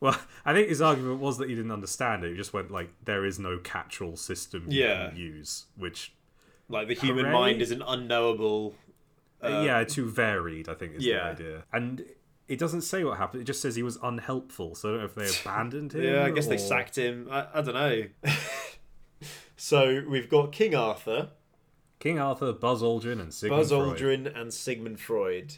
Well, 0.00 0.18
I 0.44 0.52
think 0.52 0.68
his 0.68 0.82
argument 0.82 1.20
was 1.20 1.38
that 1.38 1.48
he 1.48 1.54
didn't 1.54 1.70
understand 1.70 2.24
it. 2.24 2.30
He 2.30 2.36
just 2.36 2.52
went 2.52 2.72
like, 2.72 2.90
"There 3.04 3.24
is 3.24 3.38
no 3.38 3.58
catch-all 3.58 4.16
system 4.16 4.64
you 4.68 4.80
Yeah. 4.80 5.10
can 5.10 5.16
use," 5.16 5.66
which 5.76 6.12
Like 6.68 6.88
the 6.88 6.94
human 6.94 7.26
Hooray. 7.26 7.32
mind 7.32 7.62
is 7.62 7.70
an 7.70 7.82
unknowable. 7.86 8.74
Uh, 9.40 9.62
yeah, 9.64 9.84
too 9.84 10.10
varied. 10.10 10.68
I 10.68 10.74
think 10.74 10.96
is 10.96 11.04
yeah. 11.06 11.18
the 11.18 11.30
idea, 11.30 11.64
and 11.72 12.04
it 12.52 12.58
doesn't 12.58 12.82
say 12.82 13.02
what 13.04 13.18
happened. 13.18 13.42
It 13.42 13.44
just 13.46 13.60
says 13.62 13.74
he 13.76 13.82
was 13.82 13.98
unhelpful. 14.02 14.74
So 14.74 14.88
I 14.88 14.92
don't 14.92 15.00
know 15.00 15.04
if 15.06 15.14
they 15.14 15.40
abandoned 15.50 15.92
him. 15.94 16.02
Yeah, 16.02 16.24
I 16.24 16.30
guess 16.30 16.46
they 16.46 16.58
sacked 16.58 16.96
him. 16.96 17.28
I, 17.30 17.46
I 17.54 17.62
don't 17.62 17.74
know. 17.74 18.04
so 19.56 20.02
we've 20.08 20.28
got 20.28 20.52
King 20.52 20.74
Arthur, 20.74 21.30
King 21.98 22.18
Arthur, 22.18 22.52
Buzz 22.52 22.82
Aldrin, 22.82 23.20
and 23.20 23.32
Sigmund 23.32 23.60
Buzz 23.60 23.68
Freud. 23.70 23.98
Aldrin, 23.98 24.40
and 24.40 24.52
Sigmund 24.52 25.00
Freud. 25.00 25.54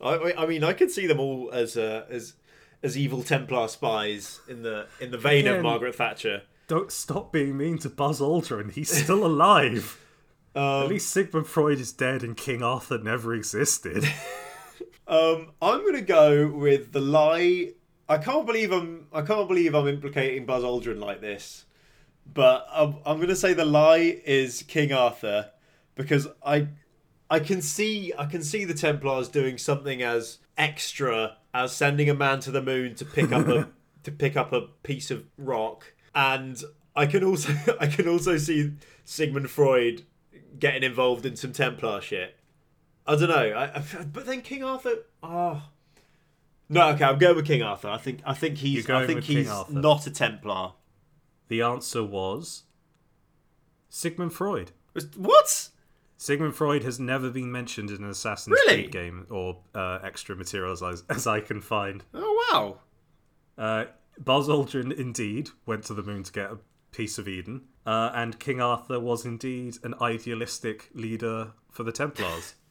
I, 0.00 0.34
I- 0.36 0.46
mean, 0.46 0.64
I 0.64 0.72
could 0.72 0.90
see 0.90 1.06
them 1.06 1.20
all 1.20 1.50
as 1.52 1.76
uh, 1.76 2.04
as 2.10 2.34
as 2.82 2.98
evil 2.98 3.22
Templar 3.22 3.68
spies 3.68 4.40
in 4.48 4.62
the 4.62 4.86
in 5.00 5.10
the 5.10 5.18
vein 5.18 5.46
of 5.46 5.62
Margaret 5.62 5.94
Thatcher. 5.94 6.42
Don't 6.66 6.90
stop 6.90 7.30
being 7.32 7.56
mean 7.56 7.78
to 7.78 7.90
Buzz 7.90 8.20
Aldrin. 8.20 8.72
He's 8.72 8.90
still 8.90 9.24
alive. 9.32 10.00
At 10.56 10.62
Um, 10.62 10.88
least 10.88 11.10
Sigmund 11.10 11.46
Freud 11.46 11.78
is 11.80 11.92
dead, 11.92 12.22
and 12.22 12.36
King 12.36 12.62
Arthur 12.62 12.98
never 12.98 13.34
existed. 13.34 14.04
Um, 15.06 15.52
I'm 15.60 15.84
gonna 15.84 16.02
go 16.02 16.48
with 16.48 16.92
the 16.92 17.00
lie. 17.00 17.70
I 18.08 18.18
can't 18.18 18.46
believe 18.46 18.72
I'm 18.72 19.06
I 19.12 19.22
can't 19.22 19.48
believe 19.48 19.74
I'm 19.74 19.88
implicating 19.88 20.46
Buzz 20.46 20.62
Aldrin 20.62 21.00
like 21.00 21.20
this, 21.20 21.64
but 22.32 22.66
I'm, 22.72 22.96
I'm 23.06 23.20
gonna 23.20 23.36
say 23.36 23.54
the 23.54 23.64
lie 23.64 24.20
is 24.24 24.62
King 24.62 24.92
Arthur 24.92 25.50
because 25.94 26.28
I 26.44 26.68
I 27.30 27.40
can 27.40 27.62
see 27.62 28.12
I 28.16 28.26
can 28.26 28.42
see 28.42 28.64
the 28.64 28.74
Templars 28.74 29.28
doing 29.28 29.58
something 29.58 30.02
as 30.02 30.38
extra 30.56 31.36
as 31.52 31.72
sending 31.72 32.10
a 32.10 32.14
man 32.14 32.40
to 32.40 32.50
the 32.50 32.62
moon 32.62 32.94
to 32.96 33.04
pick 33.04 33.32
up 33.32 33.48
a 33.48 33.68
to 34.02 34.12
pick 34.12 34.36
up 34.36 34.52
a 34.52 34.62
piece 34.82 35.10
of 35.10 35.24
rock, 35.38 35.94
and 36.14 36.62
I 36.94 37.06
can 37.06 37.24
also 37.24 37.52
I 37.80 37.86
can 37.86 38.08
also 38.08 38.36
see 38.36 38.72
Sigmund 39.04 39.50
Freud 39.50 40.04
getting 40.58 40.82
involved 40.82 41.26
in 41.26 41.36
some 41.36 41.52
Templar 41.52 42.00
shit. 42.00 42.36
I 43.06 43.16
don't 43.16 43.28
know, 43.28 43.34
I, 43.52 43.64
I- 43.78 44.04
but 44.04 44.26
then 44.26 44.40
King 44.40 44.64
Arthur. 44.64 44.94
Oh. 45.22 45.62
No, 46.68 46.88
okay, 46.90 47.04
I'm 47.04 47.18
going 47.18 47.36
with 47.36 47.46
King 47.46 47.62
Arthur. 47.62 47.88
I 47.88 47.98
think 47.98 48.20
I 48.24 48.32
think 48.34 48.56
he's 48.58 48.88
I 48.88 49.06
think 49.06 49.24
he's 49.24 49.50
not 49.68 50.06
a 50.06 50.10
Templar. 50.10 50.72
the 51.48 51.60
answer 51.60 52.02
was 52.02 52.62
Sigmund 53.90 54.32
Freud. 54.32 54.72
What? 55.16 55.68
Sigmund 56.16 56.54
Freud 56.54 56.82
has 56.84 56.98
never 56.98 57.28
been 57.30 57.52
mentioned 57.52 57.90
in 57.90 58.02
an 58.02 58.08
Assassin's 58.10 58.54
Really? 58.54 58.82
Creed 58.84 58.92
game 58.92 59.26
or 59.30 59.58
uh, 59.74 59.98
extra 60.02 60.34
materials 60.34 60.82
as, 60.82 61.04
as 61.10 61.26
I 61.26 61.40
can 61.40 61.60
find. 61.60 62.02
Oh 62.14 62.48
wow. 62.50 62.78
Uh, 63.62 63.84
Buzz 64.18 64.48
Aldrin 64.48 64.92
indeed 64.96 65.50
went 65.66 65.84
to 65.84 65.94
the 65.94 66.02
moon 66.02 66.22
to 66.22 66.32
get 66.32 66.50
a 66.50 66.58
piece 66.92 67.18
of 67.18 67.28
Eden, 67.28 67.62
uh, 67.84 68.10
and 68.14 68.38
King 68.38 68.60
Arthur 68.60 68.98
was 69.00 69.24
indeed 69.26 69.76
an 69.82 69.94
idealistic 70.00 70.88
leader 70.94 71.52
for 71.70 71.82
the 71.82 71.92
Templars. 71.92 72.54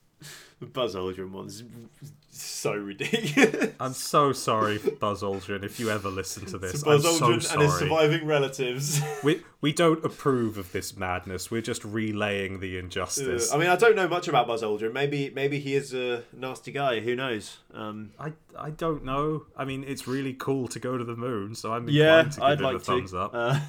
The 0.60 0.66
Buzz 0.74 0.96
Aldrin 0.96 1.32
one's 1.32 1.64
so 2.30 2.74
ridiculous. 2.74 3.74
I'm 3.80 3.94
so 3.94 4.32
sorry, 4.34 4.80
Buzz 5.00 5.22
Aldrin, 5.22 5.64
if 5.64 5.80
you 5.80 5.90
ever 5.92 6.10
listen 6.10 6.46
to 6.48 6.58
this. 6.58 6.82
So 6.82 6.86
Buzz 6.98 7.06
I'm 7.06 7.14
so 7.14 7.28
Aldrin 7.28 7.54
and 7.54 7.62
his 7.62 7.78
surviving 7.78 8.26
relatives. 8.26 9.02
We 9.24 9.42
we 9.62 9.72
don't 9.74 10.04
approve 10.04 10.58
of 10.58 10.72
this 10.72 10.96
madness. 10.98 11.52
We're 11.52 11.62
just 11.62 11.84
relaying 11.86 12.60
the 12.60 12.76
Uh, 12.78 12.80
injustice. 12.80 13.54
I 13.54 13.58
mean, 13.58 13.70
I 13.70 13.76
don't 13.76 13.96
know 13.96 14.08
much 14.08 14.28
about 14.28 14.48
Buzz 14.48 14.62
Aldrin. 14.64 14.94
Maybe, 14.94 15.32
maybe 15.36 15.60
he 15.60 15.76
is 15.76 15.94
a 15.94 16.24
nasty 16.34 16.72
guy. 16.72 17.00
Who 17.02 17.16
knows? 17.16 17.58
Um, 17.74 18.12
I 18.20 18.34
I 18.58 18.72
don't 18.72 19.04
know. 19.04 19.46
I 19.56 19.66
mean, 19.66 19.84
it's 19.86 20.08
really 20.08 20.34
cool 20.34 20.68
to 20.70 20.80
go 20.80 20.98
to 20.98 21.04
the 21.04 21.16
moon, 21.16 21.56
so 21.56 21.72
I'm 21.74 21.88
inclined 21.88 21.96
yeah, 21.96 22.24
to 22.24 22.30
give 22.30 22.44
I'd 22.44 22.58
him 22.60 22.64
like 22.64 22.76
a 22.78 22.80
thumbs 22.80 23.12
to. 23.12 23.20
up. 23.20 23.32
Uh, 23.34 23.60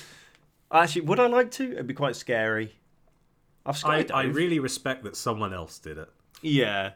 actually, 0.72 1.02
would 1.02 1.20
I 1.20 1.26
like 1.26 1.50
to? 1.52 1.72
It'd 1.72 1.86
be 1.86 1.94
quite 1.94 2.16
scary. 2.16 2.74
I've 3.68 3.76
skydived. 3.76 4.10
I 4.14 4.22
really 4.24 4.58
respect 4.58 5.04
that 5.04 5.14
someone 5.16 5.52
else 5.54 5.78
did 5.78 5.98
it. 5.98 6.08
yeah. 6.42 6.92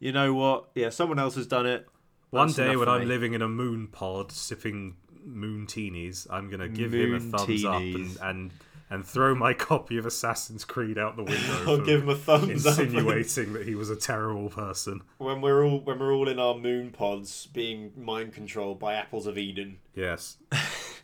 You 0.00 0.12
know 0.12 0.32
what? 0.32 0.68
Yeah, 0.76 0.90
someone 0.90 1.18
else 1.18 1.34
has 1.34 1.46
done 1.48 1.66
it. 1.66 1.86
One 2.30 2.46
That's 2.48 2.56
day 2.56 2.76
when 2.76 2.88
I'm 2.88 3.00
me. 3.00 3.06
living 3.06 3.34
in 3.34 3.42
a 3.42 3.48
moon 3.48 3.88
pod 3.88 4.30
sipping 4.30 4.96
moon 5.24 5.66
teenies, 5.66 6.26
I'm 6.30 6.48
gonna 6.50 6.68
give 6.68 6.94
him 6.94 7.14
a 7.14 7.18
Moon 7.18 7.32
thumbs 7.32 7.64
up 7.64 7.80
and, 7.82 8.16
and 8.22 8.50
and 8.90 9.04
throw 9.04 9.34
my 9.34 9.52
copy 9.70 9.98
of 9.98 10.06
Assassin's 10.06 10.64
Creed 10.64 10.98
out 10.98 11.16
the 11.16 11.24
window. 11.24 11.64
I'll 11.66 11.78
for 11.78 11.84
give 11.84 12.02
him 12.02 12.08
a 12.10 12.14
thumbs 12.14 12.64
up. 12.64 12.78
insinuating 12.78 13.52
that 13.54 13.66
he 13.66 13.74
was 13.74 13.90
a 13.90 13.96
terrible 13.96 14.50
person. 14.50 15.02
when 15.18 15.40
we're 15.40 15.64
all 15.66 15.80
when 15.80 15.98
we're 15.98 16.12
all 16.14 16.28
in 16.28 16.38
our 16.38 16.54
moon 16.54 16.90
pods 16.92 17.46
being 17.46 17.90
mind 17.96 18.32
controlled 18.34 18.78
by 18.78 18.94
apples 18.94 19.26
of 19.26 19.36
Eden. 19.36 19.78
Yes, 19.96 20.36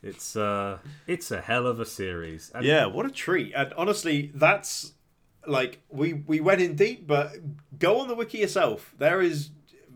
it's 0.05 0.37
uh, 0.37 0.79
it's 1.07 1.31
a 1.31 1.41
hell 1.41 1.67
of 1.67 1.81
a 1.81 1.87
series. 1.87 2.53
And 2.55 2.65
Yeah, 2.65 2.87
what 2.87 3.07
a 3.07 3.11
treat! 3.11 3.53
And 3.55 3.73
honestly, 3.75 4.31
that's 4.35 4.93
like 5.47 5.81
we 5.91 6.13
we 6.13 6.41
went 6.41 6.61
in 6.61 6.77
deep, 6.77 7.07
but 7.07 7.33
go 7.79 8.01
on 8.01 8.09
the 8.09 8.15
wiki 8.15 8.39
yourself. 8.39 8.95
There 8.99 9.21
is 9.21 9.51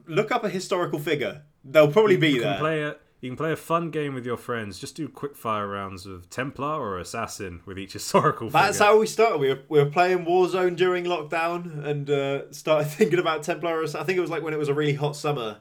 look 0.07 0.33
up 0.33 0.45
a 0.45 0.49
historical 0.49 0.99
figure. 0.99 1.43
They'll 1.65 1.93
probably 1.93 2.17
be 2.17 2.31
you 2.31 2.41
there. 2.41 2.53
can 2.53 2.61
play 2.61 2.83
a 2.83 2.97
you 3.21 3.31
can 3.31 3.37
play 3.37 3.53
a 3.53 3.57
fun 3.57 3.91
game 3.91 4.15
with 4.15 4.25
your 4.25 4.37
friends. 4.37 4.79
Just 4.79 4.95
do 4.95 5.09
quick 5.09 5.37
fire 5.37 5.67
rounds 5.67 6.07
of 6.07 6.31
Templar 6.31 6.81
or 6.81 6.99
Assassin 6.99 7.61
with 7.67 7.79
each 7.79 7.93
historical. 7.99 8.49
That's 8.49 8.79
figure. 8.79 8.87
how 8.87 8.99
we 9.01 9.07
started. 9.07 9.39
We 9.39 9.49
were, 9.49 9.63
we 9.69 9.79
were 9.81 9.91
playing 9.91 10.25
Warzone 10.25 10.77
during 10.77 11.05
lockdown 11.05 11.85
and 11.85 12.09
uh, 12.09 12.53
started 12.53 12.85
thinking 12.89 13.19
about 13.19 13.43
Templar. 13.43 13.83
I 13.83 14.05
think 14.05 14.17
it 14.17 14.21
was 14.21 14.31
like 14.31 14.43
when 14.43 14.55
it 14.55 14.59
was 14.59 14.69
a 14.69 14.75
really 14.75 14.95
hot 14.95 15.17
summer 15.17 15.59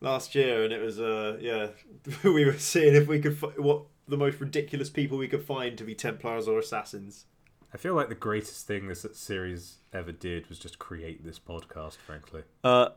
last 0.00 0.34
year, 0.34 0.64
and 0.64 0.72
it 0.72 0.80
was 0.80 1.00
uh 1.00 1.38
yeah, 1.40 1.68
we 2.24 2.44
were 2.44 2.58
seeing 2.58 2.94
if 2.94 3.06
we 3.08 3.20
could 3.20 3.36
fi- 3.36 3.48
what 3.56 3.82
the 4.06 4.16
most 4.16 4.40
ridiculous 4.40 4.88
people 4.90 5.18
we 5.18 5.28
could 5.28 5.42
find 5.44 5.76
to 5.78 5.84
be 5.84 5.94
Templars 5.94 6.48
or 6.48 6.58
assassins. 6.58 7.26
I 7.72 7.76
feel 7.76 7.94
like 7.94 8.08
the 8.08 8.14
greatest 8.14 8.66
thing 8.66 8.88
this 8.88 9.04
series 9.12 9.76
ever 9.92 10.10
did 10.12 10.48
was 10.48 10.58
just 10.58 10.78
create 10.78 11.22
this 11.24 11.38
podcast. 11.38 11.96
Frankly, 11.96 12.42
Uh, 12.64 12.88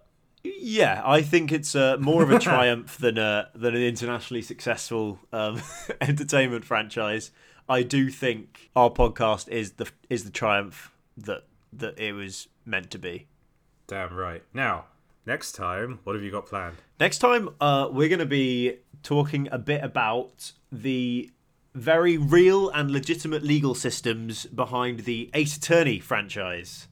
yeah, 0.43 1.01
I 1.05 1.21
think 1.21 1.51
it's 1.51 1.75
uh, 1.75 1.97
more 1.99 2.23
of 2.23 2.31
a 2.31 2.39
triumph 2.39 2.97
than 2.99 3.17
a 3.17 3.49
than 3.53 3.75
an 3.75 3.81
internationally 3.81 4.41
successful 4.41 5.19
um, 5.33 5.61
entertainment 6.01 6.63
franchise. 6.65 7.31
I 7.67 7.83
do 7.83 8.09
think 8.09 8.69
our 8.75 8.89
podcast 8.89 9.49
is 9.49 9.73
the 9.73 9.89
is 10.09 10.23
the 10.23 10.31
triumph 10.31 10.93
that 11.17 11.43
that 11.73 11.99
it 11.99 12.13
was 12.13 12.47
meant 12.65 12.89
to 12.91 12.97
be. 12.99 13.27
damn 13.87 14.13
right. 14.13 14.43
Now, 14.53 14.85
next 15.25 15.53
time, 15.53 15.99
what 16.03 16.15
have 16.15 16.23
you 16.23 16.31
got 16.31 16.45
planned? 16.45 16.77
Next 16.99 17.19
time, 17.19 17.49
uh, 17.59 17.89
we're 17.91 18.09
going 18.09 18.19
to 18.19 18.25
be 18.25 18.77
talking 19.03 19.47
a 19.51 19.57
bit 19.57 19.83
about 19.83 20.51
the 20.71 21.31
very 21.73 22.17
real 22.17 22.69
and 22.69 22.91
legitimate 22.91 23.43
legal 23.43 23.73
systems 23.75 24.45
behind 24.47 25.01
the 25.01 25.29
Ace 25.33 25.57
Attorney 25.57 25.99
franchise, 25.99 26.87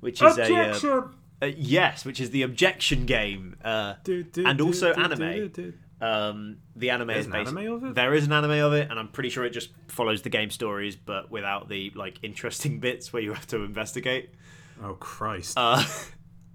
which 0.00 0.22
is 0.22 0.38
a 0.38 0.70
uh, 0.70 1.08
uh, 1.40 1.46
yes, 1.46 2.04
which 2.04 2.20
is 2.20 2.30
the 2.30 2.42
objection 2.42 3.06
game, 3.06 3.56
uh, 3.64 3.94
Do, 4.04 4.22
do, 4.22 4.44
and 4.46 4.60
also 4.60 4.92
do, 4.92 5.00
anime. 5.00 5.74
Um, 6.00 6.58
the 6.76 6.90
anime 6.90 7.08
There's 7.08 7.26
is 7.26 7.32
an 7.32 7.34
anime 7.34 7.72
of 7.72 7.84
it? 7.84 7.94
There 7.94 8.14
is 8.14 8.26
an 8.26 8.32
anime 8.32 8.64
of 8.64 8.72
it, 8.72 8.88
and 8.90 8.98
I'm 8.98 9.08
pretty 9.08 9.30
sure 9.30 9.44
it 9.44 9.50
just 9.50 9.70
follows 9.88 10.22
the 10.22 10.30
game 10.30 10.50
stories, 10.50 10.94
but 10.94 11.30
without 11.30 11.68
the 11.68 11.92
like 11.94 12.18
interesting 12.22 12.80
bits 12.80 13.12
where 13.12 13.22
you 13.22 13.32
have 13.32 13.46
to 13.48 13.62
investigate. 13.62 14.30
Oh 14.82 14.94
Christ! 14.94 15.54
Uh, 15.56 15.82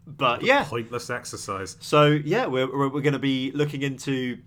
but 0.06 0.44
yeah, 0.44 0.64
Pointless 0.64 1.10
exercise. 1.10 1.78
so 1.80 2.06
yeah, 2.08 2.46
we're 2.46 2.68
we're, 2.72 2.90
we're 2.90 3.02
going 3.02 3.14
to 3.14 3.20
be 3.20 3.52
looking 3.52 3.82
into 3.82 4.38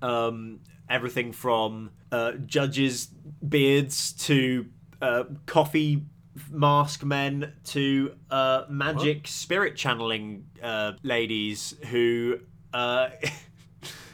um, 0.00 0.60
everything 0.88 1.32
from 1.32 1.90
uh, 2.10 2.32
judges' 2.32 3.06
beards 3.46 4.12
to 4.12 4.66
uh, 5.00 5.24
coffee 5.46 6.04
mask 6.50 7.04
men 7.04 7.52
to 7.64 8.14
uh, 8.30 8.64
magic 8.68 9.26
spirit 9.26 9.76
channeling 9.76 10.46
uh, 10.62 10.92
ladies 11.02 11.74
who. 11.90 12.38
Uh, 12.72 13.10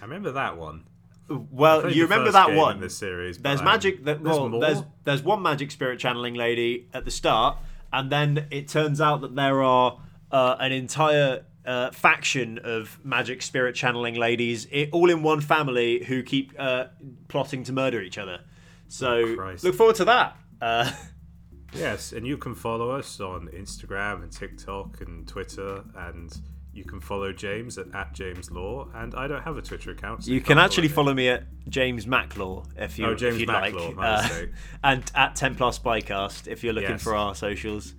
I 0.00 0.04
remember 0.04 0.32
that 0.32 0.56
one. 0.56 0.84
well, 1.28 1.90
you 1.92 2.04
remember 2.04 2.30
that 2.32 2.54
one? 2.54 2.76
in 2.76 2.80
this 2.80 2.96
series. 2.96 3.38
There's 3.38 3.60
I'm- 3.60 3.64
magic. 3.66 4.04
That, 4.04 4.22
there's 4.22 4.36
well, 4.36 4.48
more? 4.48 4.60
there's 4.60 4.82
there's 5.04 5.22
one 5.22 5.42
magic 5.42 5.70
spirit 5.70 5.98
channeling 5.98 6.34
lady 6.34 6.88
at 6.94 7.04
the 7.04 7.10
start, 7.10 7.58
and 7.92 8.10
then 8.10 8.46
it 8.50 8.68
turns 8.68 9.00
out 9.00 9.20
that 9.20 9.34
there 9.34 9.62
are 9.62 9.98
uh, 10.30 10.56
an 10.60 10.72
entire 10.72 11.44
uh, 11.64 11.90
faction 11.90 12.58
of 12.64 12.98
magic 13.04 13.42
spirit 13.42 13.74
channeling 13.74 14.14
ladies, 14.14 14.66
i 14.74 14.88
all 14.92 15.10
in 15.10 15.22
one 15.22 15.40
family, 15.40 16.04
who 16.04 16.22
keep 16.22 16.52
uh, 16.58 16.86
plotting 17.28 17.64
to 17.64 17.72
murder 17.72 18.00
each 18.00 18.18
other. 18.18 18.40
So 18.88 19.36
Oh, 19.38 19.54
look 19.62 19.74
forward 19.74 19.96
to 19.96 20.04
that. 20.06 20.36
Uh, 20.60 20.90
Yes, 21.74 22.12
and 22.12 22.26
you 22.26 22.38
can 22.38 22.54
follow 22.54 22.90
us 22.92 23.20
on 23.20 23.48
Instagram 23.48 24.22
and 24.22 24.32
TikTok 24.32 25.02
and 25.02 25.28
Twitter, 25.28 25.84
and 25.96 26.34
you 26.72 26.82
can 26.82 26.98
follow 26.98 27.30
James 27.30 27.76
at, 27.76 27.94
at 27.94 28.14
James 28.14 28.50
Law. 28.50 28.88
And 28.94 29.14
I 29.14 29.26
don't 29.28 29.42
have 29.42 29.58
a 29.58 29.62
Twitter 29.62 29.90
account. 29.90 30.24
So 30.24 30.30
you 30.30 30.40
can 30.40 30.56
actually 30.58 30.88
follow 30.88 31.12
me 31.12 31.28
at 31.28 31.44
James 31.68 32.06
Maclaw 32.06 32.64
if 32.78 32.98
you 32.98 33.04
Oh, 33.06 33.14
James 33.14 33.34
if 33.34 33.40
you'd 33.40 33.50
Maclaw, 33.50 33.96
like, 33.96 34.22
Uh, 34.32 34.46
and 34.82 35.12
at 35.14 35.36
Templar 35.36 35.68
Spycast 35.72 36.48
if 36.48 36.64
you're 36.64 36.72
looking 36.72 36.92
Yes. 36.92 37.02
for 37.02 37.14
our 37.14 37.34
socials, 37.34 37.94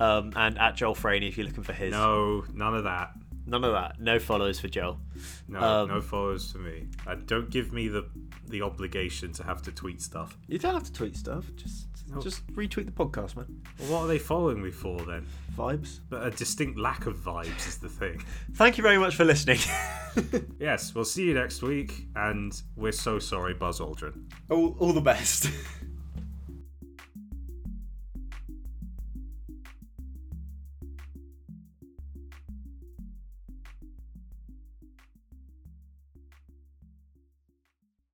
um, 0.00 0.32
and 0.36 0.58
at 0.58 0.76
Joel 0.76 0.94
Franey 0.94 1.28
if 1.28 1.36
you're 1.38 1.46
looking 1.46 1.64
for 1.64 1.72
his. 1.72 1.90
No, 1.92 2.44
none 2.54 2.74
of 2.74 2.84
that. 2.84 3.12
None 3.46 3.64
of 3.64 3.72
that. 3.72 3.98
No 3.98 4.18
follows 4.18 4.60
for 4.60 4.68
Joel. 4.68 5.00
No, 5.48 5.58
Um, 5.60 5.88
no 5.88 6.00
followers 6.02 6.52
for 6.52 6.58
me. 6.58 6.86
And 7.06 7.26
don't 7.26 7.48
give 7.50 7.72
me 7.72 7.88
the 7.88 8.06
the 8.48 8.62
obligation 8.62 9.32
to 9.34 9.42
have 9.44 9.62
to 9.62 9.72
tweet 9.72 10.00
stuff. 10.02 10.36
You 10.48 10.58
don't 10.58 10.74
have 10.74 10.84
to 10.84 10.92
tweet 10.92 11.16
stuff. 11.16 11.44
Just 11.56 11.86
just 12.22 12.46
retweet 12.54 12.86
the 12.86 12.92
podcast, 12.92 13.36
man. 13.36 13.46
Well, 13.78 13.90
what 13.92 13.98
are 14.00 14.06
they 14.06 14.18
following 14.18 14.62
me 14.62 14.70
for 14.70 14.98
then? 15.02 15.26
Vibes. 15.56 16.00
But 16.08 16.26
a 16.26 16.30
distinct 16.30 16.78
lack 16.78 17.04
of 17.06 17.16
vibes 17.18 17.66
is 17.68 17.76
the 17.78 17.88
thing. 17.88 18.22
Thank 18.54 18.76
you 18.78 18.82
very 18.82 18.98
much 18.98 19.14
for 19.16 19.24
listening. 19.24 19.58
Yes, 20.58 20.94
we'll 20.96 21.04
see 21.04 21.26
you 21.26 21.34
next 21.34 21.62
week, 21.62 22.06
and 22.16 22.60
we're 22.74 22.90
so 22.90 23.20
sorry, 23.20 23.54
Buzz 23.54 23.78
Aldrin. 23.78 24.24
all, 24.50 24.74
all 24.80 24.92
the 24.92 25.00
best. 25.00 25.48